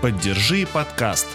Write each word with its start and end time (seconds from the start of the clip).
Поддержи 0.00 0.64
подкаст. 0.72 1.26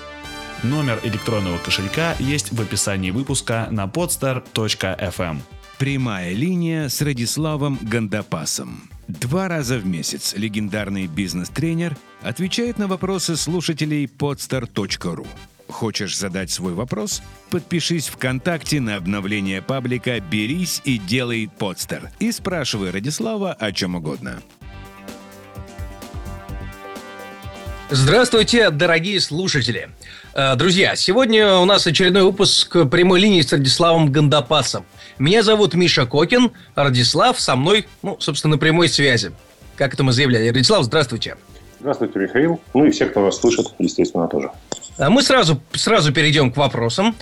Номер 0.63 0.97
электронного 1.03 1.57
кошелька 1.57 2.15
есть 2.17 2.54
в 2.54 2.62
описании 2.62 3.12
выпуска 3.12 3.67
на 3.71 3.88
podstar.fm. 3.88 5.39
Прямая 5.78 6.32
линия 6.32 6.88
с 6.88 7.02
Радиславом 7.02 7.78
Гандапасом. 7.82 8.89
Два 9.10 9.49
раза 9.49 9.78
в 9.78 9.86
месяц 9.86 10.34
легендарный 10.38 11.07
бизнес-тренер 11.07 11.97
отвечает 12.21 12.78
на 12.78 12.88
вопросы 12.88 13.36
слушателей 13.36 14.05
podstar.ru. 14.05 15.27
Хочешь 15.68 16.18
задать 16.18 16.50
свой 16.50 16.73
вопрос? 16.73 17.21
Подпишись 17.50 18.07
ВКонтакте 18.07 18.80
на 18.80 18.95
обновление 18.95 19.61
паблика 19.61 20.21
«Берись 20.21 20.82
и 20.86 20.98
делай 21.00 21.50
подстер» 21.59 22.11
и 22.20 22.32
спрашивай 22.32 22.91
Радислава 22.91 23.52
о 23.52 23.73
чем 23.73 23.95
угодно. 23.95 24.41
Здравствуйте, 27.96 28.71
дорогие 28.71 29.21
слушатели. 29.21 29.88
Э, 30.34 30.56
друзья, 30.56 30.96
сегодня 30.96 31.57
у 31.57 31.65
нас 31.65 31.86
очередной 31.86 32.24
выпуск 32.24 32.90
прямой 32.90 33.20
линии 33.20 33.42
с 33.42 33.54
Радиславом 33.54 34.12
Гандапасом. 34.12 34.84
Меня 35.20 35.44
зовут 35.44 35.76
Миша 35.76 36.08
Кокин, 36.08 36.54
Радислав 36.74 37.40
со 37.40 37.56
мной, 37.56 37.86
ну, 38.02 38.18
собственно, 38.20 38.56
на 38.56 38.58
прямой 38.58 38.90
связи. 38.90 39.32
Как 39.76 39.94
это 39.94 40.04
мы 40.04 40.12
заявляли. 40.12 40.50
Радислав, 40.50 40.84
здравствуйте. 40.86 41.38
Здравствуйте, 41.82 42.18
Михаил. 42.18 42.60
Ну 42.74 42.86
и 42.86 42.90
все, 42.90 43.06
кто 43.06 43.22
вас 43.22 43.40
слышит, 43.40 43.68
естественно, 43.78 44.28
тоже. 44.28 44.50
А 44.98 45.12
мы 45.12 45.22
сразу, 45.22 45.62
сразу 45.73 46.12
перейдем 46.12 46.52
к 46.52 46.58
вопросам. 46.58 47.16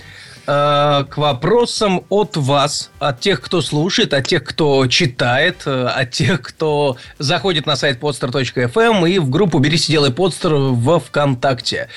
Э, 0.44 1.04
к 1.08 1.18
вопросам 1.18 2.04
от 2.08 2.36
вас, 2.36 2.90
от 2.98 3.20
тех, 3.20 3.40
кто 3.40 3.62
слушает, 3.62 4.12
от 4.12 4.26
тех, 4.26 4.42
кто 4.42 4.88
читает, 4.88 5.62
э, 5.66 5.86
от 5.86 6.10
тех, 6.10 6.42
кто 6.42 6.96
заходит 7.18 7.64
на 7.66 7.76
сайт 7.76 8.00
podster.fm 8.00 9.08
и 9.08 9.20
в 9.20 9.30
группу 9.30 9.60
«Берись 9.60 9.88
и 9.88 9.92
делай 9.92 10.10
подстер» 10.10 10.54
во 10.54 10.98
ВКонтакте. 10.98 11.88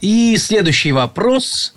И 0.00 0.36
следующий 0.36 0.92
вопрос 0.92 1.74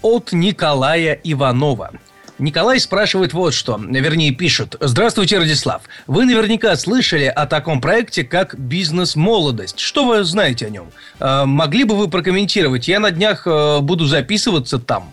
от 0.00 0.32
Николая 0.32 1.18
Иванова. 1.24 1.90
Николай 2.38 2.78
спрашивает 2.78 3.32
вот 3.32 3.52
что, 3.52 3.80
вернее 3.80 4.30
пишет. 4.30 4.76
Здравствуйте, 4.78 5.38
Радислав. 5.38 5.82
Вы 6.06 6.24
наверняка 6.24 6.76
слышали 6.76 7.24
о 7.24 7.46
таком 7.46 7.80
проекте, 7.80 8.22
как 8.22 8.56
«Бизнес-молодость». 8.56 9.80
Что 9.80 10.06
вы 10.06 10.22
знаете 10.22 10.66
о 10.66 10.70
нем? 10.70 10.92
Э, 11.18 11.46
могли 11.46 11.82
бы 11.82 11.96
вы 11.96 12.06
прокомментировать? 12.06 12.86
Я 12.86 13.00
на 13.00 13.10
днях 13.10 13.44
буду 13.80 14.06
записываться 14.06 14.78
там 14.78 15.12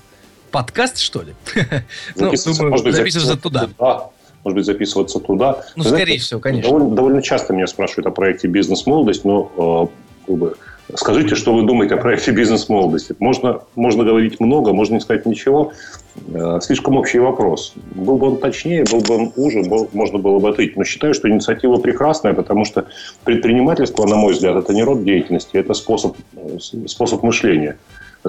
подкаст, 0.49 0.97
что 0.97 1.21
ли? 1.21 1.33
ну, 2.15 2.31
может 2.69 2.85
быть, 2.85 2.95
записываться 2.95 3.37
туда. 3.37 3.69
Может 4.43 4.55
быть, 4.55 4.65
записываться 4.65 5.19
туда. 5.19 5.63
Ну, 5.75 5.83
скорее 5.83 6.17
всего, 6.17 6.39
конечно. 6.39 6.71
Довольно, 6.89 7.21
часто 7.21 7.53
меня 7.53 7.67
спрашивают 7.67 8.07
о 8.07 8.11
проекте 8.11 8.47
«Бизнес-молодость», 8.47 9.25
но 9.25 9.89
э, 9.91 10.27
как 10.27 10.35
бы, 10.37 10.55
скажите, 10.95 11.35
что 11.35 11.53
вы 11.53 11.63
думаете 11.63 11.95
о 11.95 11.97
проекте 11.97 12.31
«Бизнес-молодости». 12.31 13.15
Можно, 13.19 13.61
можно 13.75 14.05
говорить 14.05 14.39
много, 14.39 14.71
можно 14.71 14.93
не 14.93 15.01
сказать 15.01 15.25
ничего. 15.25 15.73
Э, 16.33 16.59
слишком 16.61 16.95
общий 16.95 17.19
вопрос. 17.19 17.73
Был 17.75 18.17
бы 18.17 18.27
он 18.27 18.37
точнее, 18.37 18.85
был 18.89 19.01
бы 19.01 19.15
он 19.15 19.33
уже, 19.35 19.63
был, 19.63 19.89
можно 19.91 20.19
было 20.19 20.39
бы 20.39 20.49
ответить. 20.49 20.77
Но 20.77 20.85
считаю, 20.85 21.13
что 21.13 21.29
инициатива 21.29 21.75
прекрасная, 21.75 22.33
потому 22.33 22.63
что 22.63 22.85
предпринимательство, 23.25 24.05
на 24.05 24.15
мой 24.15 24.33
взгляд, 24.33 24.55
это 24.55 24.73
не 24.73 24.83
род 24.83 25.03
деятельности, 25.03 25.57
это 25.57 25.73
способ, 25.73 26.15
э, 26.33 26.57
способ 26.87 27.23
мышления, 27.23 27.77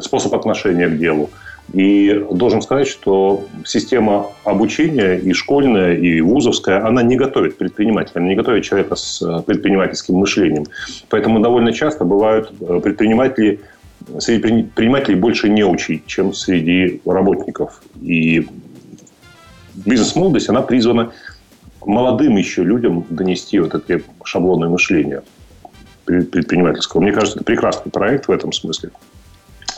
способ 0.01 0.35
отношения 0.35 0.89
к 0.89 0.99
делу. 0.99 1.31
И 1.73 2.27
должен 2.33 2.63
сказать, 2.63 2.89
что 2.89 3.45
система 3.65 4.27
обучения 4.45 5.17
и 5.17 5.33
школьная, 5.33 5.95
и 5.95 6.21
вузовская, 6.21 6.85
она 6.85 7.03
не 7.03 7.17
готовит 7.17 7.59
предпринимателя, 7.59 8.17
она 8.17 8.29
не 8.29 8.35
готовит 8.35 8.65
человека 8.65 8.97
с 8.97 9.23
э, 9.23 9.43
предпринимательским 9.43 10.17
мышлением. 10.17 10.67
Поэтому 11.09 11.39
довольно 11.39 11.73
часто 11.73 12.05
бывают 12.05 12.53
э, 12.61 12.81
предприниматели, 12.83 13.61
среди 14.19 14.41
предпринимателей 14.41 15.15
больше 15.17 15.49
неучей, 15.49 16.03
чем 16.07 16.33
среди 16.33 17.01
работников. 17.05 17.83
И 18.01 18.49
бизнес-молодость, 19.75 20.49
она 20.49 20.63
призвана 20.63 21.13
молодым 21.85 22.37
еще 22.37 22.65
людям 22.65 23.07
донести 23.11 23.59
вот 23.61 23.75
это 23.75 24.01
шаблонное 24.25 24.69
мышление 24.69 25.23
предпринимательского. 26.05 27.01
Мне 27.01 27.13
кажется, 27.13 27.37
это 27.37 27.45
прекрасный 27.45 27.93
проект 27.93 28.27
в 28.27 28.33
этом 28.33 28.53
смысле. 28.53 28.91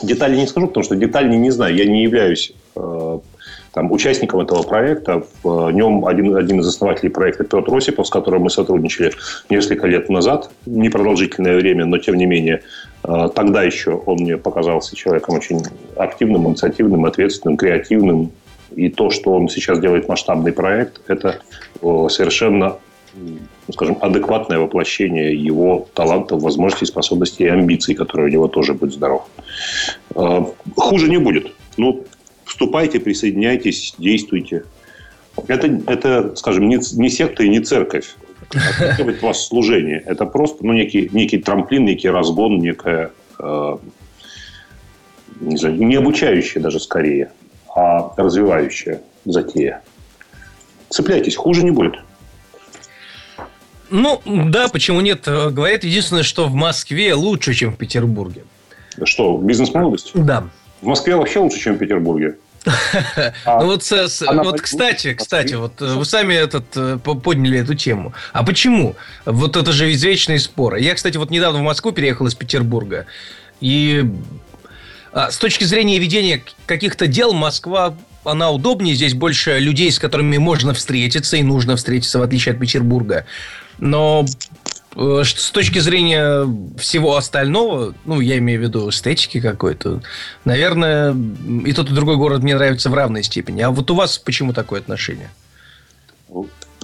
Детали 0.03 0.35
не 0.35 0.47
скажу, 0.47 0.67
потому 0.67 0.83
что 0.83 0.95
детали 0.95 1.33
не 1.35 1.49
знаю. 1.49 1.75
Я 1.75 1.85
не 1.85 2.03
являюсь 2.03 2.53
э, 2.75 3.19
там, 3.71 3.91
участником 3.91 4.41
этого 4.41 4.63
проекта. 4.63 5.23
В 5.43 5.71
нем 5.71 6.05
один, 6.05 6.35
один 6.35 6.59
из 6.59 6.67
основателей 6.67 7.09
проекта 7.09 7.45
Петр 7.45 7.73
Осипов, 7.73 8.07
с 8.07 8.09
которым 8.09 8.43
мы 8.43 8.49
сотрудничали 8.49 9.13
несколько 9.49 9.87
лет 9.87 10.09
назад. 10.09 10.51
Непродолжительное 10.65 11.55
время, 11.55 11.85
но 11.85 11.97
тем 11.97 12.15
не 12.15 12.25
менее. 12.25 12.63
Э, 13.03 13.29
тогда 13.33 13.63
еще 13.63 13.91
он 14.05 14.17
мне 14.19 14.37
показался 14.37 14.95
человеком 14.95 15.35
очень 15.35 15.61
активным, 15.95 16.49
инициативным, 16.49 17.05
ответственным, 17.05 17.57
креативным. 17.57 18.31
И 18.75 18.89
то, 18.89 19.09
что 19.09 19.33
он 19.33 19.49
сейчас 19.49 19.79
делает 19.79 20.09
масштабный 20.09 20.51
проект, 20.51 21.01
это 21.07 21.39
э, 21.81 22.07
совершенно 22.09 22.77
ну, 23.15 23.73
скажем, 23.73 23.97
адекватное 24.01 24.59
воплощение 24.59 25.35
его 25.35 25.87
талантов, 25.93 26.41
возможностей, 26.41 26.85
способностей 26.85 27.43
и 27.43 27.47
амбиций, 27.47 27.95
которые 27.95 28.27
у 28.27 28.31
него 28.31 28.47
тоже 28.47 28.73
будет 28.73 28.93
здоров. 28.93 29.27
А, 30.15 30.45
хуже 30.75 31.09
не 31.09 31.17
будет. 31.17 31.51
Ну, 31.77 32.05
вступайте, 32.45 32.99
присоединяйтесь, 32.99 33.95
действуйте. 33.97 34.63
Это, 35.47 35.67
это 35.87 36.35
скажем, 36.35 36.67
не, 36.67 36.79
не 36.93 37.09
секта 37.09 37.43
и 37.43 37.49
не 37.49 37.59
церковь. 37.59 38.15
Это 38.51 39.25
вас 39.25 39.47
служение. 39.47 40.03
Это 40.05 40.25
просто 40.25 40.65
ну, 40.65 40.73
некий, 40.73 41.09
некий 41.11 41.39
трамплин, 41.39 41.85
некий 41.85 42.09
разгон, 42.09 42.59
некая 42.59 43.11
э, 43.39 43.77
не, 45.39 45.57
знаю, 45.57 45.75
не 45.75 45.95
обучающая 45.95 46.61
даже 46.61 46.79
скорее, 46.79 47.31
а 47.75 48.13
развивающая 48.17 49.01
затея. 49.25 49.81
Цепляйтесь, 50.89 51.35
хуже 51.35 51.63
не 51.63 51.71
будет. 51.71 51.95
Ну, 53.89 54.21
да, 54.25 54.67
почему 54.69 55.01
нет? 55.01 55.23
Говорят, 55.25 55.83
единственное, 55.83 56.23
что 56.23 56.47
в 56.47 56.53
Москве 56.53 57.13
лучше, 57.13 57.53
чем 57.53 57.73
в 57.73 57.77
Петербурге. 57.77 58.43
Что, 59.03 59.37
бизнес-молодость? 59.37 60.11
Да. 60.13 60.47
В 60.81 60.87
Москве 60.87 61.15
вообще 61.15 61.39
лучше, 61.39 61.59
чем 61.59 61.75
в 61.75 61.77
Петербурге. 61.77 62.35
Ну 62.65 62.71
вот, 63.45 63.83
вот 64.45 64.61
кстати, 64.61 65.13
кстати, 65.13 65.55
вот 65.55 65.81
э, 65.81 65.95
вы 65.95 66.05
сами 66.05 66.33
этот 66.33 66.65
э, 66.75 66.97
подняли 66.97 67.59
эту 67.59 67.75
тему. 67.75 68.13
А 68.31 68.43
почему? 68.43 68.95
Вот 69.25 69.57
это 69.57 69.73
же 69.73 69.91
извечные 69.91 70.39
споры. 70.39 70.79
Я, 70.79 70.95
кстати, 70.95 71.17
вот 71.17 71.29
недавно 71.29 71.59
в 71.59 71.63
Москву 71.63 71.91
переехал 71.91 72.25
из 72.27 72.35
Петербурга. 72.35 73.05
И 73.59 74.05
а, 75.11 75.29
с 75.29 75.37
точки 75.37 75.65
зрения 75.65 75.99
ведения 75.99 76.43
каких-то 76.65 77.07
дел 77.07 77.33
Москва 77.33 77.95
она 78.23 78.49
удобнее, 78.51 78.95
здесь 78.95 79.13
больше 79.13 79.59
людей, 79.59 79.91
с 79.91 79.99
которыми 79.99 80.37
можно 80.37 80.73
встретиться 80.73 81.37
и 81.37 81.43
нужно 81.43 81.75
встретиться, 81.75 82.19
в 82.19 82.21
отличие 82.21 82.53
от 82.53 82.59
Петербурга. 82.59 83.25
Но 83.83 84.23
э, 84.95 85.21
с 85.25 85.51
точки 85.51 85.79
зрения 85.79 86.47
всего 86.77 87.17
остального, 87.17 87.93
ну, 88.05 88.21
я 88.21 88.37
имею 88.37 88.61
в 88.61 88.63
виду 88.63 88.89
эстетики 88.89 89.41
какой-то, 89.41 89.99
наверное, 90.45 91.13
и 91.65 91.73
тот, 91.73 91.91
и 91.91 91.93
другой 91.93 92.15
город 92.15 92.43
мне 92.43 92.55
нравится 92.55 92.89
в 92.89 92.93
равной 92.93 93.23
степени. 93.23 93.61
А 93.61 93.71
вот 93.71 93.91
у 93.91 93.95
вас 93.95 94.17
почему 94.17 94.53
такое 94.53 94.79
отношение? 94.79 95.29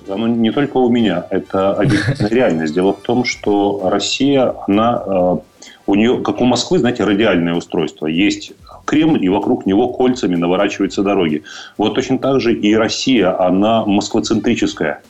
Оно 0.10 0.28
не 0.28 0.52
только 0.52 0.76
у 0.76 0.90
меня, 0.90 1.26
это 1.30 1.72
объективная 1.72 2.30
реальность. 2.30 2.74
Дело 2.74 2.94
в 2.94 3.00
том, 3.00 3.24
что 3.24 3.90
Россия, 3.90 4.54
она, 4.68 5.02
э, 5.06 5.38
у 5.86 5.96
нее, 5.96 6.22
как 6.22 6.42
у 6.42 6.44
Москвы, 6.44 6.80
знаете, 6.80 7.06
радиальное 7.06 7.54
устройство. 7.54 8.08
Есть 8.08 8.52
Кремль, 8.84 9.24
и 9.24 9.30
вокруг 9.30 9.66
него 9.66 9.88
кольцами 9.88 10.36
наворачиваются 10.36 11.02
дороги. 11.02 11.44
Вот 11.78 11.96
точно 11.96 12.20
так 12.20 12.42
же 12.42 12.54
и 12.54 12.76
Россия, 12.76 13.42
она 13.42 13.86
москвоцентрическая. 13.86 15.02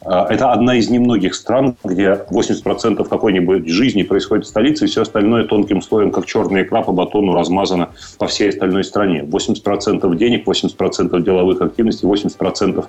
А, 0.00 0.26
это 0.30 0.52
одна 0.52 0.76
из 0.76 0.90
немногих 0.90 1.34
стран, 1.34 1.76
где 1.82 2.24
80% 2.30 3.08
какой-нибудь 3.08 3.68
жизни 3.68 4.02
происходит 4.02 4.46
в 4.46 4.48
столице, 4.48 4.84
и 4.84 4.88
все 4.88 5.02
остальное 5.02 5.44
тонким 5.44 5.82
слоем, 5.82 6.10
как 6.10 6.26
черная 6.26 6.62
икра 6.62 6.82
по 6.82 6.92
батону, 6.92 7.34
размазано 7.34 7.90
по 8.18 8.26
всей 8.26 8.50
остальной 8.50 8.84
стране. 8.84 9.22
80% 9.22 10.16
денег, 10.16 10.46
80% 10.46 11.20
деловых 11.22 11.60
активностей, 11.60 12.08
80% 12.08 12.86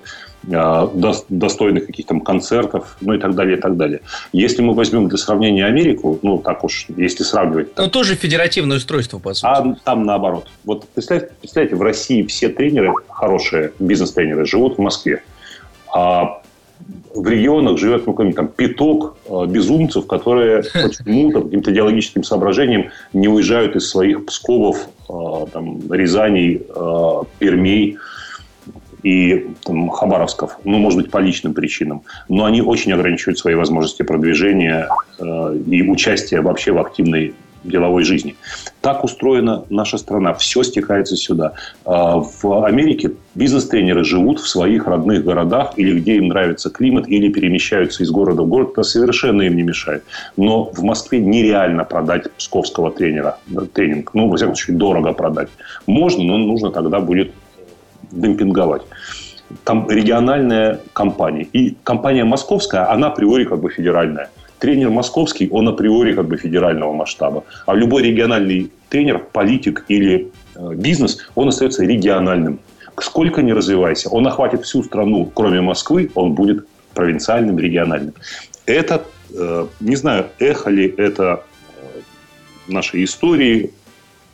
а, 0.54 0.92
достойных 1.30 1.88
каких-то 1.88 2.10
там 2.10 2.22
концертов, 2.22 2.98
ну 3.01 3.13
и 3.13 3.19
так 3.19 3.36
далее, 3.36 3.57
и 3.57 3.62
так 3.62 3.78
далее. 3.78 4.01
Если 4.34 4.63
мы 4.63 4.74
возьмем 4.74 5.07
для 5.07 5.18
сравнения 5.18 5.66
Америку, 5.66 6.19
ну 6.24 6.39
так 6.39 6.63
уж, 6.63 6.88
если 6.95 7.24
сравнивать... 7.24 7.78
Но 7.78 7.88
тоже 7.88 8.16
федеративное 8.16 8.78
устройство, 8.78 9.19
по 9.19 9.34
сути. 9.34 9.45
А 9.45 9.75
там 9.84 10.06
наоборот. 10.06 10.48
Вот 10.63 10.88
представьте, 10.89 11.31
представьте, 11.39 11.75
в 11.75 11.81
России 11.81 12.24
все 12.24 12.50
тренеры, 12.50 12.94
хорошие 13.10 13.74
бизнес-тренеры, 13.80 14.45
живут 14.45 14.78
в 14.78 14.81
Москве. 14.81 15.22
А 15.94 16.38
в 17.14 17.28
регионах 17.28 17.78
живет 17.78 18.06
ну, 18.08 18.14
там 18.34 18.48
пяток 18.48 19.18
э, 19.28 19.46
безумцев, 19.48 20.08
которые 20.08 20.64
почему-то 20.74 21.42
каким-то 21.42 21.72
идеологическим 21.72 22.24
соображением 22.24 22.92
не 23.14 23.28
уезжают 23.28 23.76
из 23.76 23.90
своих 23.90 24.26
Псковов, 24.26 24.88
э, 25.10 25.14
там, 25.52 25.92
Рязаней, 25.92 26.62
э, 26.68 27.24
Пермей 27.40 27.98
и 29.02 29.48
там, 29.64 29.90
Хабаровсков, 29.90 30.60
ну, 30.64 30.78
может 30.78 31.02
быть, 31.02 31.12
по 31.12 31.18
личным 31.20 31.54
причинам. 31.54 32.04
Но 32.28 32.46
они 32.46 32.62
очень 32.62 32.92
ограничивают 32.92 33.40
свои 33.40 33.56
возможности 33.56 34.04
продвижения 34.04 34.90
и 35.20 35.84
участия 35.84 36.42
вообще 36.42 36.74
в 36.74 36.80
активной 36.80 37.34
деловой 37.64 38.04
жизни. 38.04 38.36
Так 38.82 39.04
устроена 39.04 39.64
наша 39.70 39.98
страна. 39.98 40.34
Все 40.34 40.64
стекается 40.64 41.16
сюда. 41.16 41.54
А, 41.86 42.20
в 42.20 42.66
Америке 42.66 43.12
бизнес-тренеры 43.36 44.04
живут 44.04 44.40
в 44.40 44.48
своих 44.48 44.88
родных 44.88 45.24
городах 45.24 45.74
или 45.78 46.00
где 46.00 46.16
им 46.16 46.28
нравится 46.28 46.70
климат, 46.70 47.08
или 47.08 47.30
перемещаются 47.30 48.04
из 48.04 48.12
города 48.12 48.44
в 48.44 48.48
город. 48.48 48.72
Это 48.74 48.84
совершенно 48.84 49.44
им 49.44 49.56
не 49.56 49.64
мешает. 49.64 50.04
Но 50.38 50.66
в 50.66 50.84
Москве 50.84 51.20
нереально 51.20 51.84
продать 51.84 52.32
псковского 52.34 52.92
тренера. 52.92 53.38
Тренинг. 53.74 54.14
Ну, 54.14 54.30
во 54.30 54.38
всяком 54.38 54.56
случае, 54.56 54.78
дорого 54.78 55.14
продать. 55.14 55.50
Можно, 55.88 56.24
но 56.24 56.38
нужно 56.38 56.72
тогда 56.72 57.00
будет 57.00 57.32
демпинговать 58.12 58.84
там 59.64 59.90
региональная 59.90 60.80
компания. 60.94 61.44
И 61.54 61.76
компания 61.84 62.24
московская, 62.24 62.92
она 62.92 63.08
априори 63.08 63.46
как 63.46 63.60
бы 63.60 63.70
федеральная. 63.70 64.30
Тренер 64.60 64.90
московский, 64.90 65.50
он 65.50 65.68
априори 65.68 66.14
как 66.14 66.28
бы 66.28 66.38
федерального 66.38 66.94
масштаба. 66.94 67.44
А 67.66 67.74
любой 67.74 68.04
региональный 68.04 68.72
тренер, 68.90 69.20
политик 69.32 69.86
или 69.88 70.32
э, 70.56 70.74
бизнес, 70.76 71.30
он 71.36 71.48
остается 71.48 71.86
региональным. 71.86 72.60
Сколько 73.00 73.42
не 73.42 73.54
развивайся, 73.54 74.10
он 74.10 74.28
охватит 74.28 74.66
всю 74.66 74.84
страну, 74.84 75.32
кроме 75.34 75.62
Москвы, 75.62 76.12
он 76.16 76.34
будет 76.34 76.66
провинциальным, 76.94 77.58
региональным. 77.58 78.14
Это, 78.66 79.06
э, 79.34 79.68
не 79.80 79.96
знаю, 79.96 80.26
эхо 80.40 80.70
ли 80.70 80.94
это 80.98 81.44
э, 81.72 82.72
нашей 82.72 83.06
истории, 83.06 83.72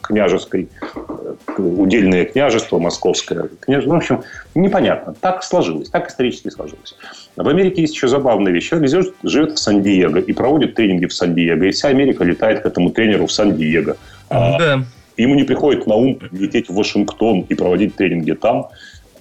княжеской, 0.07 0.69
э, 0.95 1.61
удельное 1.61 2.25
княжество, 2.25 2.79
московское 2.79 3.49
княжество. 3.59 3.93
Ну, 3.93 3.99
в 3.99 4.01
общем, 4.01 4.23
непонятно. 4.53 5.15
Так 5.19 5.43
сложилось, 5.43 5.89
так 5.89 6.09
исторически 6.09 6.49
сложилось. 6.49 6.95
В 7.35 7.47
Америке 7.47 7.81
есть 7.81 7.95
еще 7.95 8.07
забавная 8.07 8.51
вещь. 8.51 8.69
Человек 8.69 9.13
живет 9.23 9.51
в 9.53 9.57
Сан-Диего 9.57 10.17
и 10.17 10.33
проводит 10.33 10.75
тренинги 10.75 11.05
в 11.05 11.13
Сан-Диего. 11.13 11.63
И 11.63 11.71
вся 11.71 11.89
Америка 11.89 12.23
летает 12.23 12.61
к 12.61 12.65
этому 12.65 12.91
тренеру 12.91 13.27
в 13.27 13.31
Сан-Диего. 13.31 13.97
А 14.29 14.57
да. 14.57 14.83
Ему 15.17 15.35
не 15.35 15.43
приходит 15.43 15.87
на 15.87 15.95
ум 15.95 16.19
лететь 16.31 16.69
в 16.69 16.75
Вашингтон 16.75 17.45
и 17.47 17.55
проводить 17.55 17.95
тренинги 17.95 18.33
там. 18.33 18.67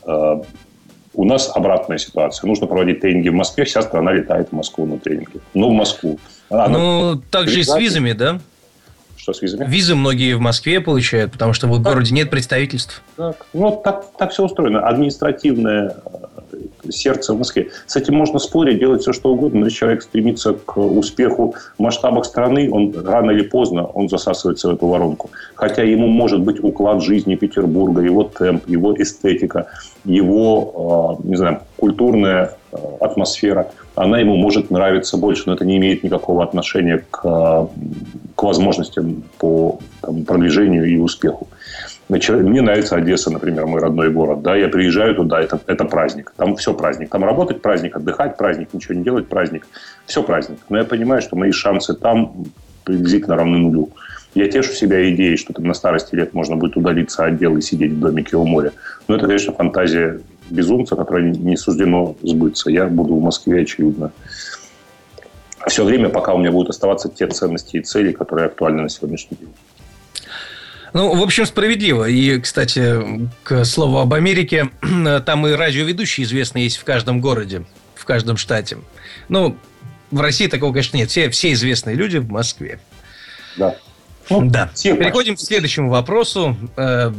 А, 0.05 0.43
у 1.15 1.25
нас 1.25 1.51
обратная 1.55 1.99
ситуация. 1.99 2.49
Нужно 2.49 2.67
проводить 2.67 3.01
тренинги 3.01 3.29
в 3.29 3.35
Москве. 3.35 3.65
Вся 3.65 3.83
страна 3.83 4.13
летает 4.13 4.49
в 4.49 4.53
Москву 4.53 4.87
на 4.87 4.99
тренинги. 4.99 5.41
Ну, 5.55 5.71
в 5.71 5.73
Москву. 5.73 6.19
Она 6.51 6.69
ну, 6.69 7.23
так 7.31 7.49
же 7.49 7.61
и 7.61 7.63
с 7.63 7.77
визами, 7.77 8.13
да? 8.13 8.41
Что 9.25 9.33
с 9.33 9.41
визами? 9.41 9.67
Визы 9.67 9.95
многие 9.95 10.35
в 10.35 10.41
Москве 10.41 10.83
получают, 10.83 11.33
потому 11.33 11.55
что 11.55 11.67
в 11.67 11.83
так, 11.83 11.95
городе 11.95 12.13
нет 12.13 12.29
представительств. 12.29 13.03
Так, 13.17 13.47
ну, 13.55 13.81
так, 13.83 14.05
так 14.19 14.33
все 14.33 14.45
устроено. 14.45 14.87
Административное 14.87 15.97
э, 16.05 16.34
сердце 16.91 17.35
Москве. 17.35 17.69
С 17.87 17.97
этим 17.97 18.15
можно 18.15 18.39
спорить, 18.39 18.79
делать 18.79 19.03
все, 19.03 19.13
что 19.13 19.33
угодно. 19.33 19.61
Но 19.61 19.67
если 19.67 19.79
человек 19.79 20.03
стремится 20.03 20.55
к 20.55 20.77
успеху 20.79 21.55
в 21.79 21.83
масштабах 21.83 22.25
страны, 22.25 22.69
он 22.71 22.95
рано 23.05 23.31
или 23.31 23.43
поздно 23.43 23.85
он 23.85 24.09
засасывается 24.09 24.69
в 24.69 24.75
эту 24.75 24.87
воронку. 24.87 25.31
Хотя 25.55 25.83
ему 25.83 26.07
может 26.07 26.41
быть 26.41 26.63
уклад 26.63 27.03
жизни 27.03 27.35
Петербурга, 27.35 28.03
его 28.03 28.25
темп, 28.25 28.69
его 28.69 28.95
эстетика, 28.95 29.67
его, 30.05 31.19
э, 31.25 31.29
не 31.29 31.37
знаю, 31.37 31.61
культурная 31.77 32.57
э, 32.73 32.77
атмосфера– 33.01 33.71
она 33.95 34.19
ему 34.19 34.37
может 34.37 34.71
нравиться 34.71 35.17
больше, 35.17 35.45
но 35.47 35.55
это 35.55 35.65
не 35.65 35.77
имеет 35.77 36.03
никакого 36.03 36.43
отношения 36.43 37.05
к, 37.11 37.69
к 38.35 38.43
возможностям 38.43 39.23
по 39.39 39.79
там, 40.01 40.25
продвижению 40.25 40.85
и 40.85 40.97
успеху. 40.97 41.49
Мне 42.09 42.61
нравится 42.61 42.97
Одесса, 42.97 43.31
например, 43.31 43.67
мой 43.67 43.81
родной 43.81 44.11
город. 44.11 44.43
Да, 44.43 44.55
я 44.57 44.69
приезжаю 44.69 45.15
туда, 45.15 45.41
это, 45.41 45.59
это 45.67 45.85
праздник. 45.85 46.35
Там 46.37 46.55
все 46.57 46.75
праздник. 46.75 47.11
Там 47.11 47.25
работать 47.25 47.63
праздник, 47.63 47.97
отдыхать 47.97 48.37
праздник, 48.37 48.69
ничего 48.75 48.95
не 48.95 49.03
делать 49.03 49.27
праздник. 49.27 49.67
Все 50.07 50.23
праздник. 50.23 50.59
Но 50.69 50.79
я 50.79 50.85
понимаю, 50.85 51.23
что 51.23 51.37
мои 51.37 51.51
шансы 51.51 51.95
там 51.95 52.45
приблизительно 52.85 53.37
равны 53.37 53.59
нулю. 53.59 53.91
Я 54.35 54.49
тешу 54.49 54.73
себя 54.73 55.09
идеей, 55.11 55.37
что 55.37 55.53
там 55.53 55.65
на 55.65 55.75
старости 55.75 56.15
лет 56.15 56.35
можно 56.35 56.57
будет 56.57 56.77
удалиться 56.77 57.25
от 57.25 57.39
дела 57.39 57.57
и 57.57 57.63
сидеть 57.63 57.93
в 57.93 58.01
домике 58.01 58.37
у 58.37 58.45
моря. 58.45 58.73
Но 59.09 59.17
это, 59.17 59.27
конечно, 59.27 59.53
фантазия 59.53 60.21
безумца, 60.51 60.97
которое 60.97 61.31
не 61.31 61.57
суждено 61.57 62.17
сбыться. 62.23 62.71
Я 62.71 62.87
буду 62.87 63.15
в 63.15 63.23
Москве, 63.23 63.63
очевидно, 63.63 64.13
все 65.67 65.85
время, 65.85 66.11
пока 66.11 66.35
у 66.35 66.39
меня 66.39 66.51
будут 66.51 66.71
оставаться 66.71 67.09
те 67.09 67.27
ценности 67.27 67.77
и 67.77 67.81
цели, 67.81 68.13
которые 68.13 68.47
актуальны 68.47 68.83
на 68.83 68.89
сегодняшний 68.89 69.39
день. 69.39 69.55
Ну, 70.95 71.13
в 71.13 71.23
общем, 71.23 71.45
справедливо. 71.45 72.09
И, 72.09 72.39
кстати, 72.39 73.29
к 73.43 73.65
слову 73.65 73.99
об 73.99 74.15
Америке, 74.15 74.71
там 75.27 75.47
и 75.47 75.53
радиоведущие 75.53 76.25
известные 76.25 76.65
есть 76.65 76.77
в 76.77 76.85
каждом 76.85 77.21
городе, 77.21 77.65
в 77.97 78.05
каждом 78.05 78.37
штате. 78.37 78.79
Ну, 79.29 79.59
в 80.13 80.21
России 80.21 80.47
такого, 80.47 80.73
конечно, 80.73 80.97
нет. 80.97 81.11
Все, 81.11 81.29
все 81.31 81.53
известные 81.53 81.97
люди 81.97 82.19
в 82.19 82.31
Москве. 82.31 82.79
Да. 83.57 83.75
Ну, 84.31 84.49
да. 84.49 84.71
Переходим 84.83 85.35
к 85.35 85.41
следующему 85.41 85.91
вопросу. 85.91 86.57
Э, 86.77 87.13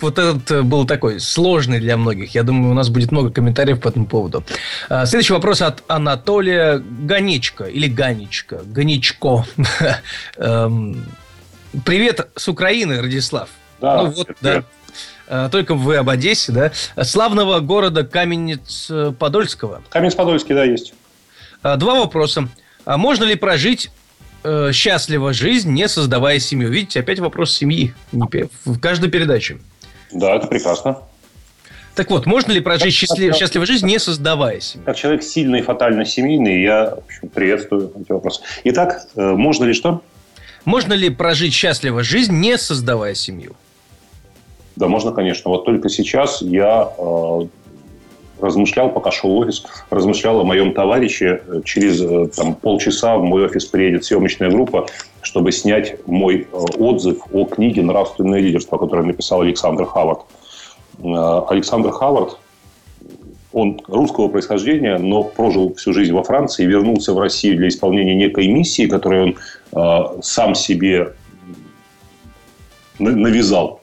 вот 0.00 0.18
этот 0.18 0.50
э, 0.52 0.62
был 0.62 0.86
такой 0.86 1.18
сложный 1.18 1.80
для 1.80 1.96
многих. 1.96 2.36
Я 2.36 2.44
думаю, 2.44 2.70
у 2.70 2.74
нас 2.74 2.88
будет 2.88 3.10
много 3.10 3.30
комментариев 3.30 3.80
по 3.80 3.88
этому 3.88 4.06
поводу. 4.06 4.44
А, 4.88 5.06
следующий 5.06 5.32
вопрос 5.32 5.60
от 5.60 5.82
Анатолия 5.88 6.78
Ганечка 6.78 7.64
или 7.64 7.88
Ганечка. 7.88 8.60
Ганечко. 8.64 9.44
Привет 11.84 12.28
с 12.36 12.48
Украины, 12.48 13.00
Радислав. 13.00 13.48
Да, 13.80 14.02
ну, 14.02 14.10
вот, 14.10 14.28
да. 14.40 14.64
А, 15.26 15.48
только 15.48 15.74
вы 15.74 15.96
об 15.96 16.10
Одессе, 16.10 16.52
да? 16.52 16.72
Славного 17.02 17.60
города 17.60 18.04
Каменец-Подольского. 18.04 19.82
Каменец-Подольский, 19.88 20.54
да, 20.54 20.64
есть. 20.64 20.92
А, 21.62 21.76
два 21.76 21.94
вопроса. 21.94 22.48
А 22.84 22.98
можно 22.98 23.24
ли 23.24 23.36
прожить 23.36 23.90
э, 24.42 24.72
счастливо 24.72 25.32
жизнь, 25.32 25.70
не 25.70 25.88
создавая 25.88 26.38
семью? 26.40 26.68
Видите, 26.68 27.00
опять 27.00 27.20
вопрос 27.20 27.52
семьи 27.52 27.94
в 28.10 28.78
каждой 28.78 29.08
передаче. 29.08 29.58
Да, 30.12 30.34
это 30.34 30.48
прекрасно. 30.48 30.98
Так 31.94 32.10
вот, 32.10 32.26
можно 32.26 32.52
ли 32.52 32.60
прожить 32.60 32.92
счастлив, 32.92 33.34
счастливую 33.36 33.66
жизнь, 33.66 33.86
не 33.86 33.98
создавая 33.98 34.60
семью? 34.60 34.84
Как 34.84 34.96
человек 34.96 35.22
сильный 35.22 35.60
и 35.60 35.62
фатально 35.62 36.04
семейный, 36.04 36.62
я 36.62 36.90
в 36.96 36.98
общем, 36.98 37.28
приветствую 37.28 37.92
эти 38.00 38.12
вопросы. 38.12 38.42
Итак, 38.64 39.06
э, 39.14 39.20
можно 39.22 39.64
ли 39.64 39.74
что? 39.74 40.02
Можно 40.64 40.92
ли 40.92 41.10
прожить 41.10 41.52
счастливо 41.52 42.02
жизнь, 42.02 42.34
не 42.34 42.56
создавая 42.58 43.14
семью? 43.14 43.52
Да, 44.76 44.88
можно, 44.88 45.12
конечно. 45.12 45.50
Вот 45.50 45.64
только 45.64 45.88
сейчас 45.88 46.40
я 46.40 46.90
э, 46.96 47.40
размышлял, 48.40 48.90
пока 48.90 49.10
шел 49.10 49.38
офис, 49.38 49.64
размышлял 49.90 50.40
о 50.40 50.44
моем 50.44 50.72
товарище. 50.72 51.42
Через 51.64 52.00
э, 52.00 52.28
там, 52.34 52.54
полчаса 52.54 53.16
в 53.16 53.22
мой 53.22 53.44
офис 53.44 53.64
приедет 53.66 54.04
съемочная 54.04 54.50
группа, 54.50 54.86
чтобы 55.20 55.52
снять 55.52 55.96
мой 56.06 56.46
э, 56.50 56.56
отзыв 56.78 57.18
о 57.32 57.44
книге 57.44 57.82
«Нравственное 57.82 58.40
лидерство», 58.40 58.78
которую 58.78 59.06
написал 59.06 59.42
Александр 59.42 59.84
Хавард. 59.84 60.20
Э, 60.98 61.42
Александр 61.48 61.90
Хавард, 61.90 62.38
он 63.52 63.80
русского 63.86 64.28
происхождения, 64.28 64.98
но 64.98 65.24
прожил 65.24 65.74
всю 65.74 65.92
жизнь 65.92 66.12
во 66.12 66.22
Франции 66.22 66.64
и 66.64 66.66
вернулся 66.66 67.12
в 67.14 67.18
Россию 67.18 67.56
для 67.56 67.68
исполнения 67.68 68.14
некой 68.14 68.48
миссии, 68.48 68.86
которую 68.86 69.36
он 69.72 70.22
сам 70.22 70.54
себе 70.54 71.12
навязал 72.98 73.82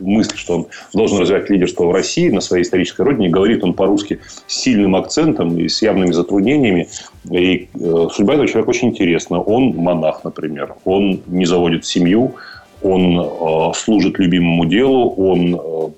мысль, 0.00 0.36
что 0.36 0.54
он 0.56 0.66
должен 0.92 1.18
развивать 1.18 1.50
лидерство 1.50 1.84
в 1.84 1.92
России 1.92 2.28
на 2.28 2.40
своей 2.40 2.64
исторической 2.64 3.02
родине. 3.02 3.28
Говорит 3.28 3.62
он 3.62 3.74
по-русски 3.74 4.20
с 4.46 4.54
сильным 4.54 4.96
акцентом 4.96 5.58
и 5.58 5.68
с 5.68 5.82
явными 5.82 6.12
затруднениями. 6.12 6.88
И 7.30 7.68
э, 7.74 8.08
судьба 8.12 8.34
этого 8.34 8.48
человека 8.48 8.70
очень 8.70 8.88
интересна. 8.88 9.40
Он 9.40 9.74
монах, 9.76 10.24
например. 10.24 10.74
Он 10.84 11.20
не 11.26 11.46
заводит 11.46 11.86
семью, 11.86 12.34
он 12.82 13.20
э, 13.20 13.72
служит 13.76 14.18
любимому 14.18 14.64
делу, 14.66 15.10
он 15.10 15.54
э, 15.54 15.88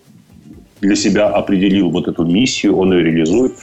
для 0.80 0.96
себя 0.96 1.28
определил 1.28 1.90
вот 1.90 2.08
эту 2.08 2.24
миссию, 2.24 2.76
он 2.76 2.92
ее 2.92 3.04
реализует 3.04 3.54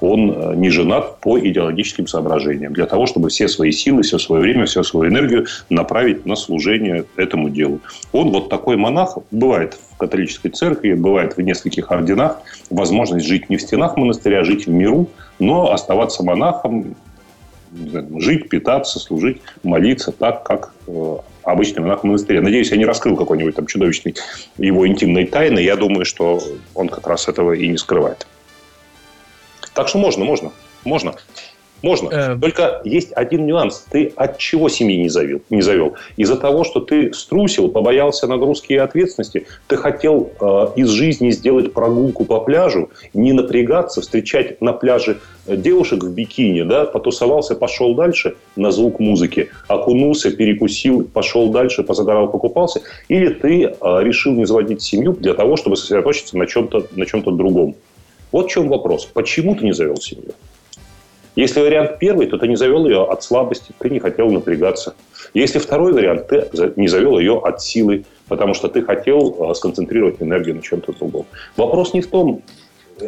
он 0.00 0.30
э, 0.30 0.54
не 0.56 0.70
женат 0.70 1.20
по 1.20 1.38
идеологическим 1.38 2.06
соображениям. 2.06 2.72
Для 2.72 2.86
того, 2.86 3.06
чтобы 3.06 3.28
все 3.28 3.48
свои 3.48 3.72
силы, 3.72 4.02
все 4.02 4.18
свое 4.18 4.42
время, 4.42 4.66
всю 4.66 4.82
свою 4.82 5.10
энергию 5.10 5.46
направить 5.70 6.26
на 6.26 6.36
служение 6.36 7.04
этому 7.16 7.48
делу. 7.48 7.80
Он 8.12 8.30
вот 8.30 8.48
такой 8.48 8.76
монах. 8.76 9.16
Бывает 9.30 9.78
в 9.92 9.96
католической 9.96 10.50
церкви, 10.50 10.94
бывает 10.94 11.36
в 11.36 11.40
нескольких 11.40 11.90
орденах. 11.90 12.40
Возможность 12.70 13.26
жить 13.26 13.48
не 13.48 13.56
в 13.56 13.62
стенах 13.62 13.96
монастыря, 13.96 14.40
а 14.40 14.44
жить 14.44 14.66
в 14.66 14.70
миру, 14.70 15.08
но 15.38 15.72
оставаться 15.72 16.22
монахом, 16.22 16.94
жить, 18.18 18.48
питаться, 18.48 18.98
служить, 18.98 19.40
молиться 19.62 20.12
так, 20.12 20.44
как 20.44 20.72
э, 20.86 21.16
обычный 21.46 21.80
монах 21.80 22.00
в 22.00 22.04
монастыре. 22.04 22.40
Надеюсь, 22.40 22.70
я 22.70 22.76
не 22.76 22.84
раскрыл 22.84 23.16
какой-нибудь 23.16 23.54
там 23.54 23.66
чудовищный 23.66 24.16
его 24.58 24.86
интимной 24.86 25.26
тайны. 25.26 25.60
Я 25.60 25.76
думаю, 25.76 26.04
что 26.04 26.42
он 26.74 26.88
как 26.88 27.06
раз 27.06 27.28
этого 27.28 27.52
и 27.52 27.68
не 27.68 27.78
скрывает. 27.78 28.26
Так 29.72 29.88
что 29.88 29.98
можно, 29.98 30.24
можно, 30.24 30.52
можно. 30.84 31.14
Можно. 31.86 32.08
Э... 32.08 32.36
Только 32.40 32.80
есть 32.84 33.12
один 33.12 33.46
нюанс. 33.46 33.86
Ты 33.88 34.12
от 34.16 34.38
чего 34.38 34.68
семьи 34.68 34.96
не 34.96 35.08
завел? 35.08 35.40
Не 35.50 35.62
завел? 35.62 35.94
Из-за 36.16 36.36
того, 36.36 36.64
что 36.64 36.80
ты 36.80 37.12
струсил, 37.12 37.68
побоялся 37.68 38.26
нагрузки 38.26 38.72
и 38.72 38.76
ответственности, 38.76 39.46
ты 39.68 39.76
хотел 39.76 40.32
э, 40.40 40.66
из 40.74 40.88
жизни 40.88 41.30
сделать 41.30 41.72
прогулку 41.72 42.24
по 42.24 42.40
пляжу, 42.40 42.90
не 43.14 43.32
напрягаться, 43.32 44.00
встречать 44.00 44.60
на 44.60 44.72
пляже 44.72 45.18
э, 45.46 45.56
девушек 45.56 46.02
в 46.02 46.12
бикини, 46.12 46.62
да, 46.62 46.86
потусовался, 46.86 47.54
пошел 47.54 47.94
дальше 47.94 48.34
на 48.56 48.72
звук 48.72 48.98
музыки, 48.98 49.50
окунулся, 49.68 50.32
перекусил, 50.32 51.04
пошел 51.04 51.50
дальше, 51.50 51.84
позагорал, 51.84 52.28
покупался, 52.28 52.80
или 53.06 53.28
ты 53.28 53.62
э, 53.62 54.02
решил 54.02 54.32
не 54.32 54.44
заводить 54.44 54.82
семью 54.82 55.12
для 55.12 55.34
того, 55.34 55.56
чтобы 55.56 55.76
сосредоточиться 55.76 56.36
на 56.36 56.46
чем-то 56.46 56.86
на 56.96 57.06
чем-то 57.06 57.30
другом. 57.30 57.76
Вот 58.32 58.46
в 58.46 58.50
чем 58.50 58.68
вопрос. 58.68 59.06
Почему 59.06 59.54
ты 59.54 59.64
не 59.64 59.72
завел 59.72 59.96
семью? 59.96 60.32
Если 61.36 61.60
вариант 61.60 61.98
первый, 61.98 62.26
то 62.26 62.38
ты 62.38 62.48
не 62.48 62.56
завел 62.56 62.86
ее 62.86 63.04
от 63.04 63.22
слабости, 63.22 63.72
ты 63.78 63.90
не 63.90 64.00
хотел 64.00 64.30
напрягаться. 64.30 64.94
Если 65.34 65.58
второй 65.58 65.92
вариант, 65.92 66.28
ты 66.28 66.48
не 66.76 66.88
завел 66.88 67.18
ее 67.18 67.38
от 67.38 67.62
силы, 67.62 68.04
потому 68.26 68.54
что 68.54 68.68
ты 68.68 68.82
хотел 68.82 69.50
э, 69.50 69.54
сконцентрировать 69.54 70.16
энергию 70.20 70.56
на 70.56 70.62
чем-то 70.62 70.92
другом. 70.92 71.26
Вопрос 71.56 71.92
не 71.92 72.00
в 72.00 72.06
том, 72.06 72.42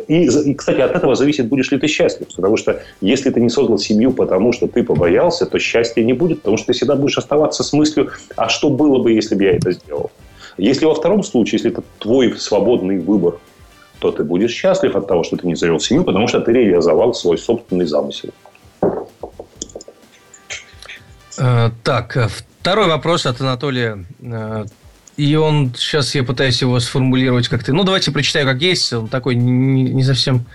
и, 0.06 0.24
и, 0.24 0.54
кстати, 0.54 0.80
от 0.80 0.94
этого 0.94 1.14
зависит, 1.14 1.48
будешь 1.48 1.70
ли 1.70 1.78
ты 1.78 1.86
счастлив. 1.86 2.28
Потому 2.36 2.58
что 2.58 2.82
если 3.00 3.30
ты 3.30 3.40
не 3.40 3.48
создал 3.48 3.78
семью, 3.78 4.12
потому 4.12 4.52
что 4.52 4.68
ты 4.68 4.82
побоялся, 4.82 5.46
то 5.46 5.58
счастья 5.58 6.04
не 6.04 6.12
будет, 6.12 6.40
потому 6.40 6.58
что 6.58 6.66
ты 6.66 6.72
всегда 6.74 6.96
будешь 6.96 7.16
оставаться 7.16 7.62
с 7.62 7.72
мыслью, 7.72 8.10
а 8.36 8.50
что 8.50 8.68
было 8.68 8.98
бы, 9.02 9.12
если 9.12 9.34
бы 9.34 9.44
я 9.44 9.52
это 9.52 9.72
сделал. 9.72 10.10
Если 10.58 10.84
во 10.84 10.94
втором 10.94 11.22
случае, 11.22 11.54
если 11.54 11.70
это 11.70 11.82
твой 11.98 12.36
свободный 12.36 12.98
выбор, 12.98 13.38
то 13.98 14.12
ты 14.12 14.24
будешь 14.24 14.52
счастлив 14.52 14.94
от 14.96 15.06
того, 15.08 15.24
что 15.24 15.36
ты 15.36 15.46
не 15.46 15.54
завел 15.54 15.80
семью, 15.80 16.04
потому 16.04 16.28
что 16.28 16.40
ты 16.40 16.52
реализовал 16.52 17.14
свой 17.14 17.38
собственный 17.38 17.86
замысел. 17.86 18.30
Э, 21.38 21.70
так, 21.84 22.16
э, 22.16 22.28
второй 22.60 22.88
вопрос 22.88 23.26
от 23.26 23.40
Анатолия. 23.40 24.04
Э, 24.20 24.64
и 25.16 25.34
он, 25.36 25.74
сейчас 25.76 26.14
я 26.14 26.22
пытаюсь 26.22 26.60
его 26.60 26.78
сформулировать 26.80 27.48
как-то. 27.48 27.72
Ну, 27.72 27.84
давайте 27.84 28.12
прочитаю, 28.12 28.46
как 28.46 28.60
есть. 28.60 28.92
Он 28.92 29.08
такой 29.08 29.34
не, 29.34 29.84
не 29.84 30.04
совсем 30.04 30.46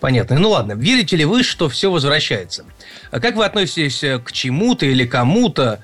понятный. 0.00 0.38
Ну, 0.38 0.50
ладно. 0.50 0.72
Верите 0.72 1.16
ли 1.16 1.24
вы, 1.24 1.42
что 1.42 1.68
все 1.68 1.90
возвращается? 1.90 2.64
А 3.10 3.20
как 3.20 3.36
вы 3.36 3.44
относитесь 3.44 4.02
к 4.24 4.32
чему-то 4.32 4.86
или 4.86 5.04
кому-то, 5.04 5.80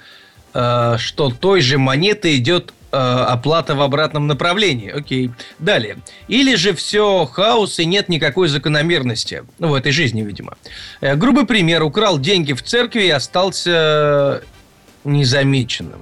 что 0.52 1.30
той 1.38 1.60
же 1.60 1.76
монеты 1.76 2.34
идет 2.38 2.72
оплата 2.90 3.74
в 3.74 3.82
обратном 3.82 4.26
направлении. 4.26 4.90
Окей. 4.90 5.30
Далее. 5.58 5.98
Или 6.28 6.54
же 6.54 6.74
все 6.74 7.26
хаос 7.26 7.78
и 7.78 7.84
нет 7.84 8.08
никакой 8.08 8.48
закономерности. 8.48 9.44
Ну, 9.58 9.68
в 9.68 9.74
этой 9.74 9.92
жизни, 9.92 10.22
видимо. 10.22 10.54
Э, 11.00 11.16
грубый 11.16 11.46
пример. 11.46 11.82
Украл 11.82 12.18
деньги 12.18 12.52
в 12.52 12.62
церкви 12.62 13.02
и 13.02 13.10
остался 13.10 14.42
незамеченным. 15.04 16.00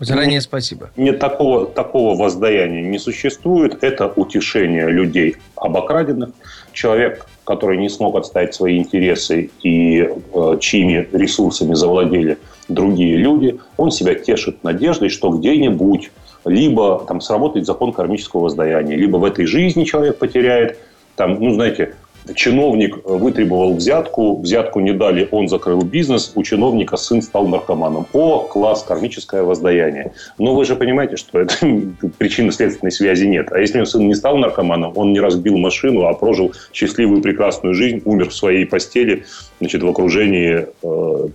Заранее 0.00 0.34
нет, 0.34 0.42
спасибо. 0.42 0.90
Нет, 0.96 1.20
такого, 1.20 1.66
такого 1.66 2.18
воздаяния 2.18 2.82
не 2.82 2.98
существует. 2.98 3.84
Это 3.84 4.08
утешение 4.08 4.88
людей 4.88 5.36
обокраденных. 5.54 6.30
Человек, 6.72 7.26
который 7.44 7.78
не 7.78 7.88
смог 7.88 8.16
отстоять 8.16 8.54
свои 8.54 8.78
интересы 8.78 9.50
и 9.62 10.00
э, 10.00 10.56
чьими 10.60 11.08
ресурсами 11.12 11.74
завладели 11.74 12.38
другие 12.68 13.16
люди, 13.16 13.58
он 13.76 13.90
себя 13.90 14.14
тешит 14.14 14.62
надеждой, 14.64 15.08
что 15.08 15.30
где-нибудь 15.30 16.10
либо 16.44 17.04
там 17.06 17.20
сработает 17.20 17.66
закон 17.66 17.92
кармического 17.92 18.42
воздаяния, 18.42 18.96
либо 18.96 19.16
в 19.18 19.24
этой 19.24 19.46
жизни 19.46 19.84
человек 19.84 20.18
потеряет, 20.18 20.78
там, 21.16 21.38
ну, 21.40 21.54
знаете, 21.54 21.94
чиновник 22.34 23.04
вытребовал 23.04 23.74
взятку, 23.74 24.40
взятку 24.40 24.80
не 24.80 24.92
дали, 24.92 25.28
он 25.30 25.48
закрыл 25.48 25.82
бизнес, 25.82 26.32
у 26.34 26.42
чиновника 26.42 26.96
сын 26.96 27.20
стал 27.22 27.48
наркоманом. 27.48 28.06
О, 28.12 28.40
класс, 28.40 28.84
кармическое 28.86 29.42
воздаяние. 29.42 30.12
Но 30.38 30.54
вы 30.54 30.64
же 30.64 30.76
понимаете, 30.76 31.16
что 31.16 31.40
это 31.40 31.54
причинно-следственной 32.18 32.92
связи 32.92 33.26
нет. 33.26 33.50
А 33.50 33.58
если 33.58 33.82
сын 33.84 34.06
не 34.06 34.14
стал 34.14 34.36
наркоманом, 34.36 34.92
он 34.96 35.12
не 35.12 35.20
разбил 35.20 35.58
машину, 35.58 36.06
а 36.06 36.14
прожил 36.14 36.52
счастливую 36.72 37.22
прекрасную 37.22 37.74
жизнь, 37.74 38.02
умер 38.04 38.30
в 38.30 38.34
своей 38.34 38.66
постели, 38.66 39.24
значит, 39.58 39.82
в 39.82 39.88
окружении 39.88 40.66
э, 40.82 41.28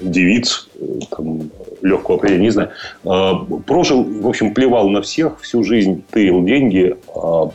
девиц, 0.00 0.68
там, 1.10 1.50
легкого 1.82 2.18
определения, 2.18 2.44
не 2.44 2.50
знаю, 2.50 2.70
а, 3.04 3.34
прожил, 3.66 4.02
в 4.02 4.26
общем, 4.26 4.54
плевал 4.54 4.88
на 4.88 5.02
всех 5.02 5.40
всю 5.40 5.62
жизнь, 5.62 6.04
тырил 6.10 6.44
деньги, 6.44 6.96
а, 7.14 7.50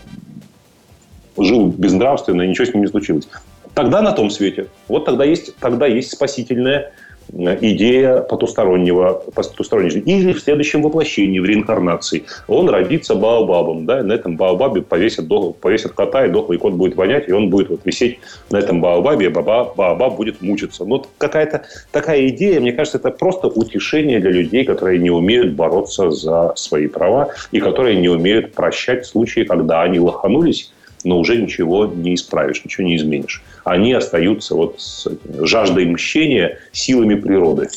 жил 1.38 1.68
безнравственно, 1.68 2.44
ничего 2.44 2.66
с 2.66 2.74
ним 2.74 2.84
не 2.84 2.90
случилось. 2.90 3.28
Тогда 3.74 4.02
на 4.02 4.12
том 4.12 4.30
свете. 4.30 4.68
Вот 4.88 5.06
тогда 5.06 5.24
есть, 5.24 5.56
тогда 5.58 5.86
есть 5.88 6.12
спасительная 6.12 6.92
идея 7.32 8.22
потустороннего, 8.22 9.24
потусторонней 9.34 9.90
жизни. 9.90 10.20
Или 10.20 10.34
в 10.34 10.40
следующем 10.40 10.82
воплощении, 10.82 11.40
в 11.40 11.46
реинкарнации. 11.46 12.24
Он 12.48 12.70
родится 12.70 13.16
баобабом. 13.16 13.86
Да, 13.86 14.04
на 14.04 14.14
этом 14.14 14.36
баобабе 14.38 14.82
повесят, 14.82 15.28
повесят 15.62 15.94
кота, 15.94 16.26
и 16.26 16.30
дохлый 16.30 16.58
кот 16.58 16.74
будет 16.74 16.96
вонять, 16.96 17.30
и 17.30 17.32
он 17.32 17.50
будет 17.50 17.70
вот 17.70 17.82
висеть 17.86 18.20
на 18.50 18.58
этом 18.58 18.82
баобабе, 18.82 19.28
и 19.28 19.30
баба, 19.30 19.74
баобаб 19.76 20.16
будет 20.16 20.42
мучиться. 20.42 20.86
Но 20.86 21.06
какая-то 21.18 21.64
такая 21.92 22.28
идея, 22.28 22.60
мне 22.60 22.72
кажется, 22.72 22.98
это 22.98 23.12
просто 23.12 23.48
утешение 23.48 24.20
для 24.20 24.32
людей, 24.32 24.66
которые 24.66 25.00
не 25.00 25.10
умеют 25.10 25.54
бороться 25.54 26.12
за 26.12 26.54
свои 26.56 26.88
права 26.88 27.30
и 27.52 27.60
которые 27.60 27.98
не 27.98 28.10
умеют 28.10 28.54
прощать 28.54 29.06
случаи, 29.06 29.42
когда 29.42 29.82
они 29.82 30.00
лоханулись 30.00 30.72
но 31.04 31.20
уже 31.20 31.42
ничего 31.42 31.86
не 31.86 32.16
исправишь, 32.16 32.64
ничего 32.64 32.88
не 32.88 32.96
изменишь. 32.96 33.44
Они 33.64 33.94
остаются 33.94 34.56
вот 34.56 34.80
с 34.80 35.08
жаждой 35.42 35.86
мщения 35.86 36.60
силами 36.72 37.16
природы. 37.16 37.70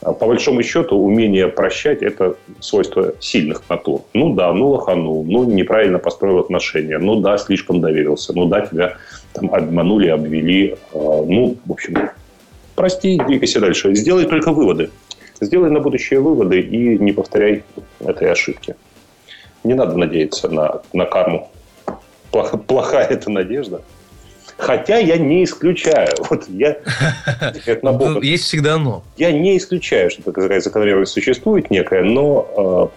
По 0.00 0.26
большому 0.26 0.64
счету, 0.64 0.96
умение 0.96 1.46
прощать– 1.46 2.02
это 2.02 2.36
свойство 2.58 3.14
сильных 3.20 3.62
натур. 3.68 4.02
Ну 4.14 4.34
да, 4.34 4.52
ну 4.52 4.70
лоханул, 4.70 5.24
ну 5.24 5.44
неправильно 5.44 6.00
построил 6.00 6.38
отношения, 6.40 6.98
ну 6.98 7.20
да, 7.20 7.38
слишком 7.38 7.80
доверился, 7.80 8.32
ну 8.32 8.46
да, 8.46 8.62
тебя 8.62 8.96
там 9.32 9.54
обманули, 9.54 10.08
обвели. 10.08 10.74
А, 10.92 11.24
ну, 11.24 11.56
в 11.64 11.72
общем, 11.72 12.10
прости, 12.74 13.20
двигайся 13.24 13.60
дальше. 13.60 13.94
Сделай 13.94 14.24
только 14.24 14.50
выводы. 14.50 14.90
Сделай 15.40 15.70
на 15.70 15.78
будущее 15.78 16.18
выводы 16.18 16.60
и 16.60 16.98
не 16.98 17.12
повторяй 17.12 17.62
этой 18.00 18.30
ошибки 18.30 18.74
не 19.64 19.74
надо 19.74 19.96
надеяться 19.96 20.48
на, 20.48 20.82
на 20.92 21.04
карму. 21.04 21.50
Плох, 22.30 22.64
плохая 22.66 23.06
эта 23.06 23.30
надежда. 23.30 23.82
Хотя 24.56 24.98
я 24.98 25.18
не 25.18 25.44
исключаю. 25.44 26.08
Вот 26.30 26.48
я, 26.48 26.76
на 27.82 27.92
Бога, 27.92 28.20
Есть 28.20 28.44
всегда 28.44 28.78
но. 28.78 29.02
Я 29.16 29.32
не 29.32 29.56
исключаю, 29.56 30.10
что 30.10 30.22
такая 30.22 30.60
закономерность 30.60 31.12
существует 31.12 31.70
некая, 31.70 32.04
но 32.04 32.90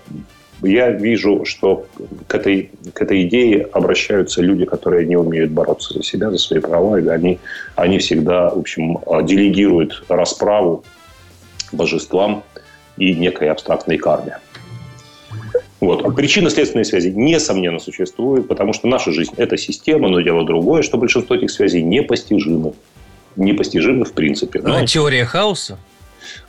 э, 0.62 0.68
я 0.68 0.92
вижу, 0.92 1.44
что 1.46 1.86
к 2.28 2.36
этой, 2.36 2.72
к 2.94 3.02
этой 3.02 3.24
идее 3.24 3.68
обращаются 3.72 4.42
люди, 4.42 4.66
которые 4.66 5.06
не 5.06 5.16
умеют 5.16 5.52
бороться 5.52 5.94
за 5.94 6.04
себя, 6.04 6.30
за 6.32 6.38
свои 6.38 6.60
права. 6.60 7.00
И 7.00 7.08
они, 7.08 7.40
они 7.76 8.00
всегда, 8.00 8.50
в 8.50 8.60
общем, 8.60 9.00
делегируют 9.24 10.04
расправу 10.08 10.84
божествам 11.72 12.44
и 12.98 13.14
некой 13.14 13.50
абстрактной 13.50 13.98
карме. 13.98 14.38
Вот. 15.86 16.16
Причинно-следственные 16.16 16.86
связи, 16.86 17.10
несомненно, 17.10 17.80
существуют, 17.80 18.48
потому 18.48 18.74
что 18.74 18.88
наша 18.88 19.12
жизнь– 19.12 19.34
это 19.38 19.58
система, 19.58 20.10
но 20.10 20.22
дело 20.22 20.46
другое, 20.46 20.82
что 20.82 20.98
большинство 20.98 21.36
этих 21.36 21.52
связей 21.52 21.84
непостижимы. 21.84 22.74
Непостижимы 23.36 24.06
в 24.06 24.14
принципе. 24.14 24.62
Ну, 24.64 24.76
а 24.76 24.86
теория 24.86 25.26
хаоса? 25.26 25.78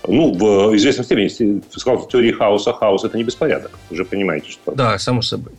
Ну, 0.06 0.32
в 0.32 0.74
известной 0.76 1.04
степени, 1.04 1.24
если 1.24 1.60
сказал, 1.70 1.98
в 1.98 2.08
теории 2.08 2.32
хаоса, 2.32 2.72
хаос– 2.72 3.04
это 3.04 3.16
не 3.16 3.24
беспорядок. 3.24 3.78
Вы 3.90 3.96
же 3.96 4.04
понимаете, 4.04 4.50
что… 4.50 4.72
Да, 4.72 4.98
само 4.98 5.22
собой. 5.22 5.52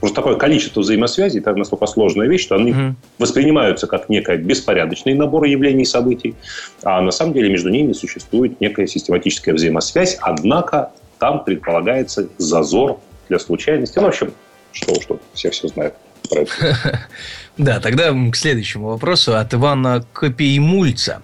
Просто 0.00 0.16
такое 0.16 0.36
количество 0.36 0.80
взаимосвязей, 0.80 1.40
это 1.40 1.54
настолько 1.54 1.86
сложная 1.86 2.26
вещь, 2.26 2.42
что 2.42 2.54
они 2.54 2.70
угу. 2.70 2.94
воспринимаются 3.18 3.86
как 3.86 4.08
некий 4.08 4.36
беспорядочный 4.36 5.14
набор 5.14 5.44
явлений 5.44 5.82
и 5.82 5.86
событий, 5.86 6.34
а 6.82 7.02
на 7.02 7.10
самом 7.10 7.34
деле 7.34 7.50
между 7.50 7.68
ними 7.68 7.92
существует 7.92 8.60
некая 8.60 8.86
систематическая 8.86 9.54
взаимосвязь, 9.54 10.16
однако 10.22 10.92
там 11.18 11.44
предполагается 11.44 12.28
зазор 12.38 13.00
для 13.28 13.38
случайности. 13.38 13.98
Ну, 13.98 14.06
в 14.06 14.08
общем, 14.08 14.32
что 14.72 15.00
что 15.00 15.20
все 15.34 15.50
все 15.50 15.68
знают 15.68 15.94
про 16.28 16.40
это. 16.40 17.00
Да, 17.56 17.80
тогда 17.80 18.12
к 18.12 18.36
следующему 18.36 18.86
вопросу 18.86 19.36
от 19.36 19.52
Ивана 19.52 20.04
Копеймульца. 20.12 21.22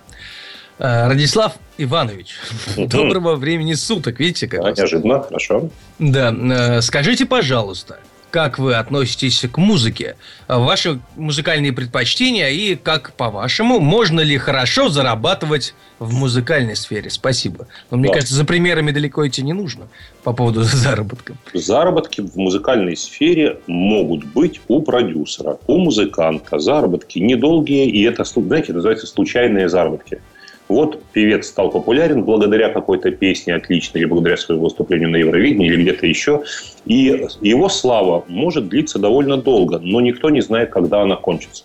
Э, 0.79 1.07
Радислав 1.07 1.55
Иванович, 1.79 2.37
доброго 2.77 3.37
времени 3.37 3.75
суток, 3.75 4.19
видите, 4.19 4.49
как 4.49 4.77
Неожиданно, 4.77 5.23
хорошо. 5.23 5.69
Да, 6.01 6.35
э, 6.35 6.81
скажите, 6.81 7.27
пожалуйста, 7.27 8.01
как 8.35 8.59
вы 8.59 8.75
относитесь 8.75 9.45
к 9.49 9.59
музыке, 9.59 10.17
ваши 10.49 10.99
музыкальные 11.15 11.73
предпочтения 11.73 12.49
и 12.49 12.75
как, 12.75 13.13
по-вашему, 13.13 13.79
можно 13.79 14.23
ли 14.23 14.37
хорошо 14.39 14.89
зарабатывать 14.89 15.73
в 16.01 16.13
музыкальной 16.13 16.75
сфере? 16.75 17.11
Спасибо. 17.11 17.69
Но 17.93 17.97
мне 17.97 18.09
да. 18.09 18.15
кажется, 18.15 18.35
за 18.35 18.45
примерами 18.45 18.91
далеко 18.91 19.25
идти 19.25 19.45
не 19.45 19.53
нужно 19.53 19.87
по 20.25 20.33
поводу 20.33 20.63
заработка. 20.65 21.37
Заработки 21.53 22.23
в 22.23 22.35
музыкальной 22.35 22.97
сфере 22.97 23.61
могут 23.69 24.25
быть 24.25 24.61
у 24.67 24.83
продюсера, 24.83 25.59
у 25.69 25.79
музыканта. 25.79 26.59
Заработки 26.59 27.21
недолгие, 27.21 27.89
и 27.89 28.03
это, 28.03 28.25
знаете, 28.25 28.73
называется 28.73 29.07
случайные 29.07 29.69
заработки. 29.69 30.21
Вот 30.75 31.01
певец 31.13 31.47
стал 31.47 31.71
популярен 31.71 32.25
благодаря 32.25 32.69
какой-то 32.69 33.13
песне 33.13 33.55
отличной, 33.55 34.01
или 34.01 34.09
благодаря 34.09 34.37
своему 34.37 34.65
выступлению 34.65 35.09
на 35.09 35.17
Евровидении, 35.17 35.69
или 35.69 35.83
где-то 35.83 36.05
еще. 36.05 36.43
И 36.85 37.29
его 37.43 37.69
слава 37.69 38.25
может 38.27 38.69
длиться 38.69 38.99
довольно 38.99 39.37
долго, 39.37 39.79
но 39.79 40.01
никто 40.01 40.31
не 40.31 40.41
знает, 40.41 40.71
когда 40.71 41.03
она 41.03 41.15
кончится. 41.15 41.65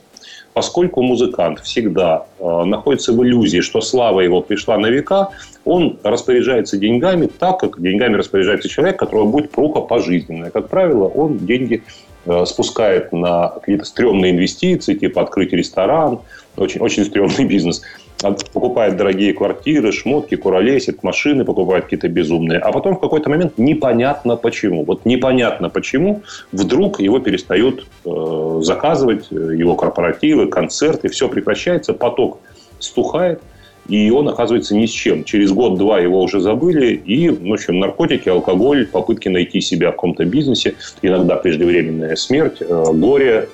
Поскольку 0.53 1.01
музыкант 1.01 1.59
всегда 1.61 2.27
э, 2.37 2.63
находится 2.65 3.11
в 3.11 3.23
иллюзии, 3.23 3.61
что 3.61 3.81
слава 3.81 4.19
его 4.19 4.41
пришла 4.41 4.77
на 4.77 4.91
века, 4.91 5.29
он 5.65 5.97
распоряжается 6.03 6.77
деньгами 6.77 7.25
так, 7.25 7.61
как 7.61 7.81
деньгами 7.81 8.15
распоряжается 8.15 8.69
человек, 8.69 8.99
которого 8.99 9.25
будет 9.25 9.49
пруха 9.49 9.81
пожизненная. 9.81 10.51
Как 10.51 10.69
правило, 10.69 11.05
он 11.05 11.39
деньги 11.39 11.81
э, 12.25 12.45
спускает 12.45 13.11
на 13.11 13.47
какие-то 13.47 13.85
стрёмные 13.85 14.33
инвестиции, 14.33 14.93
типа 14.93 15.23
открыть 15.23 15.51
ресторан, 15.51 16.19
очень, 16.57 16.79
очень 16.79 17.05
стрёмный 17.05 17.45
бизнес 17.55 17.81
покупает 18.19 18.97
дорогие 18.97 19.33
квартиры, 19.33 19.91
шмотки, 19.91 20.35
куролесит, 20.35 21.03
машины 21.03 21.45
покупает 21.45 21.85
какие-то 21.85 22.09
безумные. 22.09 22.59
А 22.59 22.71
потом 22.71 22.95
в 22.95 22.99
какой-то 22.99 23.29
момент 23.29 23.57
непонятно 23.57 24.35
почему. 24.35 24.83
Вот 24.83 25.05
непонятно 25.05 25.69
почему 25.69 26.21
вдруг 26.51 26.99
его 26.99 27.19
перестают 27.19 27.88
э, 28.05 28.59
заказывать, 28.61 29.27
э, 29.31 29.35
его 29.35 29.75
корпоративы, 29.75 30.47
концерты, 30.47 31.09
все 31.09 31.29
прекращается, 31.29 31.93
поток 31.93 32.39
стухает, 32.79 33.41
и 33.88 34.11
он 34.11 34.27
оказывается 34.27 34.75
ни 34.75 34.85
с 34.85 34.91
чем. 34.91 35.23
Через 35.23 35.51
год-два 35.51 35.99
его 35.99 36.21
уже 36.21 36.41
забыли, 36.41 36.93
и, 36.93 37.29
в 37.29 37.53
общем, 37.53 37.79
наркотики, 37.79 38.29
алкоголь, 38.29 38.85
попытки 38.85 39.29
найти 39.29 39.61
себя 39.61 39.89
в 39.89 39.95
каком-то 39.95 40.25
бизнесе, 40.25 40.75
иногда 41.01 41.38
преждевременная 41.38 42.15
смерть, 42.15 42.57
э, 42.59 42.83
горе, 42.93 43.49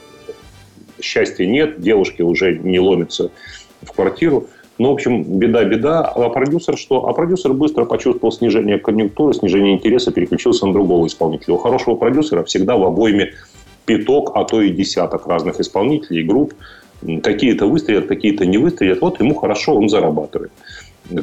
счастья 1.01 1.45
нет, 1.45 1.79
девушки 1.79 2.21
уже 2.21 2.57
не 2.57 2.79
ломятся 2.79 3.31
в 3.85 3.91
квартиру. 3.91 4.47
Ну, 4.77 4.89
в 4.89 4.93
общем, 4.93 5.23
беда-беда. 5.23 6.01
А 6.01 6.29
продюсер 6.29 6.77
что? 6.77 7.07
А 7.07 7.13
продюсер 7.13 7.53
быстро 7.53 7.85
почувствовал 7.85 8.31
снижение 8.31 8.77
конъюнктуры, 8.77 9.33
снижение 9.33 9.75
интереса, 9.75 10.11
переключился 10.11 10.65
на 10.67 10.73
другого 10.73 11.07
исполнителя. 11.07 11.53
У 11.55 11.57
хорошего 11.57 11.95
продюсера 11.95 12.43
всегда 12.43 12.75
в 12.75 12.83
обойме 12.83 13.33
пяток, 13.85 14.31
а 14.35 14.43
то 14.43 14.61
и 14.61 14.71
десяток 14.71 15.27
разных 15.27 15.59
исполнителей, 15.59 16.23
групп. 16.23 16.53
Какие-то 17.23 17.67
выстрелят, 17.67 18.07
какие-то 18.07 18.45
не 18.45 18.57
выстрелят. 18.57 18.99
Вот 19.01 19.19
ему 19.19 19.35
хорошо, 19.35 19.75
он 19.75 19.89
зарабатывает. 19.89 20.51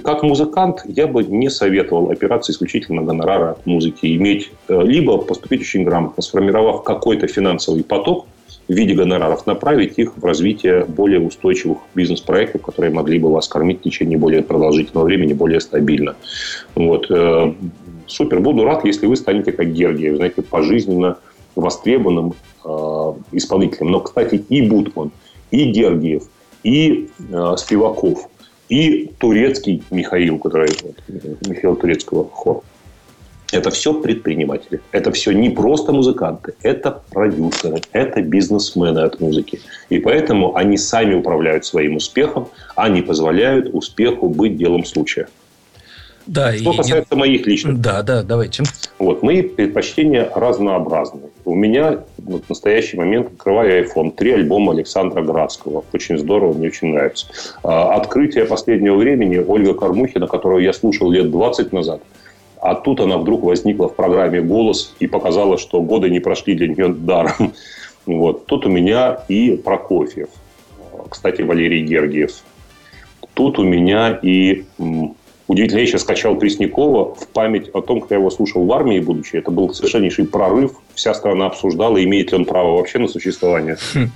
Как 0.04 0.22
музыкант 0.22 0.82
я 0.84 1.06
бы 1.06 1.24
не 1.24 1.50
советовал 1.50 2.10
опираться 2.10 2.52
исключительно 2.52 3.00
на 3.00 3.06
гонорары 3.06 3.46
от 3.46 3.66
музыки. 3.66 4.16
Иметь 4.16 4.52
э, 4.68 4.80
либо 4.82 5.18
поступить 5.18 5.60
очень 5.62 5.82
грамотно, 5.82 6.22
сформировав 6.22 6.84
какой-то 6.84 7.26
финансовый 7.26 7.82
поток, 7.82 8.26
в 8.68 8.72
виде 8.72 8.94
гонораров, 8.94 9.46
направить 9.46 9.98
их 9.98 10.16
в 10.16 10.24
развитие 10.24 10.84
более 10.84 11.20
устойчивых 11.20 11.78
бизнес-проектов, 11.94 12.62
которые 12.62 12.92
могли 12.92 13.18
бы 13.18 13.30
вас 13.30 13.48
кормить 13.48 13.80
в 13.80 13.82
течение 13.82 14.18
более 14.18 14.42
продолжительного 14.42 15.04
времени, 15.04 15.32
более 15.32 15.60
стабильно. 15.60 16.16
Вот. 16.74 17.10
Э, 17.10 17.52
супер. 18.06 18.40
Буду 18.40 18.64
рад, 18.64 18.84
если 18.84 19.06
вы 19.06 19.16
станете 19.16 19.52
как 19.52 19.72
Гергиев, 19.72 20.16
знаете, 20.16 20.42
пожизненно 20.42 21.18
востребованным 21.54 22.34
э, 22.64 22.68
исполнителем. 23.32 23.90
Но, 23.90 24.00
кстати, 24.00 24.36
и 24.48 24.62
Бутман, 24.62 25.10
и 25.50 25.64
Гергиев, 25.64 26.24
и 26.62 27.10
э, 27.30 27.54
Спиваков, 27.56 28.28
и 28.68 29.10
турецкий 29.18 29.82
Михаил, 29.90 30.38
который 30.38 30.70
Михаил 31.46 31.76
Турецкого 31.76 32.24
хор, 32.30 32.62
это 33.52 33.70
все 33.70 33.94
предприниматели. 33.94 34.80
Это 34.90 35.12
все 35.12 35.32
не 35.32 35.50
просто 35.50 35.92
музыканты, 35.92 36.54
это 36.62 37.02
продюсеры, 37.10 37.80
это 37.92 38.22
бизнесмены 38.22 39.00
от 39.00 39.20
музыки. 39.20 39.60
И 39.90 39.98
поэтому 39.98 40.56
они 40.56 40.76
сами 40.78 41.14
управляют 41.14 41.64
своим 41.64 41.96
успехом, 41.96 42.48
они 42.74 43.02
позволяют 43.02 43.68
успеху 43.72 44.28
быть 44.28 44.56
делом 44.56 44.84
случая. 44.84 45.28
Да, 46.24 46.52
Что 46.52 46.72
и 46.72 46.76
касается 46.76 47.14
не... 47.14 47.18
моих 47.18 47.46
личных. 47.46 47.80
Да, 47.80 48.02
да, 48.02 48.22
давайте. 48.22 48.62
Вот, 49.00 49.24
мои 49.24 49.42
предпочтения 49.42 50.30
разнообразны. 50.32 51.22
У 51.44 51.56
меня 51.56 51.98
вот, 52.18 52.44
в 52.44 52.48
настоящий 52.48 52.96
момент 52.96 53.26
открываю 53.26 53.84
iPhone. 53.84 54.12
Три 54.12 54.30
альбома 54.30 54.72
Александра 54.72 55.20
Градского. 55.22 55.84
Очень 55.92 56.18
здорово, 56.18 56.52
мне 56.52 56.68
очень 56.68 56.88
нравится. 56.88 57.26
А, 57.64 57.96
открытие 57.96 58.44
последнего 58.44 58.94
времени 58.94 59.38
Ольга 59.38 59.74
Кормухина, 59.74 60.28
которую 60.28 60.62
я 60.62 60.72
слушал 60.72 61.10
лет 61.10 61.30
20 61.30 61.72
назад– 61.72 62.00
а 62.62 62.76
тут 62.76 63.00
она 63.00 63.18
вдруг 63.18 63.42
возникла 63.42 63.88
в 63.88 63.96
программе 63.96 64.40
«Голос» 64.40 64.94
и 65.00 65.08
показала, 65.08 65.58
что 65.58 65.82
годы 65.82 66.08
не 66.10 66.20
прошли 66.20 66.54
для 66.54 66.68
нее 66.68 66.88
даром. 66.88 67.52
Вот. 68.04 68.46
Тут 68.46 68.66
у 68.66 68.68
меня 68.68 69.20
и 69.28 69.56
Прокофьев. 69.56 70.28
Кстати, 71.08 71.42
Валерий 71.42 71.84
Гергиев. 71.84 72.32
Тут 73.34 73.60
у 73.60 73.62
меня 73.62 74.18
и 74.20 74.64
Удивительно, 75.52 75.80
я 75.80 75.86
сейчас 75.86 76.00
скачал 76.00 76.36
Преснякова 76.36 77.14
в 77.14 77.28
память 77.28 77.68
о 77.74 77.82
том, 77.82 78.00
как 78.00 78.12
я 78.12 78.16
его 78.16 78.30
слушал 78.30 78.64
в 78.64 78.72
армии, 78.72 79.00
будучи. 79.00 79.36
Это 79.36 79.50
был 79.50 79.74
совершеннейший 79.74 80.24
прорыв. 80.24 80.72
Вся 80.94 81.12
страна 81.12 81.46
обсуждала, 81.46 82.02
имеет 82.02 82.32
ли 82.32 82.38
он 82.38 82.44
право 82.44 82.76
вообще 82.76 82.98
на 82.98 83.06
существование. 83.06 83.76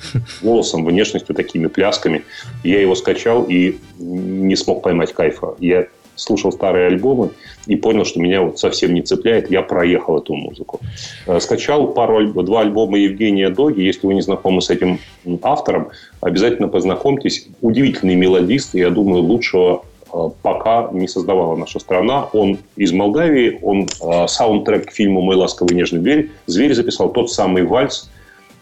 Голосом, 0.42 0.84
внешностью, 0.84 1.34
такими 1.34 1.66
плясками. 1.66 2.24
Я 2.64 2.80
его 2.80 2.94
скачал 2.94 3.44
и 3.44 3.76
не 3.98 4.56
смог 4.56 4.82
поймать 4.82 5.12
кайфа. 5.12 5.54
Я 5.58 5.88
слушал 6.16 6.50
старые 6.50 6.88
альбомы 6.88 7.30
и 7.66 7.76
понял, 7.76 8.04
что 8.04 8.20
меня 8.20 8.42
вот 8.42 8.58
совсем 8.58 8.94
не 8.94 9.02
цепляет. 9.02 9.50
Я 9.50 9.62
проехал 9.62 10.18
эту 10.18 10.34
музыку. 10.34 10.80
Э, 11.26 11.38
скачал 11.40 11.88
пару, 11.88 12.26
два 12.42 12.62
альбома 12.62 12.98
Евгения 12.98 13.50
Доги. 13.50 13.82
Если 13.82 14.06
вы 14.06 14.14
не 14.14 14.22
знакомы 14.22 14.60
с 14.62 14.70
этим 14.70 14.98
автором, 15.42 15.90
обязательно 16.20 16.68
познакомьтесь. 16.68 17.46
Удивительный 17.60 18.14
мелодист. 18.14 18.74
Я 18.74 18.90
думаю, 18.90 19.22
лучшего 19.22 19.84
э, 20.12 20.16
пока 20.42 20.88
не 20.92 21.06
создавала 21.06 21.56
наша 21.56 21.78
страна. 21.78 22.24
Он 22.32 22.58
из 22.76 22.92
Молдавии. 22.92 23.58
Он 23.62 23.86
э, 23.86 24.26
саундтрек 24.28 24.86
к 24.86 24.92
фильму 24.92 25.20
«Мой 25.20 25.36
ласковый 25.36 25.76
нежный 25.76 26.00
зверь». 26.00 26.30
Зверь 26.46 26.74
записал 26.74 27.10
тот 27.10 27.30
самый 27.30 27.64
вальс, 27.64 28.10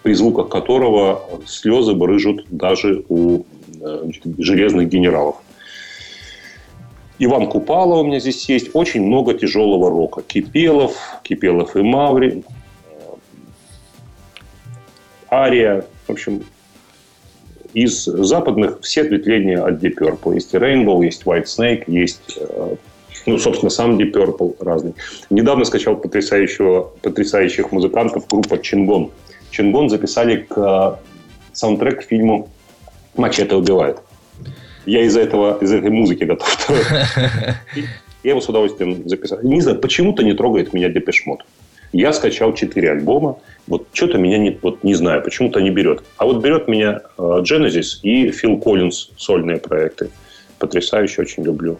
при 0.03 0.13
звуках 0.15 0.49
которого 0.49 1.23
слезы 1.47 1.95
брыжут 1.95 2.45
даже 2.51 3.05
у 3.09 3.45
железных 4.39 4.89
генералов. 4.89 5.37
Иван 7.19 7.49
Купала 7.49 8.01
у 8.01 8.05
меня 8.05 8.19
здесь 8.19 8.49
есть. 8.49 8.71
Очень 8.75 9.07
много 9.07 9.35
тяжелого 9.35 9.91
рока. 9.91 10.23
Кипелов, 10.23 10.97
Кипелов 11.23 11.77
и 11.77 11.83
Маври, 11.83 12.45
Ария. 15.31 15.85
В 16.07 16.13
общем, 16.13 16.45
из 17.73 18.05
западных 18.05 18.81
все 18.83 19.03
ответвления 19.03 19.65
от 19.65 19.83
Deep 19.83 19.97
Purple. 19.99 20.35
Есть 20.35 20.55
Rainbow, 20.55 21.05
есть 21.05 21.23
White 21.25 21.45
Snake, 21.45 21.85
есть, 21.87 22.39
э, 22.39 22.77
ну, 23.27 23.39
собственно, 23.39 23.71
сам 23.71 23.97
Deep 23.99 24.13
Purple 24.13 24.57
разный. 24.65 24.95
Недавно 25.31 25.65
скачал 25.65 25.97
потрясающего, 25.97 26.93
потрясающих 27.03 27.73
музыкантов 27.73 28.27
группа 28.29 28.59
Чингон. 28.59 29.11
Чингон 29.51 29.89
записали 29.89 30.37
к 30.49 30.57
э, 30.57 30.97
саундтрек 31.53 32.01
к 32.01 32.03
фильму 32.05 32.49
«Мачете 33.17 33.55
убивает». 33.55 33.99
Я 34.87 35.03
из-за 35.03 35.21
этого, 35.21 35.59
из 35.61 35.73
этой 35.73 35.91
музыки 35.91 36.25
готов. 36.25 36.49
Я 38.23 38.31
его 38.31 38.41
с 38.41 38.49
удовольствием 38.49 39.07
записал. 39.09 39.41
Не 39.43 39.61
знаю, 39.61 39.79
почему-то 39.79 40.23
не 40.23 40.33
трогает 40.33 40.73
меня 40.73 40.89
Депешмот. 40.89 41.45
Я 41.93 42.13
скачал 42.13 42.55
четыре 42.55 42.91
альбома. 42.91 43.39
Вот 43.67 43.87
что-то 43.93 44.19
меня 44.19 44.39
не, 44.39 44.59
вот 44.63 44.83
не 44.83 44.95
знаю, 44.95 45.23
почему-то 45.23 45.61
не 45.61 45.71
берет. 45.71 46.03
А 46.17 46.25
вот 46.25 46.43
берет 46.43 46.67
меня 46.67 47.03
э, 47.17 47.23
Genesis 47.23 48.01
и 48.03 48.31
Фил 48.31 48.59
Коллинз 48.59 49.11
сольные 49.17 49.59
проекты. 49.59 50.11
Потрясающе, 50.59 51.23
очень 51.23 51.45
люблю. 51.45 51.79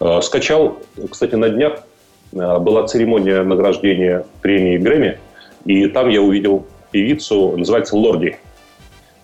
Э, 0.00 0.20
скачал, 0.22 0.78
кстати, 1.10 1.36
на 1.36 1.48
днях 1.48 1.84
э, 2.32 2.58
была 2.58 2.86
церемония 2.86 3.42
награждения 3.42 4.26
премии 4.42 4.78
Грэмми. 4.78 5.18
И 5.64 5.86
там 5.88 6.08
я 6.08 6.22
увидел 6.22 6.66
певицу, 6.90 7.56
называется 7.56 7.96
Лорди 7.96 8.38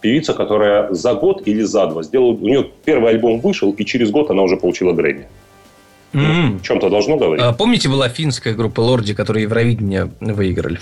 певица, 0.03 0.35
которая 0.35 0.93
за 0.93 1.15
год 1.15 1.43
или 1.47 1.63
за 1.63 1.87
два 1.87 2.03
сделала... 2.03 2.33
У 2.33 2.47
нее 2.47 2.67
первый 2.85 3.11
альбом 3.13 3.41
вышел, 3.41 3.73
и 3.73 3.85
через 3.85 4.11
год 4.11 4.31
она 4.31 4.43
уже 4.43 4.57
получила 4.57 4.93
Грэмми. 4.93 5.29
Mm-hmm. 6.13 6.61
Чем-то 6.63 6.91
должно 6.91 7.17
говорить. 7.17 7.43
А, 7.43 7.55
помните, 7.55 7.89
была 7.89 8.11
финская 8.11 8.53
группа 8.53 8.81
Лорди, 8.81 9.15
которые 9.15 9.45
Евровидение 9.45 10.11
выиграли? 10.21 10.79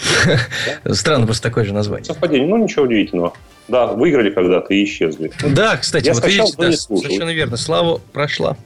Странно, 0.91 1.27
просто 1.27 1.45
такое 1.45 1.65
же 1.65 1.73
название. 1.73 2.05
Совпадение, 2.05 2.49
ну 2.49 2.57
ничего 2.57 2.85
удивительного. 2.87 3.33
Да, 3.69 3.87
выиграли 3.87 4.31
когда-то 4.31 4.75
и 4.75 4.83
исчезли. 4.83 5.31
Да, 5.55 5.77
кстати, 5.77 6.07
Я 6.07 6.15
вот 6.15 6.23
скачал, 6.23 6.47
видите, 6.47 6.59
да, 6.61 6.73
совершенно 6.73 7.31
верно. 7.31 7.57
Слава 7.57 8.01
прошла. 8.13 8.57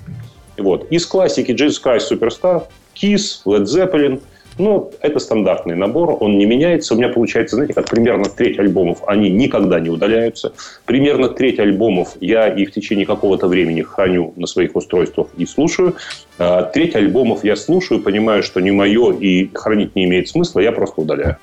Вот. 0.56 0.90
Из 0.90 1.04
классики 1.04 1.50
Jesus 1.50 1.82
Christ 1.84 2.10
Superstar, 2.10 2.62
Kiss, 2.94 3.42
Led 3.44 3.64
Zeppelin, 3.64 4.22
Ну, 4.56 4.92
это 5.00 5.18
стандартный 5.18 5.74
набор, 5.74 6.16
он 6.20 6.38
не 6.38 6.46
меняется. 6.46 6.94
У 6.94 6.96
меня 6.96 7.08
получается, 7.08 7.56
знаете, 7.56 7.74
как 7.74 7.90
примерно 7.90 8.26
треть 8.26 8.58
альбомов, 8.58 9.02
они 9.06 9.28
никогда 9.28 9.80
не 9.80 9.90
удаляются. 9.90 10.52
Примерно 10.84 11.28
треть 11.28 11.58
альбомов 11.58 12.16
я 12.20 12.48
и 12.48 12.64
в 12.64 12.70
течение 12.70 13.04
какого-то 13.04 13.48
времени 13.48 13.82
храню 13.82 14.32
на 14.36 14.46
своих 14.46 14.76
устройствах 14.76 15.28
и 15.36 15.44
слушаю. 15.44 15.96
А 16.38 16.62
треть 16.62 16.94
альбомов 16.94 17.42
я 17.42 17.56
слушаю, 17.56 18.00
понимаю, 18.00 18.44
что 18.44 18.60
не 18.60 18.70
мое 18.70 19.12
и 19.12 19.50
хранить 19.52 19.96
не 19.96 20.04
имеет 20.04 20.28
смысла, 20.28 20.60
я 20.60 20.70
просто 20.70 21.00
удаляю. 21.00 21.36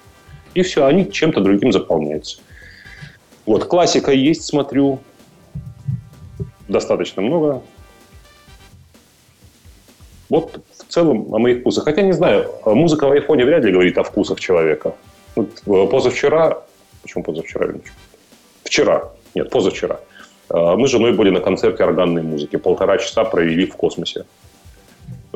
И 0.53 0.61
все, 0.61 0.85
они 0.85 1.11
чем-то 1.11 1.41
другим 1.41 1.73
заполняются. 1.73 2.39
Вот, 3.45 3.65
классика 3.65 4.11
есть, 4.11 4.43
смотрю. 4.43 4.99
Достаточно 6.69 7.21
много. 7.21 7.61
Вот 10.31 10.61
в 10.77 10.85
целом 10.89 11.35
о 11.35 11.39
моих 11.39 11.59
вкусах. 11.59 11.83
Хотя 11.83 12.03
не 12.03 12.13
знаю, 12.13 12.49
музыка 12.65 13.05
в 13.05 13.11
айфоне 13.11 13.43
вряд 13.43 13.65
ли 13.65 13.71
говорит 13.73 13.97
о 13.97 14.03
вкусах 14.03 14.39
человека. 14.39 14.95
Вот 15.35 15.49
э, 15.67 15.87
позавчера, 15.91 16.63
почему 17.01 17.23
позавчера? 17.25 17.67
Вчера, 18.63 19.11
нет, 19.35 19.49
позавчера. 19.49 19.99
Э, 20.49 20.75
мы 20.77 20.87
с 20.87 20.91
женой 20.91 21.11
были 21.11 21.31
на 21.31 21.41
концерте 21.41 21.83
органной 21.83 22.21
музыки. 22.21 22.55
Полтора 22.55 22.97
часа 22.97 23.25
провели 23.25 23.65
в 23.65 23.75
космосе. 23.75 24.23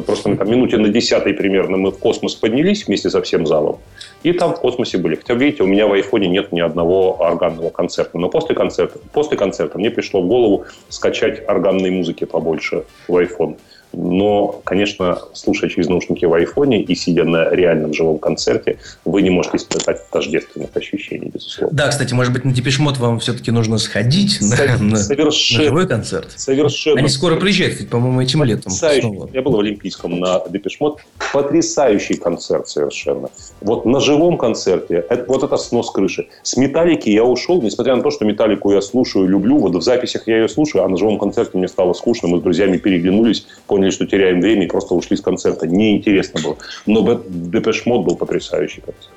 Просто 0.05 0.29
на 0.29 0.43
минуте 0.43 0.77
на 0.77 0.87
десятой 0.87 1.33
примерно 1.33 1.75
мы 1.75 1.91
в 1.91 1.99
космос 1.99 2.35
поднялись 2.35 2.87
вместе 2.87 3.09
со 3.09 3.21
всем 3.21 3.45
залом. 3.45 3.79
И 4.23 4.31
там 4.31 4.53
в 4.53 4.61
космосе 4.61 4.97
были. 4.97 5.15
Хотя, 5.15 5.33
видите, 5.33 5.63
у 5.63 5.67
меня 5.67 5.87
в 5.87 5.91
айфоне 5.91 6.29
нет 6.29 6.53
ни 6.53 6.61
одного 6.61 7.21
органного 7.21 7.69
концерта. 7.69 8.17
Но 8.17 8.29
после 8.29 8.55
концерта, 8.55 8.97
после 9.11 9.37
концерта 9.37 9.77
мне 9.77 9.89
пришло 9.89 10.21
в 10.21 10.27
голову 10.27 10.63
скачать 10.87 11.43
органной 11.49 11.89
музыки 11.89 12.23
побольше 12.23 12.85
в 13.09 13.17
iPhone. 13.17 13.57
Но, 13.95 14.61
конечно, 14.63 15.19
слушая 15.33 15.69
через 15.69 15.87
наушники 15.87 16.25
в 16.25 16.33
айфоне 16.33 16.81
и 16.81 16.95
сидя 16.95 17.23
на 17.23 17.49
реальном 17.49 17.93
живом 17.93 18.19
концерте, 18.19 18.77
вы 19.05 19.21
не 19.21 19.29
можете 19.29 19.57
испытать 19.57 20.09
тождественных 20.09 20.69
ощущений, 20.75 21.31
безусловно. 21.33 21.75
Да, 21.75 21.87
кстати, 21.87 22.13
может 22.13 22.33
быть, 22.33 22.45
на 22.45 22.51
Депешмот 22.51 22.97
вам 22.97 23.19
все-таки 23.19 23.51
нужно 23.51 23.77
сходить 23.77 24.39
на, 24.41 24.77
на, 24.77 24.97
совершенно, 24.97 25.63
на 25.63 25.65
живой 25.65 25.87
концерт. 25.87 26.31
Совершенно. 26.35 26.99
Они 26.99 27.09
скоро 27.09 27.37
приезжают, 27.37 27.89
по-моему, 27.89 28.21
этим 28.21 28.43
летом. 28.43 28.71
Снова. 28.71 29.29
Я 29.33 29.41
был 29.41 29.53
в 29.53 29.59
Олимпийском 29.59 30.19
на 30.19 30.41
Депешмот. 30.49 30.99
Потрясающий 31.33 32.15
концерт 32.15 32.67
совершенно. 32.67 33.29
Вот 33.61 33.85
на 33.85 33.99
живом 33.99 34.37
концерте, 34.37 35.05
это, 35.09 35.25
вот 35.27 35.43
это 35.43 35.57
снос 35.57 35.91
крыши. 35.91 36.27
С 36.43 36.57
Металлики 36.57 37.09
я 37.09 37.23
ушел, 37.23 37.61
несмотря 37.61 37.95
на 37.95 38.03
то, 38.03 38.11
что 38.11 38.25
Металлику 38.25 38.71
я 38.71 38.81
слушаю, 38.81 39.27
люблю. 39.27 39.57
Вот 39.57 39.75
в 39.75 39.81
записях 39.81 40.27
я 40.27 40.39
ее 40.39 40.49
слушаю, 40.49 40.83
а 40.83 40.89
на 40.89 40.97
живом 40.97 41.17
концерте 41.17 41.57
мне 41.57 41.67
стало 41.67 41.93
скучно. 41.93 42.27
Мы 42.27 42.39
с 42.39 42.41
друзьями 42.41 42.77
переглянулись, 42.77 43.47
поняли, 43.67 43.84
поняли, 43.85 43.91
что 43.91 44.05
теряем 44.05 44.41
время 44.41 44.65
и 44.65 44.67
просто 44.67 44.95
ушли 44.95 45.17
с 45.17 45.21
концерта. 45.21 45.67
Неинтересно 45.67 46.41
было. 46.41 46.57
Но 46.85 47.21
Depeche 47.27 47.85
Mode 47.85 48.05
был 48.05 48.15
потрясающий 48.15 48.81
концерт. 48.81 49.13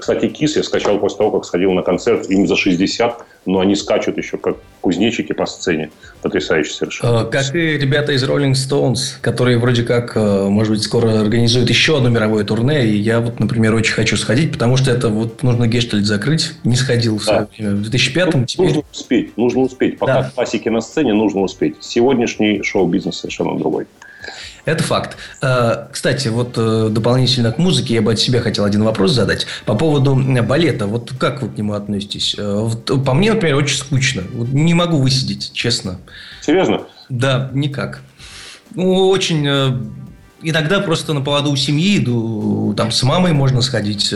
Кстати, 0.00 0.28
Kiss 0.28 0.56
я 0.56 0.62
скачал 0.62 0.98
после 0.98 1.18
того, 1.18 1.30
как 1.32 1.44
сходил 1.44 1.72
на 1.72 1.82
концерт. 1.82 2.28
Им 2.30 2.46
за 2.46 2.56
60, 2.56 3.22
но 3.44 3.60
они 3.60 3.76
скачут 3.76 4.16
еще 4.16 4.38
как 4.38 4.56
кузнечики 4.80 5.32
по 5.32 5.44
сцене. 5.44 5.90
Потрясающе 6.22 6.72
совершенно. 6.72 7.20
Э, 7.20 7.30
как 7.30 7.54
и 7.54 7.76
ребята 7.76 8.12
из 8.12 8.24
Rolling 8.24 8.52
Stones, 8.52 9.20
которые 9.20 9.58
вроде 9.58 9.82
как, 9.82 10.16
э, 10.16 10.48
может 10.48 10.72
быть, 10.72 10.82
скоро 10.82 11.20
организуют 11.20 11.68
еще 11.68 11.98
одно 11.98 12.08
мировое 12.08 12.44
турне. 12.44 12.86
И 12.86 12.96
я 12.96 13.20
вот, 13.20 13.40
например, 13.40 13.74
очень 13.74 13.92
хочу 13.92 14.16
сходить, 14.16 14.52
потому 14.52 14.78
что 14.78 14.90
это 14.90 15.10
вот 15.10 15.42
нужно 15.42 15.68
гештальт 15.68 16.06
закрыть. 16.06 16.52
Не 16.64 16.76
сходил 16.76 17.18
в, 17.18 17.26
да. 17.26 17.46
в 17.58 17.82
2005 17.82 18.34
ну, 18.34 18.44
теперь... 18.46 18.66
Нужно 18.66 18.82
успеть, 18.92 19.36
нужно 19.36 19.60
успеть. 19.60 19.98
Пока 19.98 20.22
да. 20.22 20.32
классики 20.34 20.70
на 20.70 20.80
сцене, 20.80 21.12
нужно 21.12 21.42
успеть. 21.42 21.76
Сегодняшний 21.80 22.62
шоу-бизнес 22.62 23.18
совершенно 23.18 23.58
другой. 23.58 23.86
Это 24.64 24.82
факт. 24.82 25.16
Э, 25.40 25.86
кстати, 25.90 26.28
вот 26.28 26.54
э, 26.56 26.88
дополнительно 26.90 27.52
к 27.52 27.58
музыке 27.58 27.94
я 27.94 28.02
бы 28.02 28.12
от 28.12 28.18
себя 28.18 28.40
хотел 28.40 28.64
один 28.64 28.82
вопрос 28.84 29.12
задать. 29.12 29.46
По 29.64 29.74
поводу 29.74 30.14
балета. 30.42 30.86
Вот 30.86 31.12
как 31.18 31.42
вы 31.42 31.48
к 31.48 31.56
нему 31.56 31.72
относитесь? 31.72 32.34
Э, 32.38 32.68
по 32.86 33.14
мне, 33.14 33.32
например, 33.32 33.56
очень 33.56 33.76
скучно. 33.76 34.22
Не 34.32 34.74
могу 34.74 34.98
высидеть, 34.98 35.52
честно. 35.52 35.98
Серьезно? 36.42 36.82
Да, 37.08 37.50
никак. 37.52 38.00
Ну, 38.74 39.08
очень 39.08 39.90
иногда 40.42 40.80
просто 40.80 41.12
на 41.12 41.22
поводу 41.22 41.50
у 41.50 41.56
семьи 41.56 41.98
иду, 41.98 42.72
там 42.76 42.92
с 42.92 43.02
мамой 43.02 43.32
можно 43.32 43.62
сходить, 43.62 44.14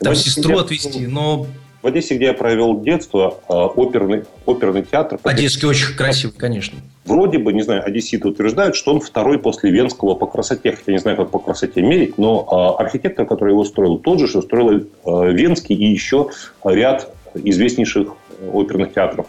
там 0.00 0.14
сестру 0.16 0.58
отвезти, 0.58 1.06
но 1.06 1.46
в 1.82 1.86
Одессе, 1.86 2.14
где 2.14 2.26
я 2.26 2.34
провел 2.34 2.80
детство, 2.80 3.40
а, 3.48 3.66
оперный, 3.66 4.24
оперный 4.46 4.82
театр... 4.82 5.18
Одесский 5.24 5.66
очень 5.68 5.94
красивый, 5.96 6.36
конечно. 6.36 6.78
Вроде 7.04 7.38
бы, 7.38 7.52
не 7.52 7.62
знаю, 7.62 7.84
одесситы 7.84 8.28
утверждают, 8.28 8.76
что 8.76 8.92
он 8.92 9.00
второй 9.00 9.38
после 9.38 9.70
Венского 9.70 10.14
по 10.14 10.26
красоте. 10.26 10.72
Хотя 10.72 10.92
не 10.92 10.98
знаю, 10.98 11.16
как 11.16 11.30
по 11.30 11.40
красоте 11.40 11.82
мерить, 11.82 12.18
но 12.18 12.46
а, 12.48 12.80
архитектор, 12.80 13.26
который 13.26 13.50
его 13.50 13.64
строил, 13.64 13.98
тот 13.98 14.20
же, 14.20 14.28
что 14.28 14.42
строил 14.42 14.86
а, 15.04 15.24
Венский 15.24 15.74
и 15.74 15.84
еще 15.84 16.30
ряд 16.64 17.12
известнейших 17.34 18.14
оперных 18.52 18.92
театров 18.92 19.26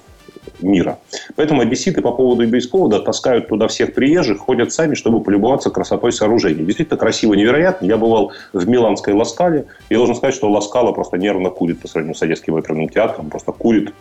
мира. 0.62 0.99
Поэтому 1.36 1.62
одесситы 1.62 2.01
по 2.01 2.12
поводу 2.12 2.43
и 2.43 2.47
без 2.47 2.67
повода 2.67 2.99
таскают 2.99 3.47
туда 3.47 3.67
всех 3.67 3.93
приезжих, 3.93 4.39
ходят 4.39 4.71
сами, 4.71 4.95
чтобы 4.95 5.21
полюбоваться 5.21 5.69
красотой 5.69 6.12
сооружений. 6.12 6.63
Действительно 6.63 6.97
красиво, 6.97 7.34
невероятно. 7.34 7.86
Я 7.86 7.97
бывал 7.97 8.32
в 8.53 8.67
Миланской 8.67 9.13
Ласкале, 9.13 9.65
и 9.89 9.95
должен 9.95 10.15
сказать, 10.15 10.36
что 10.36 10.49
Ласкала 10.49 10.91
просто 10.91 11.17
нервно 11.17 11.49
курит 11.49 11.82
по 11.82 11.88
сравнению 11.88 12.15
с 12.15 12.21
Одесским 12.21 12.56
оперным 12.56 12.89
театром. 12.89 13.29
Просто 13.29 13.51
курит 13.51 13.93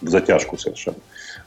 в 0.00 0.08
затяжку 0.08 0.58
совершенно. 0.58 0.98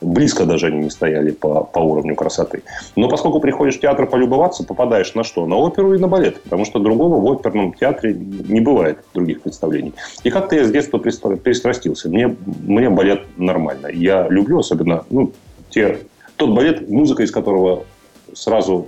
Близко 0.02 0.46
даже 0.46 0.68
они 0.68 0.84
не 0.84 0.90
стояли 0.90 1.32
по, 1.32 1.64
по 1.64 1.80
уровню 1.80 2.16
красоты. 2.16 2.64
Но 2.96 3.10
поскольку 3.10 3.40
приходишь 3.40 3.78
в 3.78 3.82
театр 3.82 4.08
полюбоваться, 4.08 4.64
попадаешь 4.64 5.14
на 5.16 5.24
что? 5.24 5.46
На 5.46 5.56
оперу 5.56 5.94
и 5.94 6.00
на 6.00 6.08
балет. 6.08 6.42
Потому 6.44 6.66
что 6.66 6.80
другого 6.80 7.20
в 7.20 7.32
оперном 7.32 7.74
театре 7.74 8.14
не 8.14 8.62
бывает 8.62 9.00
других 9.14 9.42
представлений. 9.42 9.94
И 10.24 10.30
как-то 10.30 10.56
я 10.56 10.66
с 10.66 10.72
детства 10.72 10.98
пристрастился. 10.98 12.10
Мне, 12.10 12.36
мне 12.46 12.90
балет 12.90 13.24
нормально. 13.38 13.88
Я 13.88 14.28
люблю 14.30 14.60
особенно 14.60 15.06
ну, 15.10 15.32
те, 15.70 16.00
тот 16.36 16.52
балет, 16.52 16.90
музыка 16.90 17.24
из 17.24 17.32
которого 17.32 17.86
сразу 18.34 18.88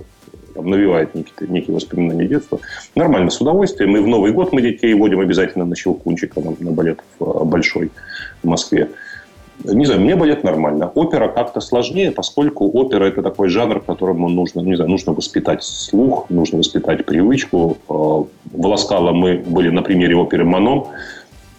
там, 0.54 0.70
навевает 0.70 1.14
некие, 1.14 1.48
некие 1.48 1.74
воспоминания 1.74 2.26
детства. 2.26 2.58
Нормально, 2.94 3.30
с 3.30 3.40
удовольствием. 3.40 3.96
И 3.96 4.00
в 4.00 4.08
Новый 4.08 4.32
год 4.32 4.52
мы 4.52 4.60
детей 4.60 4.92
водим 4.94 5.20
обязательно 5.20 5.64
на 5.64 5.76
Щелкунчик, 5.76 6.36
на, 6.36 6.54
на 6.58 6.72
балет 6.72 7.00
в 7.18 7.44
Большой 7.44 7.90
в 8.42 8.48
Москве. 8.48 8.90
Не 9.64 9.86
знаю, 9.86 10.00
мне 10.00 10.14
балет 10.14 10.44
нормально. 10.44 10.90
Опера 10.94 11.28
как-то 11.28 11.60
сложнее, 11.60 12.12
поскольку 12.12 12.70
опера– 12.70 13.04
это 13.06 13.22
такой 13.22 13.48
жанр, 13.48 13.80
которому 13.80 14.28
нужно, 14.28 14.60
не 14.60 14.76
знаю, 14.76 14.90
нужно 14.90 15.12
воспитать 15.12 15.64
слух, 15.64 16.30
нужно 16.30 16.58
воспитать 16.58 17.04
привычку. 17.04 17.76
Э, 17.88 17.92
в 17.92 18.66
Ласкало 18.66 19.12
мы 19.12 19.38
были 19.38 19.70
на 19.70 19.82
примере 19.82 20.16
оперы 20.16 20.44
«Манон». 20.44 20.86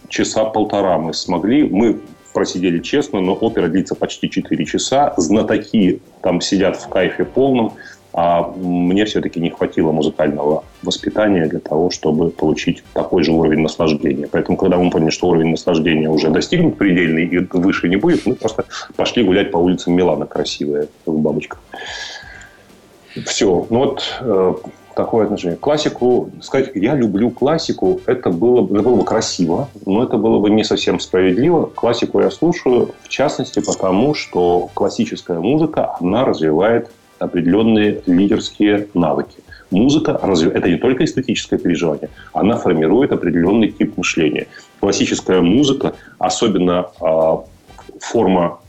Часа 0.07 0.45
полтора 0.45 0.97
мы 0.97 1.13
смогли. 1.13 1.63
Мы 1.63 1.99
просидели 2.33 2.79
честно, 2.79 3.19
но 3.19 3.33
опера 3.33 3.67
длится 3.67 3.95
почти 3.95 4.29
4 4.29 4.65
часа. 4.65 5.13
Знатоки 5.17 6.01
там 6.21 6.41
сидят 6.41 6.77
в 6.77 6.87
кайфе 6.87 7.25
полном. 7.25 7.73
А 8.11 8.41
мне 8.41 9.05
все-таки 9.05 9.39
не 9.39 9.51
хватило 9.51 9.91
музыкального 9.91 10.63
воспитания 10.81 11.45
для 11.45 11.59
того, 11.59 11.91
чтобы 11.91 12.31
получить 12.31 12.83
такой 12.93 13.23
же 13.23 13.31
уровень 13.31 13.59
наслаждения. 13.59 14.27
Поэтому, 14.31 14.57
когда 14.57 14.77
мы 14.77 14.89
поняли, 14.89 15.11
что 15.11 15.27
уровень 15.27 15.51
наслаждения 15.51 16.09
уже 16.09 16.29
достигнут 16.29 16.77
предельный 16.77 17.25
и 17.25 17.37
выше 17.37 17.87
не 17.87 17.97
будет, 17.97 18.25
мы 18.25 18.35
просто 18.35 18.65
пошли 18.95 19.23
гулять 19.23 19.51
по 19.51 19.57
улицам 19.57 19.93
Милана 19.93 20.25
красивые 20.25 20.87
в 21.05 21.19
бабочках. 21.19 21.61
Все. 23.25 23.67
Ну 23.69 23.79
вот 23.79 24.03
э, 24.21 24.53
такое 24.95 25.25
отношение. 25.25 25.57
Классику, 25.57 26.29
сказать, 26.41 26.71
я 26.75 26.95
люблю 26.95 27.29
классику, 27.29 28.01
это 28.05 28.29
было, 28.29 28.65
это 28.65 28.83
было 28.83 28.95
бы 28.97 29.05
красиво, 29.05 29.69
но 29.85 30.03
это 30.03 30.17
было 30.17 30.39
бы 30.39 30.49
не 30.49 30.63
совсем 30.63 30.99
справедливо. 30.99 31.65
Классику 31.67 32.19
я 32.19 32.29
слушаю, 32.29 32.91
в 33.03 33.07
частности, 33.07 33.61
потому 33.61 34.13
что 34.13 34.69
классическая 34.73 35.39
музыка, 35.39 35.95
она 35.99 36.25
развивает 36.25 36.91
определенные 37.19 38.01
лидерские 38.05 38.87
навыки. 38.93 39.39
Музыка 39.71 40.19
разве 40.21 40.51
это 40.51 40.67
не 40.69 40.77
только 40.77 41.05
эстетическое 41.05 41.59
переживание, 41.59 42.09
она 42.33 42.57
формирует 42.57 43.11
определенный 43.11 43.69
тип 43.71 43.97
мышления. 43.97 44.47
Классическая 44.79 45.41
музыка, 45.41 45.93
особенно 46.17 46.87
э, 46.99 47.37
форма 47.99 48.59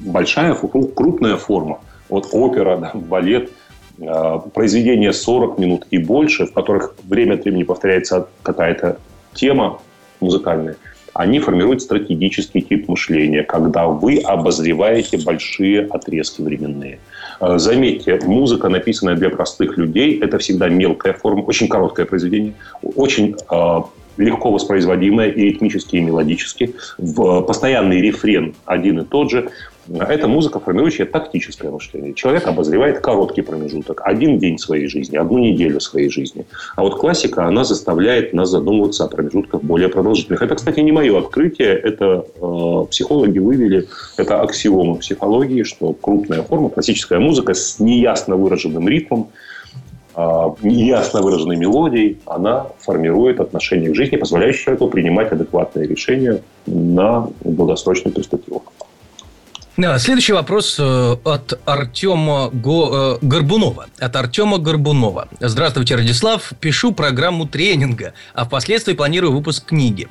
большая, 0.00 0.54
крупная 0.54 1.36
форма, 1.36 1.80
вот 2.08 2.28
опера, 2.32 2.76
да, 2.78 2.90
балет, 2.94 3.50
э, 3.98 4.38
произведения 4.54 5.12
40 5.12 5.58
минут 5.58 5.86
и 5.90 5.98
больше, 5.98 6.46
в 6.46 6.52
которых 6.52 6.94
время 7.04 7.34
от 7.34 7.44
времени 7.44 7.64
повторяется 7.64 8.28
какая-то 8.42 8.98
тема 9.34 9.80
музыкальная, 10.20 10.76
они 11.18 11.40
формируют 11.40 11.82
стратегический 11.82 12.60
тип 12.60 12.88
мышления, 12.88 13.42
когда 13.42 13.88
вы 13.88 14.18
обозреваете 14.18 15.18
большие 15.18 15.84
отрезки 15.86 16.42
временные. 16.42 17.00
Э, 17.40 17.58
заметьте, 17.58 18.20
музыка, 18.24 18.68
написанная 18.68 19.16
для 19.16 19.28
простых 19.28 19.76
людей, 19.76 20.20
это 20.20 20.38
всегда 20.38 20.68
мелкая 20.68 21.14
форма, 21.14 21.42
очень 21.42 21.66
короткое 21.66 22.06
произведение, 22.06 22.52
очень 22.82 23.34
э, 23.50 23.80
легко 24.16 24.52
воспроизводимое 24.52 25.30
и 25.30 25.42
ритмически, 25.42 25.96
и 25.96 26.00
мелодически. 26.00 26.76
В 26.98 27.40
постоянный 27.40 28.00
рефрен 28.00 28.54
один 28.64 29.00
и 29.00 29.04
тот 29.04 29.32
же. 29.32 29.50
Это 29.90 30.28
музыка, 30.28 30.60
формирующая 30.60 31.06
тактическое 31.06 31.70
мышление. 31.70 32.12
Человек 32.14 32.46
обозревает 32.46 33.00
короткий 33.00 33.42
промежуток, 33.42 34.02
один 34.04 34.38
день 34.38 34.58
своей 34.58 34.86
жизни, 34.86 35.16
одну 35.16 35.38
неделю 35.38 35.80
своей 35.80 36.10
жизни. 36.10 36.46
А 36.76 36.82
вот 36.82 36.98
классика, 36.98 37.46
она 37.46 37.64
заставляет 37.64 38.32
нас 38.34 38.50
задумываться 38.50 39.04
о 39.04 39.08
промежутках 39.08 39.62
более 39.62 39.88
продолжительных. 39.88 40.42
Это, 40.42 40.56
кстати, 40.56 40.80
не 40.80 40.92
мое 40.92 41.18
открытие, 41.18 41.74
это 41.74 42.26
э, 42.40 42.86
психологи 42.90 43.38
вывели, 43.38 43.88
это 44.18 44.42
аксиома 44.42 44.96
психологии, 44.96 45.62
что 45.62 45.92
крупная 45.94 46.42
форма, 46.42 46.68
классическая 46.68 47.18
музыка 47.18 47.54
с 47.54 47.80
неясно 47.80 48.36
выраженным 48.36 48.88
ритмом, 48.88 49.30
э, 50.14 50.20
неясно 50.62 51.22
выраженной 51.22 51.56
мелодией, 51.56 52.18
она 52.26 52.66
формирует 52.80 53.40
отношение 53.40 53.90
к 53.90 53.94
жизни, 53.94 54.16
позволяющее 54.16 54.64
человеку 54.64 54.88
принимать 54.88 55.32
адекватные 55.32 55.86
решения 55.86 56.42
на 56.66 57.30
долгосрочную 57.42 58.14
перспективу. 58.14 58.62
Следующий 59.78 60.32
вопрос 60.32 60.76
э, 60.80 61.16
от 61.22 61.60
Артема 61.64 62.50
Го... 62.52 63.18
Э, 63.22 63.24
Горбунова. 63.24 63.86
От 64.00 64.16
Артема 64.16 64.58
Горбунова. 64.58 65.28
Здравствуйте, 65.38 65.94
Радислав. 65.94 66.52
Пишу 66.58 66.92
программу 66.92 67.46
тренинга, 67.46 68.12
а 68.34 68.44
впоследствии 68.44 68.94
планирую 68.94 69.32
выпуск 69.32 69.66
книги. 69.66 70.08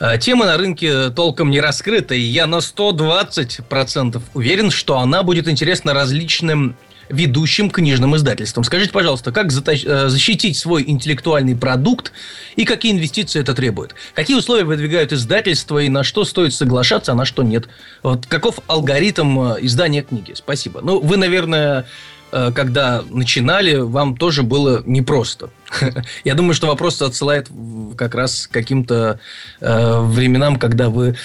Э, 0.00 0.16
тема 0.16 0.46
на 0.46 0.56
рынке 0.56 1.10
толком 1.10 1.50
не 1.50 1.60
раскрыта, 1.60 2.14
и 2.14 2.20
я 2.20 2.46
на 2.46 2.60
120% 2.60 4.22
уверен, 4.32 4.70
что 4.70 4.98
она 4.98 5.22
будет 5.22 5.48
интересна 5.48 5.92
различным 5.92 6.74
ведущим 7.08 7.70
книжным 7.70 8.16
издательством. 8.16 8.64
Скажите, 8.64 8.92
пожалуйста, 8.92 9.32
как 9.32 9.46
э, 9.46 10.08
защитить 10.08 10.56
свой 10.56 10.84
интеллектуальный 10.86 11.56
продукт 11.56 12.12
и 12.56 12.64
какие 12.64 12.92
инвестиции 12.92 13.40
это 13.40 13.54
требует? 13.54 13.94
Какие 14.14 14.36
условия 14.36 14.64
выдвигают 14.64 15.12
издательства 15.12 15.78
и 15.78 15.88
на 15.88 16.02
что 16.02 16.24
стоит 16.24 16.54
соглашаться, 16.54 17.12
а 17.12 17.14
на 17.14 17.24
что 17.24 17.42
нет? 17.42 17.68
Вот 18.02 18.26
каков 18.26 18.60
алгоритм 18.66 19.38
э, 19.40 19.56
издания 19.62 20.02
книги? 20.02 20.32
Спасибо. 20.34 20.80
Ну, 20.82 21.00
вы, 21.00 21.16
наверное, 21.16 21.86
э, 22.32 22.52
когда 22.54 23.02
начинали, 23.10 23.76
вам 23.76 24.16
тоже 24.16 24.42
было 24.42 24.82
непросто. 24.86 25.50
Я 26.24 26.34
думаю, 26.34 26.54
что 26.54 26.66
вопрос 26.66 27.00
отсылает 27.02 27.48
как 27.96 28.14
раз 28.14 28.46
к 28.46 28.50
каким-то 28.50 29.18
временам, 29.60 30.56
когда 30.56 30.88
вы 30.88 31.16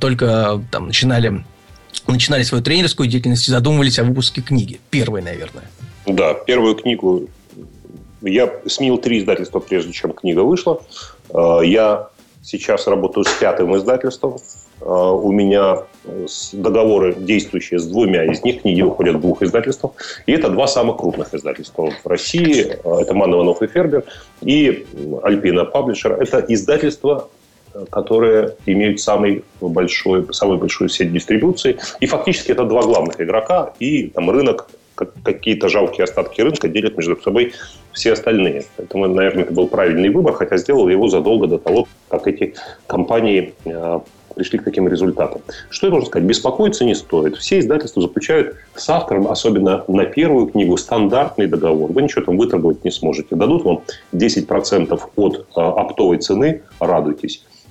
только 0.00 0.62
там 0.70 0.86
начинали 0.86 1.44
начинали 2.10 2.42
свою 2.42 2.62
тренерскую 2.62 3.08
деятельность 3.08 3.48
и 3.48 3.50
задумывались 3.50 3.98
о 3.98 4.04
выпуске 4.04 4.40
книги. 4.40 4.80
Первой, 4.90 5.22
наверное. 5.22 5.64
Да, 6.06 6.34
первую 6.34 6.74
книгу 6.74 7.28
я 8.22 8.52
сменил 8.66 8.98
три 8.98 9.20
издательства, 9.20 9.60
прежде 9.60 9.92
чем 9.92 10.12
книга 10.12 10.40
вышла. 10.40 10.82
Э, 11.32 11.60
я 11.64 12.08
сейчас 12.42 12.86
работаю 12.86 13.24
с 13.24 13.32
пятым 13.32 13.76
издательством. 13.76 14.38
Э, 14.80 14.84
у 14.84 15.30
меня 15.32 15.84
договоры 16.52 17.14
действующие 17.14 17.78
с 17.78 17.86
двумя 17.86 18.24
из 18.24 18.42
них. 18.42 18.62
Книги 18.62 18.82
выходят 18.82 19.16
в 19.16 19.20
двух 19.20 19.42
издательствах. 19.42 19.92
И 20.26 20.32
это 20.32 20.48
два 20.48 20.66
самых 20.66 20.98
крупных 20.98 21.34
издательства 21.34 21.90
в 21.90 22.06
России. 22.06 22.76
Э, 22.84 23.00
это 23.00 23.14
Ман 23.14 23.32
и 23.32 23.66
Фербер. 23.66 24.04
И 24.42 24.86
Альпина 25.22 25.64
Паблишер. 25.64 26.12
Это 26.20 26.44
издательство 26.48 27.28
которые 27.90 28.56
имеют 28.66 29.00
самый 29.00 29.44
большой, 29.60 30.26
самую 30.32 30.58
большую 30.58 30.88
сеть 30.88 31.12
дистрибуции. 31.12 31.78
И 32.00 32.06
фактически 32.06 32.50
это 32.52 32.64
два 32.64 32.82
главных 32.82 33.20
игрока, 33.20 33.72
и 33.78 34.08
там 34.08 34.30
рынок, 34.30 34.68
какие-то 35.22 35.68
жалкие 35.68 36.04
остатки 36.04 36.40
рынка 36.40 36.68
делят 36.68 36.96
между 36.96 37.16
собой 37.20 37.54
все 37.92 38.12
остальные. 38.12 38.64
Поэтому, 38.76 39.06
наверное, 39.08 39.44
это 39.44 39.52
был 39.52 39.66
правильный 39.66 40.10
выбор, 40.10 40.34
хотя 40.34 40.56
сделал 40.56 40.88
его 40.88 41.08
задолго 41.08 41.46
до 41.46 41.58
того, 41.58 41.88
как 42.08 42.26
эти 42.26 42.54
компании 42.86 43.54
э, 43.64 44.00
пришли 44.34 44.58
к 44.58 44.64
таким 44.64 44.88
результатам. 44.88 45.42
Что 45.70 45.86
я 45.86 45.90
должен 45.90 46.08
сказать? 46.08 46.28
Беспокоиться 46.28 46.84
не 46.84 46.94
стоит. 46.94 47.36
Все 47.36 47.58
издательства 47.58 48.02
заключают 48.02 48.56
с 48.74 48.88
автором, 48.88 49.28
особенно 49.28 49.84
на 49.88 50.04
первую 50.04 50.46
книгу, 50.46 50.76
стандартный 50.76 51.46
договор. 51.46 51.92
Вы 51.92 52.02
ничего 52.02 52.24
там 52.24 52.36
выторговать 52.36 52.84
не 52.84 52.90
сможете. 52.90 53.36
Дадут 53.36 53.64
вам 53.64 53.82
10% 54.12 55.00
от 55.16 55.34
э, 55.34 55.40
оптовой 55.54 56.18
цены, 56.18 56.62
радуйтесь. 56.78 57.44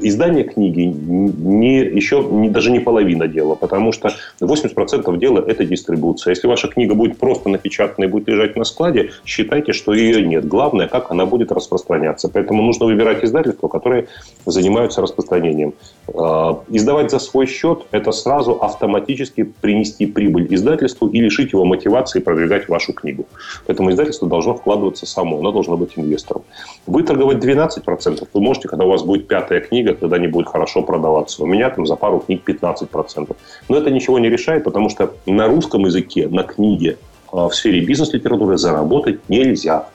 издание 0.00 0.44
книги 0.44 0.80
не, 0.80 1.78
еще 1.78 2.22
не, 2.22 2.48
даже 2.48 2.70
не 2.70 2.80
половина 2.80 3.28
дела, 3.28 3.54
потому 3.54 3.92
что 3.92 4.10
80% 4.40 5.16
дела– 5.18 5.44
это 5.46 5.64
дистрибуция. 5.64 6.32
Если 6.32 6.46
ваша 6.46 6.68
книга 6.68 6.94
будет 6.94 7.18
просто 7.18 7.48
напечатана 7.48 8.04
и 8.04 8.08
будет 8.08 8.28
лежать 8.28 8.56
на 8.56 8.64
складе, 8.64 9.10
считайте, 9.24 9.72
что 9.72 9.94
ее 9.94 10.22
нет. 10.22 10.46
Главное, 10.46 10.88
как 10.88 11.10
она 11.10 11.26
будет 11.26 11.52
распространяться. 11.52 12.28
Поэтому 12.28 12.62
нужно 12.62 12.86
выбирать 12.86 13.24
издательства, 13.24 13.68
которые 13.68 14.08
занимаются 14.46 15.00
распространением. 15.00 15.74
А, 16.14 16.60
издавать 16.68 17.10
за 17.10 17.18
свой 17.18 17.46
счет– 17.46 17.86
это 17.90 18.12
сразу 18.12 18.52
автоматически 18.52 19.44
принести 19.60 20.06
прибыль 20.06 20.46
издательству 20.50 21.08
и 21.08 21.20
лишить 21.20 21.52
его 21.52 21.64
мотивации 21.64 22.20
продвигать 22.20 22.68
вашу 22.68 22.92
книгу. 22.92 23.26
Поэтому 23.66 23.90
издательство 23.90 24.28
должно 24.28 24.54
вкладываться 24.54 25.06
само, 25.06 25.38
оно 25.38 25.52
должно 25.52 25.76
быть 25.76 25.92
инвестором. 25.96 26.42
Вы 26.86 27.02
торговать 27.02 27.38
12% 27.38 28.28
вы 28.32 28.40
можете, 28.40 28.68
когда 28.68 28.84
у 28.84 28.90
вас 28.90 29.02
будет 29.02 29.26
пятая 29.28 29.60
книга, 29.60 29.87
когда 29.94 30.18
не 30.18 30.28
будет 30.28 30.48
хорошо 30.48 30.82
продаваться. 30.82 31.42
У 31.42 31.46
меня 31.46 31.70
там 31.70 31.86
за 31.86 31.96
пару 31.96 32.20
книг 32.20 32.42
15%. 32.46 33.36
Но 33.68 33.76
это 33.76 33.90
ничего 33.90 34.18
не 34.18 34.28
решает, 34.28 34.64
потому 34.64 34.88
что 34.90 35.14
на 35.26 35.46
русском 35.46 35.84
языке, 35.84 36.28
на 36.28 36.42
книге 36.42 36.98
а, 37.32 37.48
в 37.48 37.54
сфере 37.54 37.80
бизнес-литературы 37.80 38.58
заработать 38.58 39.20
нельзя 39.28 39.86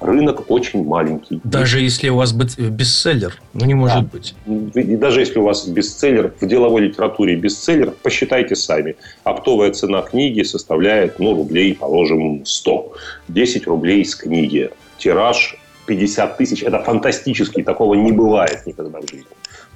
рынок 0.00 0.50
очень 0.50 0.84
маленький. 0.84 1.40
Даже 1.44 1.80
если 1.80 2.08
у 2.08 2.16
вас 2.16 2.32
бестселлер, 2.32 3.34
ну 3.54 3.64
не 3.64 3.74
может 3.74 4.02
да. 4.02 4.08
быть. 4.12 4.34
И 4.74 4.96
даже 4.96 5.20
если 5.20 5.38
у 5.38 5.44
вас 5.44 5.66
бестселлер 5.66 6.32
в 6.40 6.46
деловой 6.46 6.82
литературе 6.82 7.36
бестселлер, 7.36 7.92
посчитайте 8.02 8.56
сами. 8.56 8.96
Оптовая 9.24 9.72
цена 9.72 10.02
книги 10.02 10.42
составляет, 10.42 11.18
ну, 11.18 11.34
рублей, 11.34 11.74
положим, 11.74 12.44
100. 12.44 12.92
10 13.28 13.66
рублей 13.66 14.04
с 14.04 14.14
книги. 14.14 14.70
Тираж 14.98 15.56
50 15.86 16.36
тысяч. 16.36 16.62
Это 16.62 16.82
фантастический, 16.82 17.62
такого 17.62 17.94
не 17.94 18.12
бывает 18.12 18.66
никогда 18.66 19.00
в 19.00 19.08
жизни. 19.10 19.26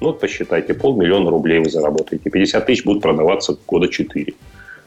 Ну, 0.00 0.08
вот 0.08 0.20
посчитайте, 0.20 0.74
полмиллиона 0.74 1.30
рублей 1.30 1.58
вы 1.58 1.70
заработаете. 1.70 2.30
50 2.30 2.66
тысяч 2.66 2.84
будут 2.84 3.02
продаваться 3.02 3.56
года 3.66 3.88
4. 3.88 4.34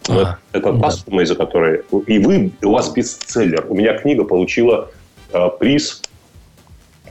Ну, 0.09 0.19
а, 0.19 0.37
это 0.51 0.73
та 0.73 0.77
да. 0.79 0.91
сумма, 0.91 1.21
из-за 1.23 1.35
которой... 1.35 1.83
И 2.07 2.19
вы, 2.19 2.51
у 2.61 2.71
вас 2.71 2.91
бестселлер. 2.91 3.65
У 3.69 3.75
меня 3.75 3.97
книга 3.97 4.25
получила 4.25 4.89
Э, 5.33 5.49
приз, 5.59 6.01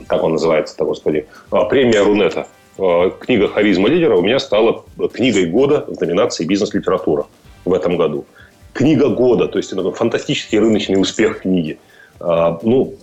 как 0.07 0.23
он 0.23 0.33
называется-то, 0.33 0.85
господи, 0.85 1.27
э, 1.51 1.57
премия 1.69 2.03
Рунета. 2.03 2.47
Э, 2.77 3.11
книга 3.19 3.49
«Харизма 3.49 3.89
лидера» 3.89 4.15
у 4.15 4.21
меня 4.21 4.39
стала 4.39 4.85
книгой 5.13 5.47
года 5.47 5.85
в 5.87 5.99
номинации 5.99 6.45
«Бизнес-литература» 6.45 7.25
в 7.65 7.73
этом 7.73 7.97
году. 7.97 8.25
Книга 8.71 9.09
года, 9.09 9.47
то 9.47 9.59
есть 9.59 9.73
это 9.73 9.91
фантастический 9.91 10.57
рыночный 10.57 10.99
успех 10.99 11.41
книги. 11.41 11.77
Ну, 12.19 12.95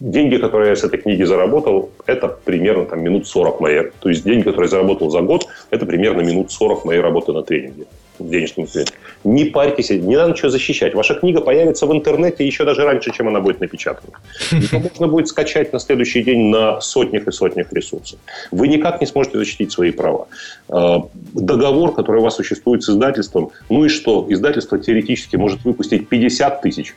деньги, 0.00 0.36
которые 0.36 0.70
я 0.70 0.76
с 0.76 0.84
этой 0.84 0.98
книги 0.98 1.22
заработал, 1.22 1.90
это 2.06 2.28
примерно 2.28 2.86
там, 2.86 3.02
минут 3.02 3.26
40 3.26 3.60
моей. 3.60 3.90
То 4.00 4.08
есть 4.08 4.24
деньги, 4.24 4.44
которые 4.44 4.66
я 4.66 4.70
заработал 4.70 5.10
за 5.10 5.20
год, 5.20 5.46
это 5.70 5.86
примерно 5.86 6.22
минут 6.22 6.50
40 6.50 6.84
моей 6.84 7.00
работы 7.00 7.32
на 7.32 7.42
тренинге 7.42 7.86
денежном 8.28 8.66
тренинге. 8.66 8.92
Не 9.24 9.44
парьтесь, 9.46 9.90
не 9.90 10.16
надо 10.16 10.32
ничего 10.32 10.48
защищать. 10.48 10.94
Ваша 10.94 11.14
книга 11.14 11.40
появится 11.40 11.86
в 11.86 11.92
интернете 11.92 12.46
еще 12.46 12.64
даже 12.64 12.84
раньше, 12.84 13.12
чем 13.12 13.28
она 13.28 13.40
будет 13.40 13.60
напечатана. 13.60 14.18
Ее 14.52 14.78
можно 14.78 15.08
будет 15.08 15.28
скачать 15.28 15.72
на 15.72 15.78
следующий 15.78 16.22
день 16.22 16.50
на 16.50 16.80
сотнях 16.80 17.26
и 17.26 17.32
сотнях 17.32 17.72
ресурсов. 17.72 18.18
Вы 18.50 18.68
никак 18.68 19.00
не 19.00 19.06
сможете 19.06 19.38
защитить 19.38 19.72
свои 19.72 19.90
права. 19.90 20.28
А, 20.68 21.02
договор, 21.34 21.94
который 21.94 22.20
у 22.20 22.24
вас 22.24 22.36
существует 22.36 22.82
с 22.82 22.90
издательством, 22.90 23.50
ну 23.68 23.84
и 23.84 23.88
что? 23.88 24.26
Издательство 24.28 24.78
теоретически 24.78 25.36
может 25.36 25.64
выпустить 25.64 26.08
50 26.08 26.62
тысяч 26.62 26.94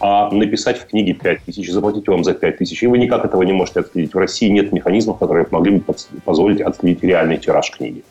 а 0.00 0.30
написать 0.30 0.78
в 0.78 0.86
книге 0.86 1.14
5 1.14 1.44
тысяч, 1.44 1.70
заплатить 1.70 2.06
вам 2.06 2.24
за 2.24 2.34
5 2.34 2.58
тысяч. 2.58 2.82
И 2.82 2.86
вы 2.86 2.98
никак 2.98 3.24
этого 3.24 3.42
не 3.42 3.52
можете 3.52 3.80
отследить. 3.80 4.14
В 4.14 4.18
России 4.18 4.48
нет 4.48 4.72
механизмов, 4.72 5.18
которые 5.18 5.46
могли 5.50 5.78
бы 5.78 5.94
позволить 6.24 6.60
отследить 6.60 7.02
реальный 7.02 7.38
тираж 7.38 7.70
книги. 7.70 8.04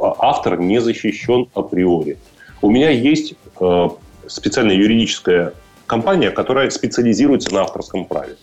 А 0.00 0.14
автор 0.18 0.58
не 0.58 0.80
защищен 0.80 1.46
априори. 1.54 2.18
У 2.60 2.70
меня 2.70 2.90
есть 2.90 3.34
э, 3.60 3.88
специальная 4.26 4.74
юридическая 4.74 5.52
компания, 5.86 6.30
которая 6.30 6.70
специализируется 6.70 7.54
на 7.54 7.62
авторском 7.62 8.04
праве 8.04 8.36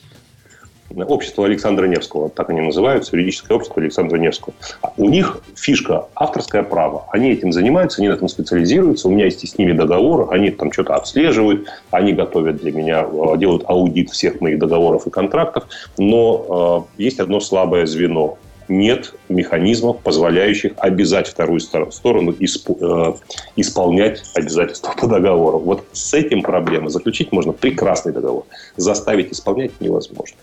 общество 1.03 1.45
Александра 1.45 1.85
Невского, 1.87 2.29
так 2.29 2.49
они 2.49 2.61
называются, 2.61 3.15
юридическое 3.15 3.57
общество 3.57 3.81
Александра 3.81 4.17
Невского. 4.17 4.53
У 4.97 5.09
них 5.09 5.41
фишка 5.55 6.07
авторское 6.15 6.63
право. 6.63 7.05
Они 7.11 7.31
этим 7.31 7.51
занимаются, 7.51 8.01
они 8.01 8.09
на 8.09 8.13
этом 8.13 8.27
специализируются. 8.27 9.07
У 9.07 9.11
меня 9.11 9.25
есть 9.25 9.47
с 9.47 9.57
ними 9.57 9.73
договор, 9.73 10.33
они 10.33 10.51
там 10.51 10.71
что-то 10.71 10.95
отслеживают, 10.95 11.67
они 11.91 12.13
готовят 12.13 12.57
для 12.57 12.71
меня, 12.71 13.01
э, 13.01 13.37
делают 13.37 13.63
аудит 13.65 14.09
всех 14.11 14.41
моих 14.41 14.59
договоров 14.59 15.07
и 15.07 15.09
контрактов. 15.09 15.65
Но 15.97 16.87
э, 16.97 17.01
есть 17.01 17.19
одно 17.19 17.39
слабое 17.39 17.85
звено 17.85 18.37
нет 18.67 19.13
механизмов, 19.29 19.99
позволяющих 19.99 20.73
обязать 20.77 21.27
вторую 21.27 21.59
сторону 21.59 22.33
э, 22.33 23.13
исполнять 23.55 24.23
обязательства 24.33 24.93
по 24.99 25.07
договору. 25.07 25.59
Вот 25.59 25.85
с 25.93 26.13
этим 26.13 26.41
проблема. 26.41 26.89
Заключить 26.89 27.31
можно 27.31 27.53
прекрасный 27.53 28.13
договор. 28.13 28.45
Заставить 28.77 29.31
исполнять 29.31 29.79
невозможно. 29.79 30.37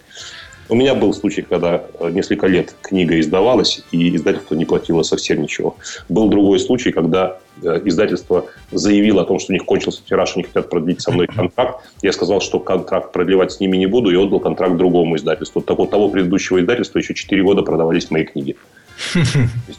У 0.68 0.75
меня 0.75 0.94
был 0.94 1.12
случай, 1.12 1.42
когда 1.42 1.85
э, 2.01 2.11
несколько 2.11 2.46
лет 2.46 2.75
книга 2.83 3.18
издавалась, 3.18 3.85
и 3.90 4.14
издательство 4.16 4.55
не 4.55 4.64
платило 4.64 5.03
совсем 5.03 5.42
ничего. 5.42 5.77
Был 6.09 6.29
другой 6.29 6.61
случай, 6.61 6.92
когда 6.92 7.38
э, 7.62 7.81
издательство 7.85 8.46
заявило 8.70 9.22
о 9.22 9.25
том, 9.25 9.38
что 9.38 9.53
у 9.53 9.55
них 9.55 9.64
кончился 9.64 10.03
тираж, 10.05 10.33
они 10.35 10.44
хотят 10.44 10.70
продлить 10.70 11.01
со 11.01 11.11
мной 11.11 11.27
контракт. 11.27 11.85
Я 12.01 12.12
сказал, 12.12 12.40
что 12.40 12.59
контракт 12.59 13.12
продлевать 13.12 13.53
с 13.53 13.61
ними 13.61 13.77
не 13.77 13.87
буду, 13.87 14.11
и 14.11 14.16
отдал 14.16 14.40
контракт 14.40 14.77
другому 14.77 15.16
издательству. 15.16 15.61
Так 15.61 15.79
вот, 15.79 15.90
того 15.90 16.09
предыдущего 16.09 16.61
издательства 16.61 16.98
еще 16.98 17.14
4 17.14 17.42
года 17.42 17.62
продавались 17.62 18.11
мои 18.11 18.25
книги. 18.25 18.57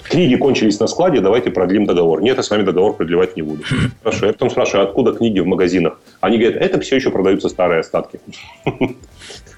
Книги 0.03 0.35
кончились 0.35 0.79
на 0.79 0.87
складе, 0.87 1.21
давайте 1.21 1.49
продлим 1.49 1.85
договор. 1.85 2.21
Нет, 2.21 2.37
я 2.37 2.43
с 2.43 2.49
вами 2.49 2.63
договор 2.63 2.95
продлевать 2.95 3.35
не 3.35 3.41
буду. 3.41 3.63
Хорошо. 4.03 4.25
Я 4.27 4.33
потом 4.33 4.49
спрашиваю, 4.49 4.87
откуда 4.87 5.13
книги 5.13 5.39
в 5.39 5.45
магазинах? 5.45 5.99
Они 6.19 6.37
говорят, 6.37 6.61
это 6.61 6.79
все 6.81 6.95
еще 6.97 7.09
продаются 7.09 7.49
старые 7.49 7.79
остатки. 7.79 8.19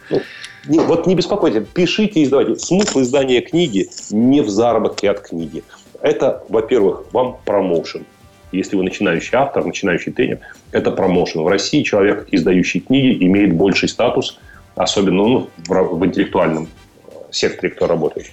Ну, 0.09 0.83
вот 0.83 1.07
не 1.07 1.15
беспокойтесь, 1.15 1.63
пишите 1.73 2.21
и 2.21 2.23
издавайте. 2.23 2.55
Смысл 2.55 3.01
издания 3.01 3.41
книги 3.41 3.89
не 4.09 4.41
в 4.41 4.49
заработке 4.49 5.09
от 5.09 5.21
книги. 5.21 5.63
Это, 6.01 6.43
во-первых, 6.49 7.05
вам 7.13 7.37
промоушен. 7.45 8.05
Если 8.51 8.75
вы 8.75 8.83
начинающий 8.83 9.31
автор, 9.33 9.65
начинающий 9.65 10.11
тренер, 10.11 10.39
это 10.71 10.91
промоушен. 10.91 11.41
В 11.41 11.47
России 11.47 11.83
человек, 11.83 12.27
издающий 12.31 12.79
книги, 12.79 13.23
имеет 13.25 13.53
больший 13.55 13.89
статус, 13.89 14.39
особенно 14.75 15.27
ну, 15.27 15.49
в, 15.67 15.73
в 15.73 16.05
интеллектуальном 16.05 16.67
секторе, 17.31 17.71
кто 17.71 17.87
работает. 17.87 18.27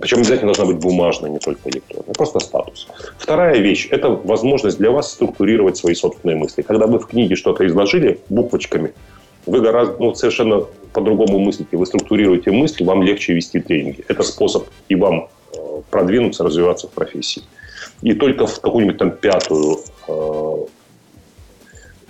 Причем 0.00 0.18
обязательно 0.18 0.52
должна 0.52 0.72
быть 0.72 0.82
бумажная, 0.82 1.30
не 1.30 1.38
только 1.38 1.68
электронная. 1.68 2.14
Просто 2.14 2.40
статус. 2.40 2.88
Вторая 3.18 3.58
вещь– 3.58 3.88
это 3.90 4.08
возможность 4.08 4.78
для 4.78 4.90
вас 4.90 5.12
структурировать 5.12 5.76
свои 5.76 5.94
собственные 5.94 6.36
мысли. 6.36 6.62
Когда 6.62 6.86
вы 6.86 6.98
в 6.98 7.06
книге 7.06 7.36
что-то 7.36 7.66
изложили 7.66 8.18
буквочками, 8.28 8.94
вы 9.46 9.60
гораздо 9.60 9.96
ну, 9.98 10.14
совершенно 10.14 10.64
по-другому 10.92 11.38
мыслите. 11.38 11.76
Вы 11.76 11.86
структурируете 11.86 12.50
мысли, 12.50 12.84
вам 12.84 13.02
легче 13.02 13.34
вести 13.34 13.60
тренинги. 13.60 14.04
Это 14.08 14.22
способ 14.22 14.66
и 14.88 14.94
вам 14.94 15.28
э, 15.54 15.58
продвинуться, 15.90 16.44
развиваться 16.44 16.88
в 16.88 16.90
профессии. 16.90 17.42
И 18.02 18.14
только 18.14 18.46
в 18.46 18.60
какую-нибудь 18.60 18.98
там 18.98 19.10
пятую, 19.10 19.78
э, 20.08 20.56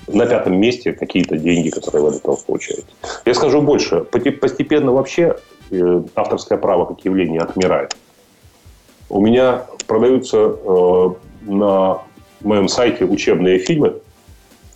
на 0.09 0.27
пятом 0.27 0.57
месте 0.57 0.93
какие-то 0.93 1.37
деньги, 1.37 1.71
которые 1.71 2.03
вы 2.03 2.09
от 2.09 2.17
этого 2.17 2.37
получаете. 2.37 2.87
Я 3.25 3.35
скажу 3.35 3.63
больше. 3.63 4.01
Постепенно 4.01 4.93
вообще 4.93 5.37
Э, 5.73 6.03
авторское 6.15 6.59
право 6.59 6.85
как 6.85 7.03
явление 7.03 7.41
отмирает. 7.41 7.97
У 9.09 9.25
меня 9.25 9.65
продаются 9.87 10.37
э, 10.37 11.11
на 11.47 12.03
моем 12.43 12.69
сайте 12.69 13.07
учебные 13.07 13.59
фильмы, 13.59 13.95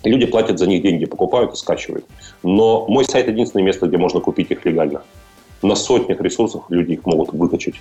люди 0.08 0.26
платят 0.26 0.58
за 0.58 0.66
них 0.66 0.82
деньги, 0.82 1.06
покупают 1.06 1.52
и 1.52 1.56
скачивают. 1.56 2.04
Но 2.42 2.86
мой 2.88 3.04
сайт 3.04 3.28
единственное 3.28 3.64
место, 3.64 3.86
где 3.86 3.96
можно 3.96 4.20
купить 4.20 4.50
их 4.50 4.64
легально. 4.64 5.02
На 5.62 5.74
сотнях 5.74 6.20
ресурсов 6.20 6.64
люди 6.68 6.92
их 6.92 7.06
могут 7.06 7.32
выкачать. 7.32 7.76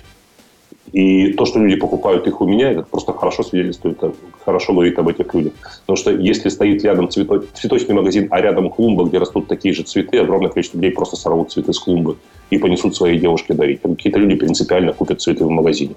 И 0.92 1.32
то, 1.32 1.44
что 1.44 1.58
люди 1.58 1.76
покупают 1.76 2.26
их 2.26 2.40
у 2.40 2.46
меня, 2.46 2.70
это 2.70 2.82
просто 2.82 3.12
хорошо 3.12 3.42
свидетельствует, 3.42 3.98
хорошо 4.44 4.72
говорит 4.72 4.98
об 4.98 5.08
этих 5.08 5.34
людях. 5.34 5.52
Потому 5.80 5.96
что 5.96 6.10
если 6.12 6.48
стоит 6.48 6.84
рядом 6.84 7.08
цвето... 7.08 7.44
цветочный 7.54 7.94
магазин, 7.94 8.28
а 8.30 8.40
рядом 8.40 8.70
клумба, 8.70 9.04
где 9.04 9.18
растут 9.18 9.48
такие 9.48 9.74
же 9.74 9.82
цветы, 9.82 10.18
огромное 10.18 10.50
количество 10.50 10.78
людей 10.78 10.92
просто 10.92 11.16
сорвут 11.16 11.50
цветы 11.50 11.72
с 11.72 11.78
клумбы 11.78 12.16
и 12.50 12.58
понесут 12.58 12.94
своей 12.94 13.18
девушке 13.18 13.54
дарить. 13.54 13.82
Какие-то 13.82 14.18
люди 14.18 14.36
принципиально 14.36 14.92
купят 14.92 15.20
цветы 15.20 15.44
в 15.44 15.50
магазине. 15.50 15.94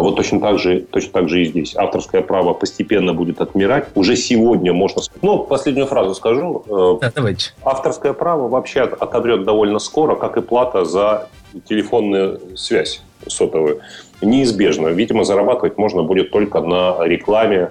Вот 0.00 0.16
точно 0.16 0.40
так, 0.40 0.58
же, 0.58 0.80
точно 0.80 1.12
так 1.12 1.28
же 1.28 1.42
и 1.42 1.44
здесь. 1.44 1.74
Авторское 1.76 2.22
право 2.22 2.54
постепенно 2.54 3.14
будет 3.14 3.40
отмирать. 3.40 3.88
Уже 3.94 4.16
сегодня 4.16 4.72
можно... 4.72 5.02
Ну, 5.22 5.38
последнюю 5.44 5.86
фразу 5.86 6.14
скажу. 6.14 6.64
Э, 6.68 6.98
да, 7.00 7.12
давайте. 7.14 7.52
Авторское 7.62 8.12
право 8.12 8.48
вообще 8.48 8.82
отомрет 8.82 9.44
довольно 9.44 9.78
скоро, 9.78 10.16
как 10.16 10.36
и 10.36 10.42
плата 10.42 10.84
за 10.84 11.28
телефонную 11.68 12.56
связь 12.56 13.02
сотовую. 13.26 13.80
Неизбежно. 14.22 14.88
Видимо, 14.88 15.24
зарабатывать 15.24 15.78
можно 15.78 16.02
будет 16.02 16.30
только 16.30 16.60
на 16.60 17.04
рекламе, 17.04 17.70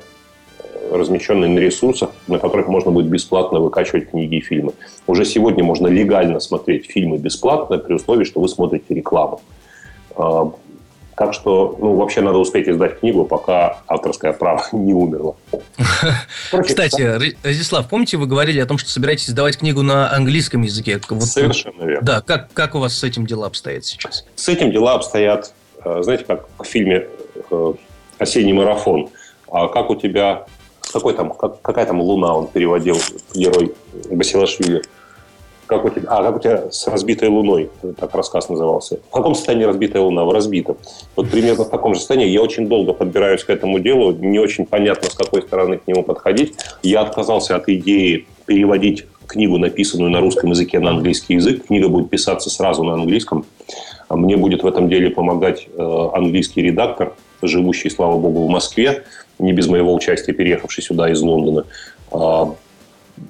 э, 0.60 0.96
размещенной 0.96 1.50
на 1.50 1.60
ресурсах, 1.60 2.10
на 2.28 2.40
которых 2.40 2.68
можно 2.68 2.92
будет 2.92 3.08
бесплатно 3.08 3.60
выкачивать 3.60 4.10
книги 4.10 4.36
и 4.36 4.42
фильмы. 4.42 4.74
Уже 5.08 5.26
сегодня 5.26 5.64
можно 5.64 5.88
легально 5.88 6.40
смотреть 6.40 6.92
фильмы 6.92 7.18
бесплатно 7.18 7.78
при 7.78 7.94
условии, 7.94 8.24
что 8.24 8.40
вы 8.40 8.50
смотрите 8.50 8.94
рекламу. 8.94 9.42
Так 11.24 11.34
что, 11.34 11.78
ну, 11.80 11.96
вообще 11.96 12.20
надо 12.20 12.38
успеть 12.38 12.68
издать 12.68 13.00
книгу, 13.00 13.24
пока 13.24 13.78
авторское 13.88 14.34
право 14.34 14.62
не 14.74 14.94
умерло. 14.94 15.38
Кстати, 16.52 17.02
Радислав, 17.44 17.88
помните, 17.88 18.18
вы 18.18 18.26
говорили 18.26 18.60
о 18.60 18.66
том, 18.66 18.78
что 18.78 18.90
собираетесь 18.90 19.30
издавать 19.30 19.58
книгу 19.58 19.84
на 19.84 20.14
английском 20.14 20.64
языке? 20.64 21.00
Совершенно 21.22 21.84
верно. 21.84 22.06
Да, 22.06 22.20
как, 22.20 22.52
как 22.52 22.76
у 22.76 22.80
вас 22.80 22.98
с 22.98 23.06
этим 23.06 23.26
дела 23.26 23.48
обстоят 23.48 23.86
сейчас? 23.86 24.26
С 24.36 24.50
этим 24.50 24.70
дела 24.70 24.96
обстоят, 24.96 25.54
э, 25.86 26.02
знаете, 26.02 26.26
как 26.26 26.46
в 26.60 26.66
фильме 26.66 27.08
э, 27.50 27.74
«Осенний 28.18 28.52
марафон». 28.52 29.08
А 29.50 29.70
как 29.70 29.92
у 29.92 29.96
тебя, 29.96 30.46
какой 30.92 31.14
там, 31.14 31.32
как, 31.34 31.62
какая 31.62 31.86
там 31.86 32.02
луна 32.02 32.36
он 32.36 32.48
переводил, 32.48 32.98
герой 33.34 33.74
Басилашвили? 34.12 34.82
Как 35.74 35.86
у 35.86 35.90
тебя, 35.90 36.10
а, 36.10 36.24
как 36.24 36.36
у 36.36 36.40
тебя 36.40 36.72
с 36.72 36.88
разбитой 36.88 37.30
луной, 37.30 37.70
так 38.00 38.14
рассказ 38.16 38.50
назывался. 38.50 39.00
В 39.10 39.14
каком 39.14 39.36
состоянии 39.36 39.66
разбитая 39.66 40.02
луна? 40.02 40.24
В 40.26 40.32
разбитом. 40.32 40.78
Вот 41.16 41.30
примерно 41.30 41.64
в 41.64 41.70
таком 41.70 41.94
же 41.94 42.00
состоянии. 42.00 42.28
Я 42.28 42.42
очень 42.42 42.68
долго 42.68 42.94
подбираюсь 42.94 43.44
к 43.44 43.50
этому 43.50 43.80
делу, 43.80 44.12
не 44.12 44.40
очень 44.40 44.66
понятно, 44.66 45.10
с 45.10 45.14
какой 45.14 45.42
стороны 45.42 45.78
к 45.78 45.88
нему 45.88 46.04
подходить. 46.04 46.56
Я 46.82 47.02
отказался 47.02 47.56
от 47.56 47.70
идеи 47.70 48.26
переводить 48.46 49.06
книгу, 49.28 49.58
написанную 49.58 50.12
на 50.12 50.20
русском 50.20 50.52
языке, 50.52 50.80
на 50.80 50.92
английский 50.92 51.36
язык. 51.36 51.66
Книга 51.68 51.90
будет 51.90 52.10
писаться 52.10 52.50
сразу 52.50 52.84
на 52.84 52.94
английском. 52.94 53.46
А 54.10 54.16
мне 54.16 54.38
будет 54.38 54.64
в 54.64 54.68
этом 54.68 54.90
деле 54.90 55.10
помогать 55.10 55.68
э, 55.76 56.10
английский 56.14 56.62
редактор, 56.62 57.14
живущий, 57.42 57.90
слава 57.90 58.18
богу, 58.18 58.46
в 58.46 58.50
Москве, 58.50 59.04
не 59.40 59.54
без 59.54 59.68
моего 59.68 59.94
участия, 59.94 60.34
переехавший 60.34 60.84
сюда 60.84 61.10
из 61.10 61.22
Лондона. 61.22 61.66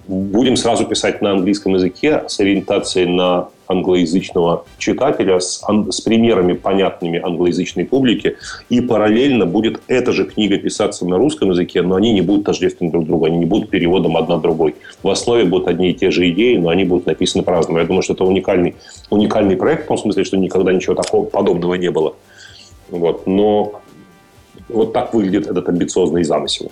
Будем 0.08 0.56
сразу 0.56 0.86
писать 0.86 1.22
на 1.22 1.32
английском 1.32 1.76
языке 1.76 2.24
с 2.28 2.40
ориентацией 2.40 3.08
на 3.08 3.50
англоязычного 3.68 4.66
читателя, 4.78 5.40
с, 5.40 5.64
с 5.90 6.02
примерами 6.02 6.54
понятными 6.54 7.20
англоязычной 7.24 7.86
публике, 7.86 8.38
и 8.70 8.82
параллельно 8.82 9.46
будет 9.46 9.82
эта 9.88 10.12
же 10.12 10.26
книга 10.26 10.58
писаться 10.58 11.06
на 11.06 11.18
русском 11.18 11.52
языке, 11.52 11.82
но 11.82 11.96
они 11.96 12.14
не 12.14 12.22
будут 12.22 12.46
тождественны 12.46 12.92
друг 12.92 13.06
другу, 13.06 13.26
они 13.26 13.38
не 13.38 13.46
будут 13.46 13.70
переводом 13.70 14.18
одна 14.18 14.38
другой. 14.38 14.76
В 15.02 15.10
основе 15.10 15.46
будут 15.46 15.68
одни 15.68 15.92
и 15.92 15.94
те 15.94 16.12
же 16.12 16.30
идеи, 16.30 16.58
но 16.58 16.70
они 16.70 16.84
будут 16.84 17.06
написаны 17.06 17.44
по-разному. 17.44 17.80
Я 17.80 17.86
думаю, 17.86 18.04
что 18.04 18.14
это 18.14 18.24
уникальный, 18.26 18.76
уникальный 19.10 19.56
проект, 19.56 19.86
в 19.86 19.88
том 19.88 19.98
смысле, 19.98 20.24
что 20.24 20.38
никогда 20.38 20.74
ничего 20.74 20.96
такого 20.96 21.26
подобного 21.26 21.76
не 21.76 21.90
было. 21.90 22.16
Вот. 22.90 23.26
Но 23.26 23.82
вот 24.70 24.94
так 24.94 25.14
выглядит 25.14 25.48
этот 25.48 25.68
амбициозный 25.70 26.24
замысел. 26.24 26.72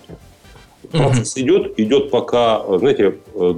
Процесс 0.91 1.35
mm-hmm. 1.35 1.41
идет, 1.41 1.79
идет 1.79 2.11
пока, 2.11 2.61
знаете, 2.77 3.15
э, 3.33 3.53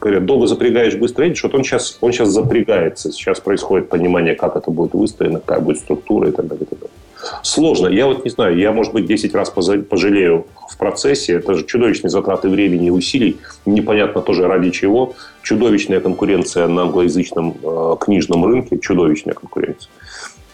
говорят, 0.00 0.26
долго 0.26 0.46
запрягаешь, 0.46 0.96
быстро 0.96 1.26
едешь. 1.26 1.42
Вот 1.42 1.54
он 1.54 1.64
сейчас, 1.64 1.98
он 2.00 2.12
сейчас 2.12 2.28
запрягается. 2.30 3.12
Сейчас 3.12 3.40
происходит 3.40 3.88
понимание, 3.88 4.34
как 4.34 4.56
это 4.56 4.70
будет 4.70 4.94
выстроено, 4.94 5.40
какая 5.40 5.60
будет 5.60 5.78
структура 5.78 6.28
и 6.28 6.32
так 6.32 6.46
далее. 6.46 6.64
И 6.64 6.68
так 6.68 6.78
далее. 6.78 6.94
Сложно. 7.42 7.88
Я 7.88 8.06
вот 8.06 8.24
не 8.24 8.30
знаю, 8.30 8.56
я, 8.56 8.72
может 8.72 8.92
быть, 8.92 9.06
10 9.06 9.34
раз 9.34 9.50
пожалею 9.50 10.46
в 10.70 10.76
процессе. 10.76 11.34
Это 11.34 11.54
же 11.54 11.64
чудовищные 11.64 12.10
затраты 12.10 12.48
времени 12.48 12.86
и 12.86 12.90
усилий. 12.90 13.38
Непонятно 13.66 14.22
тоже 14.22 14.46
ради 14.46 14.70
чего. 14.70 15.14
Чудовищная 15.42 16.00
конкуренция 16.00 16.68
на 16.68 16.82
англоязычном 16.82 17.56
э, 17.62 17.96
книжном 18.00 18.44
рынке. 18.44 18.78
Чудовищная 18.78 19.34
конкуренция. 19.34 19.90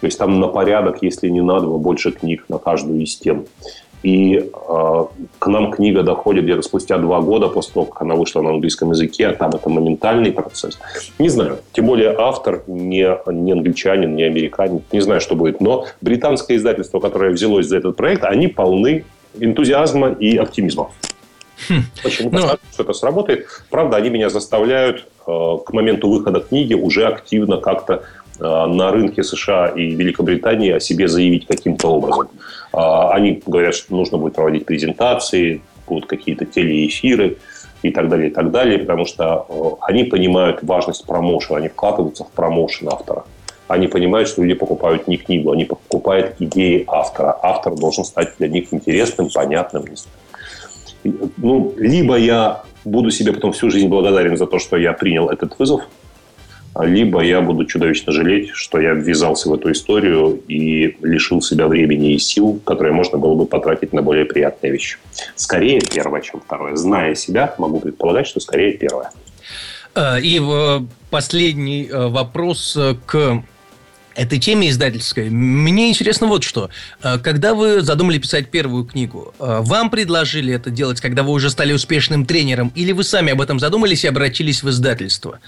То 0.00 0.06
есть 0.06 0.18
там 0.18 0.40
на 0.40 0.48
порядок, 0.48 0.98
если 1.00 1.28
не 1.28 1.40
на 1.40 1.60
два, 1.60 1.78
больше 1.78 2.12
книг 2.12 2.44
на 2.48 2.58
каждую 2.58 3.02
из 3.02 3.16
тем. 3.16 3.46
И 4.04 4.36
э, 4.36 5.04
к 5.38 5.46
нам 5.46 5.72
книга 5.72 6.02
доходит 6.02 6.44
где-то 6.44 6.60
спустя 6.60 6.98
два 6.98 7.22
года 7.22 7.48
после 7.48 7.72
того, 7.72 7.86
как 7.86 8.02
она 8.02 8.14
вышла 8.14 8.42
на 8.42 8.50
английском 8.50 8.90
языке, 8.90 9.28
а 9.28 9.34
там 9.34 9.50
это 9.50 9.70
моментальный 9.70 10.30
процесс. 10.30 10.78
Не 11.18 11.30
знаю. 11.30 11.60
Тем 11.72 11.86
более 11.86 12.14
автор 12.16 12.62
не, 12.66 13.08
не 13.32 13.52
англичанин, 13.52 14.14
не 14.14 14.24
американец. 14.24 14.82
Не 14.92 15.00
знаю, 15.00 15.22
что 15.22 15.34
будет. 15.34 15.62
Но 15.62 15.86
британское 16.02 16.58
издательство, 16.58 17.00
которое 17.00 17.30
взялось 17.30 17.66
за 17.66 17.78
этот 17.78 17.96
проект, 17.96 18.24
они 18.24 18.46
полны 18.48 19.06
энтузиазма 19.40 20.10
и 20.10 20.36
оптимизма. 20.36 20.90
Хм. 21.70 21.82
Очень 22.04 22.30
ну... 22.30 22.40
что 22.72 22.82
это 22.82 22.92
сработает. 22.92 23.46
Правда, 23.70 23.96
они 23.96 24.10
меня 24.10 24.28
заставляют 24.28 25.08
э, 25.26 25.30
к 25.64 25.72
моменту 25.72 26.10
выхода 26.10 26.40
книги 26.40 26.74
уже 26.74 27.06
активно 27.06 27.56
как-то 27.56 28.02
Э, 28.40 28.66
на 28.66 28.90
рынке 28.90 29.22
США 29.22 29.68
и 29.68 29.94
Великобритании 29.94 30.72
о 30.72 30.80
себе 30.80 31.06
заявить 31.06 31.46
каким-то 31.46 31.88
образом. 31.88 32.28
А, 32.76 33.12
они 33.12 33.40
говорят, 33.46 33.74
что 33.76 33.94
нужно 33.94 34.18
будет 34.18 34.34
проводить 34.34 34.66
презентации, 34.66 35.60
будут 35.86 36.06
какие-то 36.06 36.44
телеэфиры 36.44 37.36
и 37.82 37.92
так 37.92 38.08
далее, 38.08 38.30
и 38.30 38.32
так 38.32 38.50
далее, 38.50 38.80
потому 38.80 39.06
что 39.06 39.46
э, 39.48 39.70
они 39.82 40.04
понимают 40.04 40.58
важность 40.62 41.06
промоушена, 41.06 41.58
они 41.58 41.68
вкладываются 41.68 42.24
в 42.24 42.30
промоушен 42.32 42.88
автора. 42.88 43.24
Они 43.68 43.86
понимают, 43.86 44.28
что 44.28 44.42
люди 44.42 44.54
покупают 44.54 45.06
не 45.06 45.18
книгу, 45.18 45.52
они 45.52 45.66
покупают 45.66 46.34
идеи 46.40 46.84
автора. 46.88 47.38
Автор 47.42 47.76
должен 47.76 48.04
стать 48.04 48.34
для 48.38 48.48
них 48.48 48.74
интересным, 48.74 49.28
понятным. 49.32 49.84
Ну, 51.36 51.74
либо 51.76 52.16
я 52.16 52.62
буду 52.84 53.10
себе 53.10 53.32
потом 53.32 53.52
всю 53.52 53.70
жизнь 53.70 53.88
благодарен 53.88 54.36
за 54.36 54.46
то, 54.46 54.58
что 54.58 54.76
я 54.76 54.92
принял 54.94 55.28
этот 55.28 55.56
вызов– 55.60 55.82
либо 56.80 57.20
я 57.20 57.40
буду 57.40 57.64
чудовищно 57.66 58.12
жалеть, 58.12 58.50
что 58.50 58.80
я 58.80 58.92
ввязался 58.92 59.48
в 59.48 59.54
эту 59.54 59.70
историю 59.70 60.40
и 60.48 60.96
лишил 61.02 61.40
себя 61.40 61.68
времени 61.68 62.14
и 62.14 62.18
сил, 62.18 62.60
которые 62.64 62.92
можно 62.92 63.18
было 63.18 63.34
бы 63.34 63.46
потратить 63.46 63.92
на 63.92 64.02
более 64.02 64.24
приятные 64.24 64.72
вещи. 64.72 64.98
Скорее 65.36 65.80
первое, 65.80 66.20
чем 66.20 66.40
второе. 66.40 66.74
Зная 66.76 67.14
себя, 67.14 67.54
могу 67.58 67.80
предполагать, 67.80 68.26
что 68.26 68.40
скорее 68.40 68.72
первое. 68.72 69.10
Э, 69.94 70.20
и 70.20 70.40
последний 71.10 71.86
э, 71.86 72.08
вопрос 72.08 72.76
к 73.06 73.42
этой 74.14 74.38
теме 74.38 74.70
издательской. 74.70 75.30
Мне 75.30 75.88
интересно 75.88 76.26
вот 76.26 76.44
что. 76.44 76.70
Э, 77.02 77.18
когда 77.18 77.54
вы 77.54 77.82
задумали 77.82 78.18
писать 78.18 78.48
первую 78.48 78.84
книгу, 78.84 79.34
э, 79.38 79.58
вам 79.60 79.90
предложили 79.90 80.54
это 80.54 80.70
делать, 80.70 81.00
когда 81.00 81.22
вы 81.22 81.32
уже 81.32 81.50
стали 81.50 81.72
успешным 81.72 82.26
тренером, 82.26 82.72
или 82.74 82.92
вы 82.92 83.04
сами 83.04 83.32
об 83.32 83.40
этом 83.40 83.58
задумались 83.58 84.04
и 84.04 84.08
обратились 84.08 84.62
в 84.62 84.70
издательство? 84.70 85.40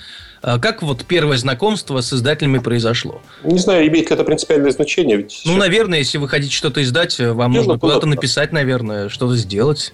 Э, 0.43 0.59
как 0.61 0.83
вот 0.83 1.05
первое 1.05 1.39
знакомство 1.39 2.01
с 2.01 2.13
издателями 2.13 2.59
произошло? 2.59 3.21
Не 3.45 3.59
знаю, 3.59 3.87
имеет 3.89 4.11
ли 4.11 4.15
это 4.15 4.25
принципиальное 4.25 4.71
значение. 4.71 5.19
Ведь 5.19 5.43
ну, 5.45 5.57
наверное, 5.57 5.99
если 5.99 6.19
вы 6.19 6.29
хотите 6.29 6.55
что-то 6.55 6.83
издать, 6.83 7.19
вам 7.19 7.53
Нужно 7.53 7.75
нужно 7.75 7.79
куда-то 7.79 8.07
написать, 8.07 8.53
наверное, 8.53 9.09
что-то 9.09 9.37
сделать. 9.37 9.93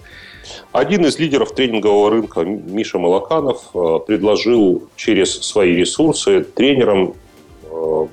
Один 0.71 1.05
из 1.05 1.17
лидеров 1.19 1.55
тренингового 1.55 2.11
рынка, 2.11 2.41
Миша 2.41 2.99
Малаканов, 2.99 3.71
предложил 4.05 4.89
через 4.97 5.31
свои 5.39 5.75
ресурсы 5.75 6.43
тренерам 6.43 7.15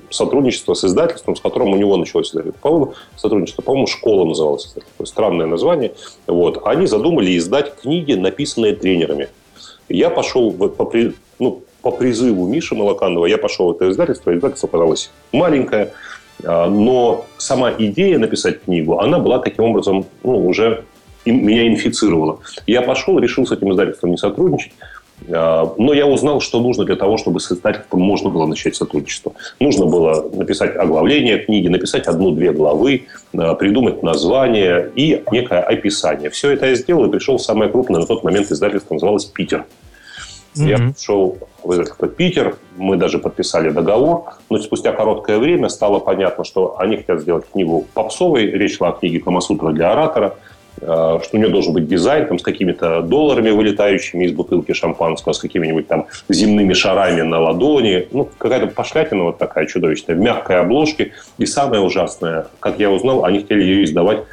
сотрудничество 0.09 0.73
с 0.73 0.83
издательством, 0.83 1.35
с 1.35 1.41
которым 1.41 1.69
у 1.69 1.77
него 1.77 1.97
началось 1.97 2.29
издательство. 2.29 2.59
По-моему, 2.61 2.93
сотрудничество, 3.15 3.61
по-моему, 3.61 3.87
школа 3.87 4.25
называлась. 4.25 4.65
Такое 4.73 5.07
странное 5.07 5.45
название. 5.45 5.93
Вот. 6.27 6.61
Они 6.65 6.87
задумали 6.87 7.37
издать 7.37 7.75
книги, 7.81 8.13
написанные 8.13 8.75
тренерами. 8.75 9.29
Я 9.89 10.09
пошел 10.09 10.51
по, 10.51 10.91
ну, 11.39 11.63
по 11.81 11.91
призыву 11.91 12.47
Миши 12.47 12.75
Малаканова, 12.75 13.25
я 13.25 13.37
пошел 13.37 13.67
в 13.67 13.75
это 13.75 13.89
издательство. 13.89 14.35
Издательство 14.35 14.69
оказалось 14.69 15.11
маленькое, 15.31 15.93
а, 16.43 16.69
но 16.69 17.25
сама 17.37 17.71
идея 17.77 18.17
написать 18.17 18.63
книгу, 18.63 18.99
она 18.99 19.19
была 19.19 19.39
таким 19.39 19.65
образом 19.65 20.05
ну, 20.23 20.45
уже 20.47 20.85
меня 21.25 21.67
инфицировала. 21.67 22.39
Я 22.65 22.81
пошел, 22.81 23.19
решил 23.19 23.45
с 23.45 23.51
этим 23.51 23.71
издательством 23.71 24.11
не 24.11 24.17
сотрудничать. 24.17 24.73
А, 25.29 25.73
но 25.77 25.93
я 25.93 26.07
узнал, 26.07 26.41
что 26.41 26.59
нужно 26.59 26.85
для 26.85 26.95
того, 26.95 27.17
чтобы 27.17 27.39
с 27.39 27.51
издательством 27.51 28.01
можно 28.01 28.29
было 28.29 28.45
начать 28.45 28.75
сотрудничество. 28.75 29.33
Нужно 29.59 29.85
было 29.85 30.29
написать 30.33 30.75
оглавление 30.75 31.39
книги, 31.39 31.67
написать 31.67 32.07
одну-две 32.07 32.51
главы, 32.51 33.03
а, 33.33 33.55
придумать 33.55 34.03
название 34.03 34.91
и 34.95 35.23
некое 35.31 35.61
описание. 35.61 36.29
Все 36.29 36.51
это 36.51 36.67
я 36.67 36.75
сделал 36.75 37.05
и 37.05 37.11
пришел 37.11 37.37
в 37.37 37.41
самое 37.41 37.69
крупное 37.69 38.01
на 38.01 38.07
тот 38.07 38.23
момент 38.23 38.51
издательство, 38.51 38.93
называлось 38.93 39.25
«Питер». 39.25 39.65
Mm-hmm. 40.55 40.67
Я 40.67 40.77
пришел 40.77 41.37
в 41.63 41.71
издательство 41.71 42.07
«Питер», 42.07 42.57
мы 42.75 42.97
даже 42.97 43.19
подписали 43.19 43.69
договор, 43.69 44.33
но 44.49 44.57
спустя 44.57 44.91
короткое 44.91 45.39
время 45.39 45.69
стало 45.69 45.99
понятно, 45.99 46.43
что 46.43 46.77
они 46.77 46.97
хотят 46.97 47.21
сделать 47.21 47.45
книгу 47.51 47.85
попсовой, 47.93 48.47
речь 48.47 48.77
шла 48.77 48.89
о 48.89 48.91
книге 48.93 49.19
«Камасутра 49.19 49.71
для 49.71 49.93
оратора», 49.93 50.35
что 50.81 51.29
у 51.33 51.37
нее 51.37 51.49
должен 51.49 51.73
быть 51.73 51.87
дизайн 51.87 52.27
там, 52.27 52.39
с 52.39 52.43
какими-то 52.43 53.01
долларами, 53.01 53.51
вылетающими 53.51 54.25
из 54.25 54.31
бутылки 54.31 54.73
шампанского, 54.73 55.33
с 55.33 55.39
какими-нибудь 55.39 55.87
там 55.87 56.07
земными 56.27 56.73
шарами 56.73 57.21
на 57.21 57.39
ладони. 57.39 58.07
Ну, 58.11 58.29
какая-то 58.37 58.67
пошлятина 58.67 59.23
вот 59.23 59.37
такая 59.37 59.67
чудовищная, 59.67 60.15
в 60.15 60.19
мягкой 60.19 60.59
обложке. 60.59 61.13
И 61.37 61.45
самое 61.45 61.81
ужасное, 61.81 62.47
как 62.59 62.79
я 62.79 62.89
узнал, 62.89 63.25
они 63.25 63.39
хотели 63.39 63.61
ее 63.61 63.83
издавать 63.83 64.23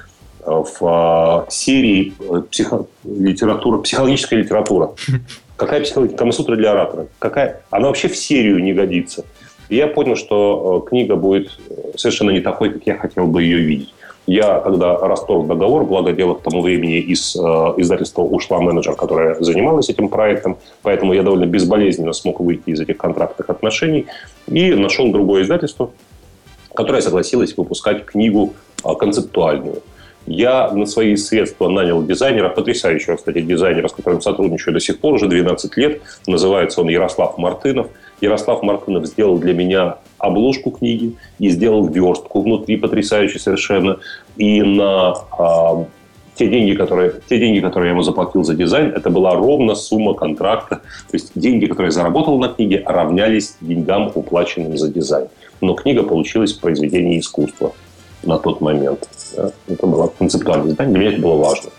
э, 0.40 0.50
в 0.50 1.46
э, 1.46 1.50
серии 1.50 2.14
психо... 2.50 2.86
литература, 3.04 3.78
психологическая 3.78 4.38
литература. 4.38 4.92
Какая 5.56 5.82
психология? 5.82 6.16
Камасутра 6.16 6.56
для 6.56 6.72
оратора. 6.72 7.08
Какая? 7.18 7.62
Она 7.70 7.88
вообще 7.88 8.08
в 8.08 8.16
серию 8.16 8.62
не 8.62 8.72
годится. 8.72 9.24
И 9.68 9.76
я 9.76 9.86
понял, 9.86 10.16
что 10.16 10.80
книга 10.88 11.16
будет 11.16 11.50
совершенно 11.96 12.30
не 12.30 12.40
такой, 12.40 12.70
как 12.70 12.86
я 12.86 12.96
хотел 12.96 13.26
бы 13.26 13.42
ее 13.42 13.58
видеть. 13.58 13.92
Я, 14.28 14.60
когда 14.60 14.98
расторг 14.98 15.46
договор, 15.46 15.86
благо 15.86 16.12
дело 16.12 16.34
к 16.34 16.42
тому 16.42 16.60
времени 16.60 16.98
из 16.98 17.34
э, 17.34 17.40
издательства 17.78 18.20
ушла 18.20 18.60
менеджер, 18.60 18.94
которая 18.94 19.36
занималась 19.40 19.88
этим 19.88 20.10
проектом, 20.10 20.58
поэтому 20.82 21.14
я 21.14 21.22
довольно 21.22 21.46
безболезненно 21.46 22.12
смог 22.12 22.40
выйти 22.40 22.68
из 22.68 22.78
этих 22.78 22.98
контрактных 22.98 23.48
отношений 23.48 24.04
и 24.46 24.74
нашел 24.74 25.10
другое 25.12 25.44
издательство, 25.44 25.92
которое 26.74 27.00
согласилось 27.00 27.56
выпускать 27.56 28.04
книгу 28.04 28.52
э, 28.84 28.94
концептуальную. 28.98 29.82
Я 30.28 30.70
на 30.72 30.84
свои 30.84 31.16
средства 31.16 31.68
нанял 31.68 32.04
дизайнера, 32.04 32.50
потрясающего, 32.50 33.16
кстати, 33.16 33.40
дизайнера, 33.40 33.88
с 33.88 33.92
которым 33.92 34.20
сотрудничаю 34.20 34.74
до 34.74 34.80
сих 34.80 35.00
пор, 35.00 35.14
уже 35.14 35.26
12 35.26 35.76
лет. 35.78 36.02
Называется 36.26 36.82
он 36.82 36.88
Ярослав 36.88 37.38
Мартынов. 37.38 37.86
Ярослав 38.20 38.62
Мартынов 38.62 39.06
сделал 39.06 39.38
для 39.38 39.54
меня 39.54 39.96
обложку 40.18 40.70
книги 40.70 41.16
и 41.38 41.48
сделал 41.48 41.86
верстку 41.86 42.42
внутри, 42.42 42.76
потрясающе 42.76 43.38
совершенно. 43.38 44.00
И 44.36 44.60
на 44.60 45.14
а, 45.32 45.86
те 46.34 46.46
деньги, 46.46 46.74
которые, 46.74 47.14
те 47.26 47.38
деньги, 47.38 47.60
которые 47.60 47.88
я 47.88 47.92
ему 47.92 48.02
заплатил 48.02 48.44
за 48.44 48.54
дизайн, 48.54 48.92
это 48.94 49.08
была 49.08 49.34
ровно 49.34 49.74
сумма 49.74 50.12
контракта. 50.12 50.76
То 50.76 51.14
есть 51.14 51.32
деньги, 51.36 51.64
которые 51.64 51.86
я 51.86 51.92
заработал 51.92 52.38
на 52.38 52.48
книге, 52.48 52.82
равнялись 52.84 53.56
деньгам, 53.62 54.12
уплаченным 54.14 54.76
за 54.76 54.92
дизайн. 54.92 55.28
Но 55.62 55.72
книга 55.72 56.02
получилась 56.02 56.52
произведение 56.52 57.18
искусства 57.18 57.72
на 58.22 58.38
тот 58.38 58.60
момент. 58.60 59.08
Это 59.66 59.86
было 59.86 60.12
концептуальное 60.18 60.72
издание, 60.72 60.94
для 60.94 61.00
меня 61.00 61.12
это 61.12 61.22
было 61.22 61.36
важно. 61.36 61.70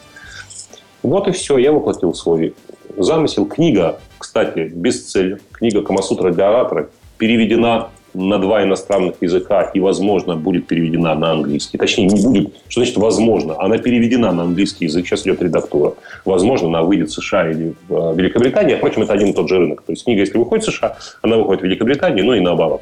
Вот 1.03 1.27
и 1.27 1.31
все, 1.31 1.57
я 1.57 1.71
воплотил 1.71 2.13
свой 2.13 2.53
замысел. 2.97 3.45
Книга, 3.45 3.99
кстати, 4.17 4.71
бестселлер. 4.73 5.39
Книга 5.51 5.81
«Камасутра 5.81 6.31
для 6.31 6.49
оратора» 6.49 6.89
переведена 7.17 7.89
на 8.13 8.39
два 8.39 8.63
иностранных 8.63 9.15
языка 9.21 9.63
и, 9.73 9.79
возможно, 9.79 10.35
будет 10.35 10.67
переведена 10.67 11.15
на 11.15 11.31
английский. 11.31 11.77
Точнее, 11.77 12.07
не 12.07 12.23
будет. 12.23 12.53
Что 12.67 12.81
значит 12.81 12.97
возможно? 12.97 13.55
Она 13.59 13.77
переведена 13.77 14.31
на 14.31 14.43
английский 14.43 14.85
язык. 14.85 15.05
Сейчас 15.05 15.23
идет 15.23 15.41
редактура. 15.41 15.93
Возможно, 16.25 16.69
она 16.69 16.81
выйдет 16.81 17.09
в 17.09 17.13
США 17.13 17.51
или 17.51 17.75
в 17.87 18.13
э, 18.13 18.15
Великобритании. 18.15 18.75
Впрочем, 18.75 19.03
это 19.03 19.13
один 19.13 19.29
и 19.29 19.33
тот 19.33 19.47
же 19.47 19.59
рынок. 19.59 19.83
То 19.83 19.91
есть 19.91 20.03
книга, 20.03 20.21
если 20.21 20.37
выходит 20.37 20.65
в 20.65 20.71
США, 20.71 20.97
она 21.21 21.37
выходит 21.37 21.61
в 21.61 21.65
Великобритании, 21.65 22.21
ну 22.21 22.33
и 22.33 22.39
наоборот. 22.39 22.81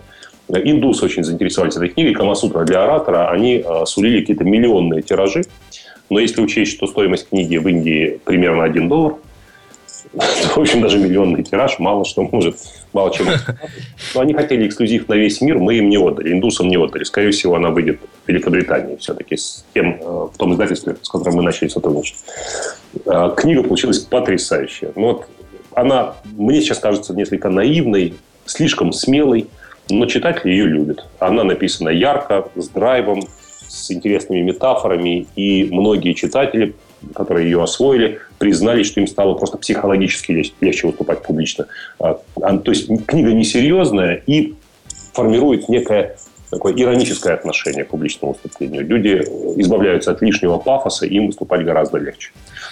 Индусы 0.50 1.06
очень 1.06 1.24
заинтересовались 1.24 1.76
этой 1.76 1.89
книгой. 1.89 2.14
Камасутра 2.14 2.64
для 2.64 2.84
оратора. 2.84 3.30
Они 3.30 3.64
э, 3.66 3.86
сулили 3.86 4.22
какие-то 4.22 4.43
миллионные 4.43 5.02
тиражи. 5.02 5.43
Но 6.10 6.20
если 6.20 6.41
учесть, 6.41 6.72
что 6.74 6.88
стоимость 6.88 7.30
книги 7.30 7.58
в 7.58 7.68
Индии 7.68 8.20
примерно 8.24 8.64
1 8.64 8.88
доллар, 8.88 9.16
в 10.14 10.58
общем, 10.58 10.82
даже 10.82 11.00
миллионный 11.00 11.43
тираж 11.43 11.80
мало 11.80 12.06
что 12.06 12.24
может, 12.24 12.58
мало 12.93 13.14
чем. 13.14 13.28
Но 14.16 14.22
они 14.22 14.34
хотели 14.34 14.66
эксклюзив 14.66 15.10
на 15.10 15.16
весь 15.16 15.41
мир, 15.41 15.58
мы 15.60 15.76
им 15.76 15.89
не 15.89 15.98
отдали, 15.98 16.32
индусам 16.32 16.70
не 16.70 16.78
отдали. 16.78 17.04
Скорее 17.04 17.32
всего, 17.32 17.56
она 17.56 17.70
выйдет 17.70 18.00
в 18.26 18.30
Великобритании 18.30 18.95
все-таки 18.95 19.36
с 19.36 19.66
тем, 19.74 20.00
э, 20.00 20.04
в 20.06 20.34
том 20.38 20.54
издательстве, 20.54 20.95
с 21.02 21.10
которым 21.10 21.36
мы 21.36 21.43
начали 21.43 21.68
сотрудничать. 21.68 22.18
Книга 23.36 23.64
получилась 23.64 24.00
потрясающая. 24.00 24.91
Но 24.95 25.08
вот 25.08 25.28
она, 25.74 26.16
мне 26.24 26.62
сейчас 26.62 26.80
кажется, 26.80 27.14
несколько 27.14 27.50
наивной, 27.50 28.16
слишком 28.45 28.93
смелой, 28.93 29.48
но 29.89 30.05
читатель 30.05 30.49
ее 30.49 30.65
любит. 30.65 31.05
Она 31.19 31.43
написана 31.43 31.89
ярко, 31.89 32.49
с 32.55 32.69
драйвом, 32.69 33.23
с 33.67 33.91
интересными 33.91 34.41
метафорами, 34.41 35.27
и 35.35 35.67
многие 35.71 36.13
читатели 36.13 36.75
которые 37.13 37.45
ее 37.45 37.63
освоили, 37.63 38.19
признали, 38.38 38.83
что 38.83 38.99
им 38.99 39.07
стало 39.07 39.33
просто 39.35 39.57
психологически 39.57 40.51
легче 40.61 40.88
выступать 40.88 41.23
публично. 41.23 41.67
А, 41.99 42.19
а, 42.41 42.57
то 42.57 42.71
есть 42.71 42.88
книга 43.05 43.33
несерьезная 43.33 44.21
и 44.25 44.55
формирует 45.13 45.69
некое 45.69 46.17
такое 46.50 46.74
ироническое 46.74 47.34
отношение 47.34 47.84
к 47.84 47.89
публичному 47.89 48.34
выступлению. 48.34 48.86
Люди 48.86 49.22
избавляются 49.62 50.12
от 50.12 50.22
лишнего 50.22 50.58
пафоса, 50.58 51.06
и 51.06 51.16
им 51.16 51.28
выступать 51.28 51.66
гораздо 51.66 51.98
легче. 51.98 52.32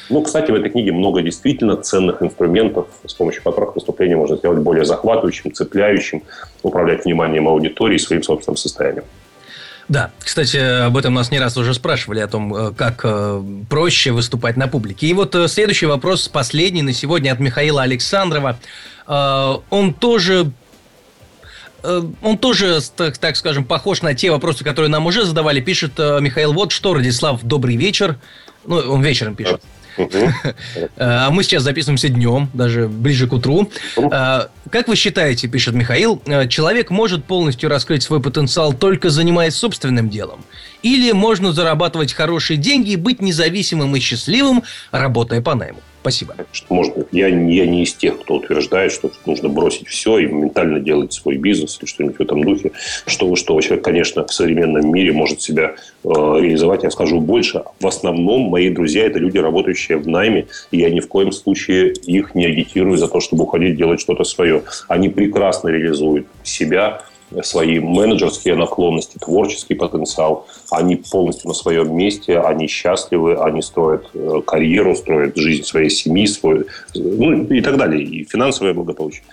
Ну, 0.09 0.21
кстати, 0.21 0.51
в 0.51 0.55
этой 0.55 0.69
книге 0.69 0.91
много 0.91 1.21
действительно 1.21 1.75
ценных 1.77 2.21
инструментов, 2.21 2.87
с 3.05 3.13
помощью 3.13 3.43
которых 3.43 3.75
выступление 3.75 4.17
можно 4.17 4.37
сделать 4.37 4.59
более 4.59 4.85
захватывающим, 4.85 5.53
цепляющим, 5.53 6.23
управлять 6.63 7.05
вниманием 7.05 7.47
аудитории 7.47 7.97
своим 7.97 8.23
собственным 8.23 8.57
состоянием. 8.57 9.03
Да, 9.87 10.11
кстати, 10.19 10.57
об 10.57 10.97
этом 10.97 11.13
нас 11.13 11.29
не 11.29 11.39
раз 11.39 11.57
уже 11.57 11.73
спрашивали, 11.75 12.19
о 12.19 12.27
том, 12.27 12.55
э, 12.55 12.71
как 12.71 13.01
э, 13.03 13.43
проще 13.69 14.11
выступать 14.11 14.57
на 14.57 14.67
публике. 14.67 15.05
И 15.05 15.13
вот 15.13 15.35
э, 15.35 15.47
следующий 15.47 15.85
вопрос, 15.85 16.27
последний 16.27 16.81
на 16.81 16.91
сегодня 16.91 17.31
от 17.31 17.39
Михаила 17.39 17.83
Александрова. 17.83 18.57
Он 19.07 19.93
тоже 19.93 20.51
он 21.83 22.37
тоже, 22.37 22.79
так, 22.95 23.17
так 23.17 23.35
скажем, 23.35 23.65
похож 23.65 24.01
на 24.01 24.13
те 24.13 24.31
вопросы, 24.31 24.63
которые 24.63 24.89
нам 24.89 25.05
уже 25.05 25.25
задавали. 25.25 25.61
Пишет 25.61 25.97
Михаил, 25.97 26.53
вот 26.53 26.71
что, 26.71 26.93
Радислав, 26.93 27.43
добрый 27.43 27.75
вечер. 27.75 28.17
Ну, 28.65 28.77
он 28.77 29.01
вечером 29.01 29.35
пишет. 29.35 29.61
А 30.97 31.29
мы 31.29 31.43
сейчас 31.43 31.63
записываемся 31.63 32.09
днем, 32.09 32.49
даже 32.53 32.87
ближе 32.87 33.27
к 33.27 33.33
утру. 33.33 33.69
Как 33.95 34.87
вы 34.87 34.95
считаете, 34.95 35.47
пишет 35.47 35.73
Михаил, 35.73 36.21
э, 36.25 36.47
человек 36.47 36.89
может 36.89 37.23
полностью 37.23 37.69
раскрыть 37.69 38.03
свой 38.03 38.21
потенциал 38.21 38.73
только 38.73 39.09
занимаясь 39.09 39.55
собственным 39.55 40.09
делом? 40.09 40.43
Или 40.81 41.11
можно 41.11 41.53
зарабатывать 41.53 42.13
хорошие 42.13 42.57
деньги 42.57 42.91
и 42.91 42.95
быть 42.95 43.21
независимым 43.21 43.95
и 43.95 43.99
счастливым, 43.99 44.63
работая 44.91 45.41
по 45.41 45.55
найму? 45.55 45.79
Спасибо. 46.05 46.35
Можно, 46.69 47.03
я, 47.11 47.29
я 47.29 47.65
не 47.65 47.81
из 47.81 47.95
тех, 47.95 48.21
кто 48.21 48.35
утверждает, 48.35 48.91
что 48.91 49.09
нужно 49.25 49.49
бросить 49.49 49.87
все 49.87 50.19
и 50.19 50.27
моментально 50.27 50.79
делать 50.79 51.13
свой 51.13 51.37
бизнес 51.37 51.79
или 51.81 51.87
что-нибудь 51.87 52.17
в 52.17 52.21
этом 52.21 52.43
духе. 52.43 52.73
Что, 53.07 53.35
что 53.35 53.59
человек, 53.59 53.83
конечно, 53.83 54.23
в 54.23 54.31
современном 54.31 54.93
мире 54.93 55.13
может 55.13 55.41
себя 55.41 55.73
э, 56.03 56.07
реализовать. 56.07 56.83
Я 56.83 56.91
скажу 56.91 57.19
больше. 57.19 57.63
В 57.79 57.87
основном 57.87 58.41
мои 58.51 58.69
друзья– 58.69 59.03
это 59.07 59.17
люди, 59.17 59.39
работающие 59.39 59.97
в 59.97 60.07
найме. 60.07 60.45
И 60.69 60.77
я 60.77 60.91
ни 60.91 60.99
в 60.99 61.07
коем 61.07 61.31
случае 61.31 61.93
их 61.93 62.35
не 62.35 62.45
агитирую 62.45 62.99
за 62.99 63.07
то, 63.07 63.19
чтобы 63.19 63.45
уходить 63.45 63.75
делать 63.75 63.99
что-то 63.99 64.25
свое. 64.25 64.61
Они 64.87 65.09
прекрасно 65.09 65.69
реализуют 65.69 66.27
себя– 66.43 67.01
свои 67.43 67.79
менеджерские 67.79 68.55
наклонности, 68.55 69.17
творческий 69.17 69.75
потенциал. 69.75 70.47
Они 70.69 70.95
полностью 70.95 71.47
на 71.47 71.53
своем 71.53 71.95
месте, 71.95 72.39
они 72.39 72.67
счастливы, 72.67 73.35
они 73.35 73.61
строят 73.61 74.07
э, 74.13 74.41
карьеру, 74.45 74.95
строят 74.95 75.35
жизнь 75.35 75.63
своей 75.63 75.89
семьи, 75.89 76.25
свой, 76.27 76.65
ну 76.93 77.43
и 77.45 77.61
так 77.61 77.77
далее, 77.77 78.03
и 78.03 78.23
финансовое 78.23 78.73
благополучие. 78.73 79.23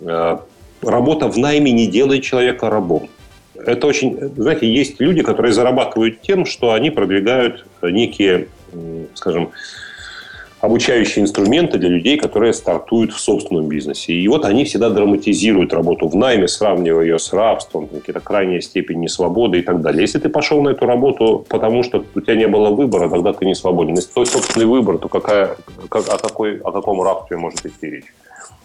Э, 0.00 0.38
работа 0.82 1.28
в 1.28 1.38
найме 1.38 1.72
не 1.72 1.86
делает 1.86 2.22
человека 2.22 2.70
рабом. 2.70 3.08
Это 3.54 3.86
очень, 3.86 4.18
знаете, 4.36 4.72
есть 4.72 5.00
люди, 5.00 5.22
которые 5.22 5.52
зарабатывают 5.52 6.20
тем, 6.22 6.46
что 6.46 6.72
они 6.72 6.90
продвигают 6.90 7.64
некие, 7.82 8.48
скажем, 9.14 9.50
обучающие 10.62 11.24
инструменты 11.24 11.76
для 11.76 11.88
людей, 11.88 12.16
которые 12.16 12.52
стартуют 12.52 13.12
в 13.12 13.18
собственном 13.18 13.66
бизнесе. 13.66 14.12
И 14.12 14.28
вот 14.28 14.44
они 14.44 14.64
всегда 14.64 14.90
драматизируют 14.90 15.72
работу 15.74 16.06
в 16.06 16.14
найме, 16.14 16.46
сравнивая 16.46 17.02
ее 17.04 17.18
с 17.18 17.32
рабством, 17.32 17.88
какие-то 17.88 18.20
крайние 18.20 18.62
степени 18.62 19.08
свободы 19.08 19.58
и 19.58 19.62
так 19.62 19.82
далее. 19.82 20.02
Если 20.02 20.20
ты 20.20 20.28
пошел 20.28 20.62
на 20.62 20.68
эту 20.68 20.86
работу, 20.86 21.44
потому 21.48 21.82
что 21.82 22.04
у 22.14 22.20
тебя 22.20 22.36
не 22.36 22.46
было 22.46 22.70
выбора, 22.70 23.10
тогда 23.10 23.32
ты 23.32 23.44
не 23.44 23.56
свободен. 23.56 23.94
Если 23.96 24.12
твой 24.12 24.26
собственный 24.26 24.66
выбор, 24.66 24.98
то 24.98 25.08
какая, 25.08 25.56
как, 25.88 26.08
о, 26.08 26.16
какой, 26.16 26.58
о 26.58 26.70
каком 26.70 27.02
рабстве 27.02 27.36
может 27.36 27.66
идти 27.66 27.90
речь? 27.90 28.14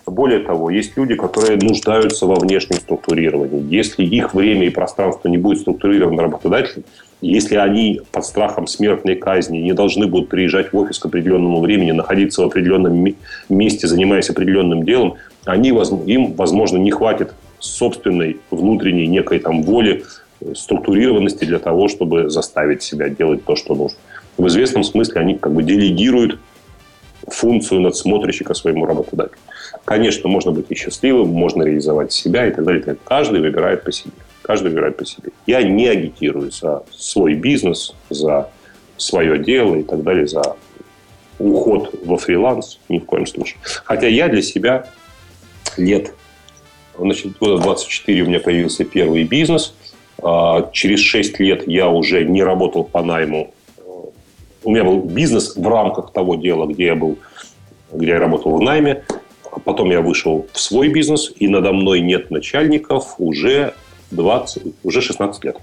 Более 0.06 0.40
того, 0.40 0.70
есть 0.70 0.96
люди, 0.98 1.16
которые 1.16 1.58
нуждаются 1.58 2.28
во 2.28 2.36
внешнем 2.36 2.78
структурировании. 2.78 3.66
Если 3.76 4.06
их 4.06 4.36
время 4.36 4.68
и 4.68 4.70
пространство 4.70 5.30
не 5.30 5.38
будет 5.38 5.62
структурировано 5.62 6.22
работодателем, 6.22 6.86
если 7.22 7.56
они 7.56 8.02
под 8.12 8.26
страхом 8.26 8.68
смертной 8.68 9.16
казни 9.16 9.58
не 9.58 9.74
должны 9.74 10.08
будут 10.08 10.30
приезжать 10.30 10.72
в 10.72 10.78
офис 10.78 11.00
к 11.00 11.06
определенному 11.06 11.62
времени, 11.62 11.92
находиться 11.92 12.44
в 12.44 12.46
определенном 12.46 13.16
месте, 13.50 13.88
занимаясь 13.88 14.30
определенным 14.30 14.84
делом, 14.84 15.16
они, 15.46 15.70
им, 15.70 16.34
возможно, 16.34 16.78
не 16.78 16.92
хватит 16.92 17.34
собственной 17.60 18.38
внутренней 18.52 19.08
некой 19.08 19.40
там 19.40 19.64
воли, 19.64 20.04
э, 20.42 20.54
структурированности 20.54 21.46
для 21.46 21.60
того, 21.60 21.88
чтобы 21.88 22.30
заставить 22.30 22.84
себя 22.84 23.10
делать 23.10 23.44
то, 23.46 23.56
что 23.56 23.74
нужно. 23.74 23.98
В 24.38 24.48
известном 24.48 24.84
смысле 24.84 25.22
они 25.22 25.36
как 25.36 25.54
бы 25.54 25.64
делегируют 25.64 26.38
функцию 27.28 27.82
надсмотрщика 27.82 28.54
своему 28.54 28.86
работодателю. 28.86 29.40
Конечно, 29.86 30.30
можно 30.30 30.52
быть 30.52 30.68
и 30.70 30.76
счастливым, 30.76 31.30
можно 31.30 31.64
реализовать 31.64 32.12
себя 32.12 32.48
и 32.48 32.52
так 32.52 32.64
далее. 32.64 32.98
Каждый 33.04 33.42
выбирает 33.42 33.84
по 33.84 33.92
себе. 33.92 34.14
Каждый 34.48 34.70
выбирает 34.70 34.96
по 34.96 35.06
себе. 35.06 35.32
Я 35.46 35.62
не 35.62 35.88
агитирую 35.88 36.52
за 36.52 36.84
свой 36.96 37.34
бизнес, 37.34 37.94
за 38.10 38.50
свое 38.96 39.38
дело 39.38 39.76
и 39.76 39.84
так 39.84 40.02
далее, 40.04 40.26
за 40.26 40.56
уход 41.38 41.94
во 42.06 42.18
фриланс 42.18 42.80
ни 42.88 43.00
в 43.00 43.06
коем 43.06 43.28
случае. 43.28 43.58
Хотя 43.84 44.08
я 44.08 44.30
для 44.30 44.42
себя 44.42 44.88
лет, 45.76 46.14
значит, 46.98 47.38
года 47.38 47.62
24 47.62 48.22
у 48.22 48.28
меня 48.28 48.40
появился 48.40 48.86
первый 48.86 49.26
бизнес. 49.26 49.76
А, 50.24 50.70
через 50.72 51.02
6 51.02 51.42
лет 51.42 51.68
я 51.68 51.90
уже 51.90 52.24
не 52.24 52.42
работал 52.42 52.86
по 52.86 53.04
найму. 53.04 53.54
У 54.64 54.72
меня 54.72 54.86
был 54.86 55.02
бизнес 55.02 55.58
в 55.58 55.68
рамках 55.68 56.14
того 56.14 56.36
дела, 56.36 56.68
где 56.68 56.86
я 56.86 56.96
был, 56.96 57.18
где 57.92 58.12
я 58.12 58.20
работал 58.20 58.56
в 58.56 58.62
найме. 58.62 59.04
Потом 59.66 59.92
я 59.92 60.00
вышел 60.00 60.48
в 60.54 60.60
свой 60.60 60.88
бизнес, 60.88 61.34
и 61.36 61.50
надо 61.50 61.74
мной 61.74 62.00
нет 62.00 62.32
начальников 62.32 63.16
уже 63.18 63.74
20, 64.12 64.64
уже 64.84 65.02
16 65.02 65.44
лет. 65.44 65.58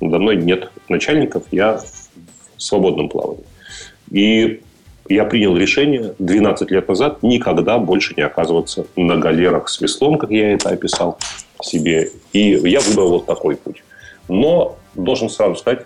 Надо 0.00 0.18
мной 0.18 0.36
нет 0.36 0.70
начальников, 0.88 1.44
я 1.50 1.80
в 2.56 2.62
свободном 2.62 3.08
плавании. 3.08 3.44
И 4.10 4.62
я 5.08 5.24
принял 5.24 5.56
решение 5.56 6.14
12 6.18 6.70
лет 6.70 6.88
назад 6.88 7.22
никогда 7.22 7.78
больше 7.78 8.14
не 8.16 8.22
оказываться 8.22 8.86
на 8.96 9.16
галерах 9.16 9.68
с 9.68 9.80
веслом, 9.80 10.18
как 10.18 10.30
я 10.30 10.52
это 10.52 10.70
описал 10.70 11.18
себе. 11.62 12.10
И 12.32 12.50
я 12.50 12.80
выбрал 12.80 13.10
вот 13.10 13.26
такой 13.26 13.56
путь. 13.56 13.82
Но 14.28 14.76
должен 14.94 15.28
сразу 15.28 15.56
сказать, 15.56 15.84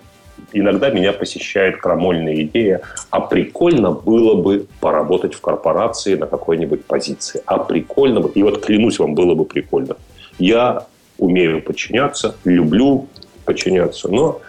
иногда 0.53 0.91
меня 0.91 1.12
посещает 1.12 1.78
крамольная 1.78 2.43
идея, 2.43 2.82
а 3.11 3.20
прикольно 3.20 3.91
было 3.91 4.34
бы 4.34 4.66
поработать 4.80 5.34
в 5.34 5.41
корпорации 5.41 6.14
на 6.14 6.26
какой-нибудь 6.26 6.84
позиции. 6.84 7.43
А 7.47 7.59
прикольно 7.59 8.20
бы, 8.20 8.30
и 8.30 8.43
вот 8.43 8.64
клянусь 8.64 8.99
вам, 8.99 9.14
было 9.14 9.34
бы 9.34 9.45
прикольно. 9.45 9.97
Я 10.39 10.87
умею 11.18 11.62
подчиняться, 11.62 12.36
люблю 12.44 13.08
подчиняться, 13.44 14.08
но 14.08 14.40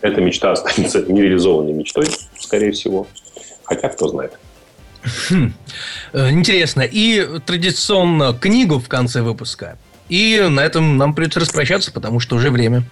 эта 0.00 0.20
мечта 0.20 0.52
останется 0.52 1.02
нереализованной 1.02 1.72
мечтой, 1.72 2.06
скорее 2.38 2.72
всего. 2.72 3.06
Хотя, 3.64 3.88
кто 3.88 4.08
знает. 4.08 4.38
Хм. 5.30 5.52
Э, 6.12 6.30
интересно. 6.30 6.82
И 6.82 7.26
традиционно 7.46 8.34
книгу 8.34 8.78
в 8.78 8.88
конце 8.88 9.22
выпуска. 9.22 9.78
И 10.08 10.46
на 10.50 10.60
этом 10.60 10.98
нам 10.98 11.14
придется 11.14 11.40
распрощаться, 11.40 11.92
потому 11.92 12.20
что 12.20 12.36
уже 12.36 12.50
время. 12.50 12.82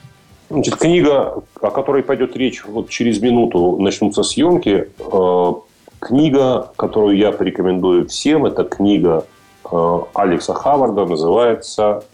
Значит, 0.48 0.76
книга, 0.76 1.42
о 1.60 1.70
которой 1.70 2.02
пойдет 2.02 2.36
речь 2.36 2.64
вот 2.64 2.88
через 2.90 3.20
минуту, 3.20 3.76
начнутся 3.78 4.22
съемки. 4.22 4.88
Э, 4.98 5.52
книга, 5.98 6.72
которую 6.76 7.16
я 7.16 7.32
порекомендую 7.32 8.08
всем, 8.08 8.46
это 8.46 8.64
книга 8.64 9.24
э, 9.70 9.98
Алекса 10.14 10.54
Хаварда, 10.54 11.06
называется 11.06 12.04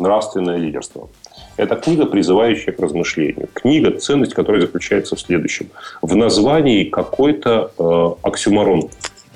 нравственное 0.00 0.56
лидерство. 0.56 1.08
Это 1.56 1.76
книга, 1.76 2.06
призывающая 2.06 2.72
к 2.72 2.80
размышлению. 2.80 3.48
Книга, 3.52 3.92
ценность 3.98 4.34
которой 4.34 4.60
заключается 4.60 5.16
в 5.16 5.20
следующем. 5.20 5.68
В 6.02 6.14
названии 6.16 6.84
какой-то 6.84 7.70
э, 7.78 8.26
оксюморон, 8.26 8.90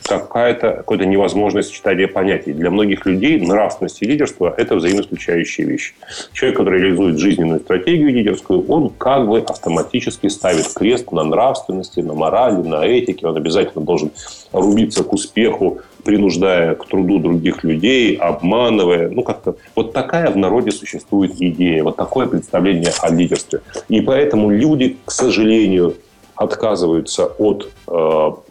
какая-то, 0.08 0.72
какое-то 0.72 1.06
невозможное 1.06 1.62
сочетание 1.62 2.08
понятий. 2.08 2.52
Для 2.52 2.70
многих 2.70 3.06
людей 3.06 3.40
нравственность 3.40 4.02
и 4.02 4.06
лидерство– 4.06 4.52
это 4.56 4.76
взаимоисключающие 4.76 5.66
вещи. 5.66 5.94
Человек, 6.32 6.58
который 6.58 6.80
реализует 6.80 7.18
жизненную 7.18 7.60
стратегию 7.60 8.10
лидерскую, 8.12 8.66
он 8.66 8.90
как 8.90 9.28
бы 9.28 9.40
автоматически 9.40 10.28
ставит 10.28 10.72
крест 10.74 11.12
на 11.12 11.24
нравственности, 11.24 12.00
на 12.00 12.14
морали, 12.14 12.66
на 12.66 12.84
этике. 12.84 13.26
Он 13.26 13.36
обязательно 13.36 13.84
должен 13.84 14.10
рубиться 14.52 15.04
к 15.04 15.12
успеху 15.12 15.80
принуждая 16.04 16.74
к 16.74 16.86
труду 16.86 17.18
других 17.18 17.64
людей, 17.64 18.16
обманывая. 18.16 19.10
Ну, 19.10 19.22
как-то 19.22 19.56
вот 19.74 19.92
такая 19.92 20.30
в 20.30 20.38
народе 20.38 20.70
существует 20.70 21.32
идея, 21.38 21.84
вот 21.84 21.96
такое 21.96 22.26
представление 22.26 22.92
о 23.02 23.12
лидерстве. 23.12 23.60
И 23.90 24.00
поэтому 24.00 24.48
люди, 24.50 24.96
к 25.04 25.10
сожалению, 25.10 25.96
отказываются 26.38 27.26
от 27.26 27.68
э, 27.88 27.90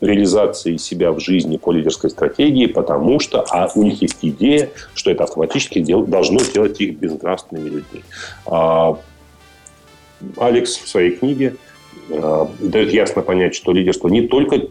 реализации 0.02 0.76
себя 0.76 1.14
в 1.14 1.22
жизни 1.22 1.56
по 1.56 1.72
лидерской 1.72 2.10
стратегии, 2.10 2.66
потому 2.66 3.22
что 3.22 3.46
а 3.50 3.70
у 3.76 3.84
них 3.84 4.02
есть 4.02 4.18
идея, 4.22 4.70
что 4.94 5.10
это 5.10 5.24
автоматически 5.24 5.80
дел, 5.80 6.06
должно 6.06 6.40
делать 6.54 6.82
их 6.82 6.98
безнравственными 6.98 7.70
людьми. 7.70 8.04
А, 8.46 9.00
Алекс 10.36 10.76
в 10.76 10.88
своей 10.90 11.12
книге 11.12 11.56
э, 12.10 12.46
дает 12.60 12.92
ясно 12.92 13.22
понять, 13.22 13.56
что 13.56 13.72
лидерство 13.72 14.10
не 14.10 14.28
только 14.28 14.64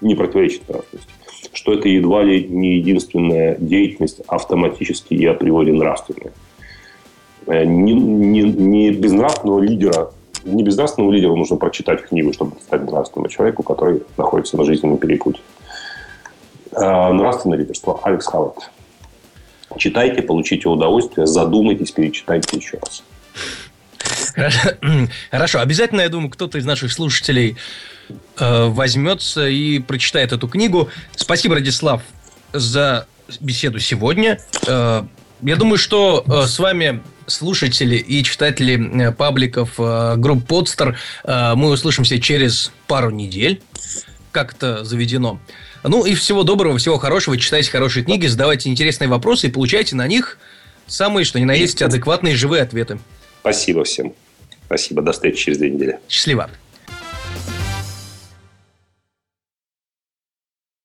не 0.00 0.14
противоречит 0.14 0.66
нравственности, 0.66 1.12
что 1.52 1.74
это 1.74 1.90
едва 1.90 2.22
ли 2.22 2.42
не 2.42 2.76
единственная 2.76 3.56
деятельность 3.58 4.20
автоматически 4.26 5.12
и 5.12 5.26
априори 5.26 5.72
нравственная. 5.72 6.32
Э, 7.46 7.64
не, 7.66 7.92
не, 7.92 8.42
не 8.44 8.92
безнравственного 8.92 9.60
лидера, 9.60 10.12
не 10.44 10.62
безнравственному 10.62 11.12
лидеру 11.12 11.36
нужно 11.36 11.56
прочитать 11.56 12.02
книгу, 12.02 12.32
чтобы 12.32 12.56
стать 12.60 12.82
нравственным 12.82 13.28
человеку, 13.28 13.62
который 13.62 14.02
находится 14.16 14.56
на 14.56 14.64
жизненном 14.64 14.98
перепутье. 14.98 15.42
Э, 16.72 17.12
нравственное 17.12 17.58
лидерство. 17.58 18.00
Алекс 18.02 18.26
Хавард. 18.26 18.70
Читайте, 19.76 20.22
получите 20.22 20.68
удовольствие, 20.68 21.26
задумайтесь, 21.26 21.92
перечитайте 21.92 22.56
еще 22.56 22.78
раз. 22.78 23.02
Хорошо, 25.30 25.60
обязательно, 25.60 26.00
я 26.00 26.08
думаю, 26.08 26.30
кто-то 26.30 26.58
из 26.58 26.64
наших 26.64 26.92
слушателей 26.92 27.56
э, 28.38 28.66
возьмется 28.66 29.48
и 29.48 29.78
прочитает 29.78 30.32
эту 30.32 30.48
книгу. 30.48 30.88
Спасибо, 31.16 31.56
Радислав, 31.56 32.02
за 32.52 33.06
беседу 33.40 33.78
сегодня. 33.78 34.40
Э, 34.66 35.04
я 35.42 35.56
думаю, 35.56 35.78
что 35.78 36.24
э, 36.26 36.46
с 36.46 36.58
вами 36.58 37.02
слушатели 37.30 37.96
и 37.96 38.22
читатели 38.22 39.08
э, 39.08 39.12
пабликов 39.12 39.74
э, 39.78 40.16
групп 40.16 40.46
Подстер 40.46 40.98
э, 41.24 41.54
мы 41.54 41.70
услышимся 41.70 42.20
через 42.20 42.72
пару 42.86 43.10
недель. 43.10 43.62
Как 44.32 44.54
то 44.54 44.84
заведено. 44.84 45.40
Ну 45.82 46.04
и 46.04 46.14
всего 46.14 46.44
доброго, 46.44 46.78
всего 46.78 46.98
хорошего. 46.98 47.36
Читайте 47.36 47.70
хорошие 47.70 48.04
книги, 48.04 48.26
задавайте 48.26 48.68
интересные 48.68 49.08
вопросы 49.08 49.48
и 49.48 49.50
получайте 49.50 49.96
на 49.96 50.06
них 50.06 50.38
самые, 50.86 51.24
что 51.24 51.40
ни 51.40 51.44
на 51.44 51.52
есть, 51.52 51.82
адекватные 51.82 52.36
живые 52.36 52.62
ответы. 52.62 53.00
Спасибо 53.40 53.84
всем. 53.84 54.12
Спасибо. 54.66 55.02
До 55.02 55.12
встречи 55.12 55.44
через 55.44 55.58
две 55.58 55.70
недели. 55.70 55.98
Счастливо. 56.08 56.48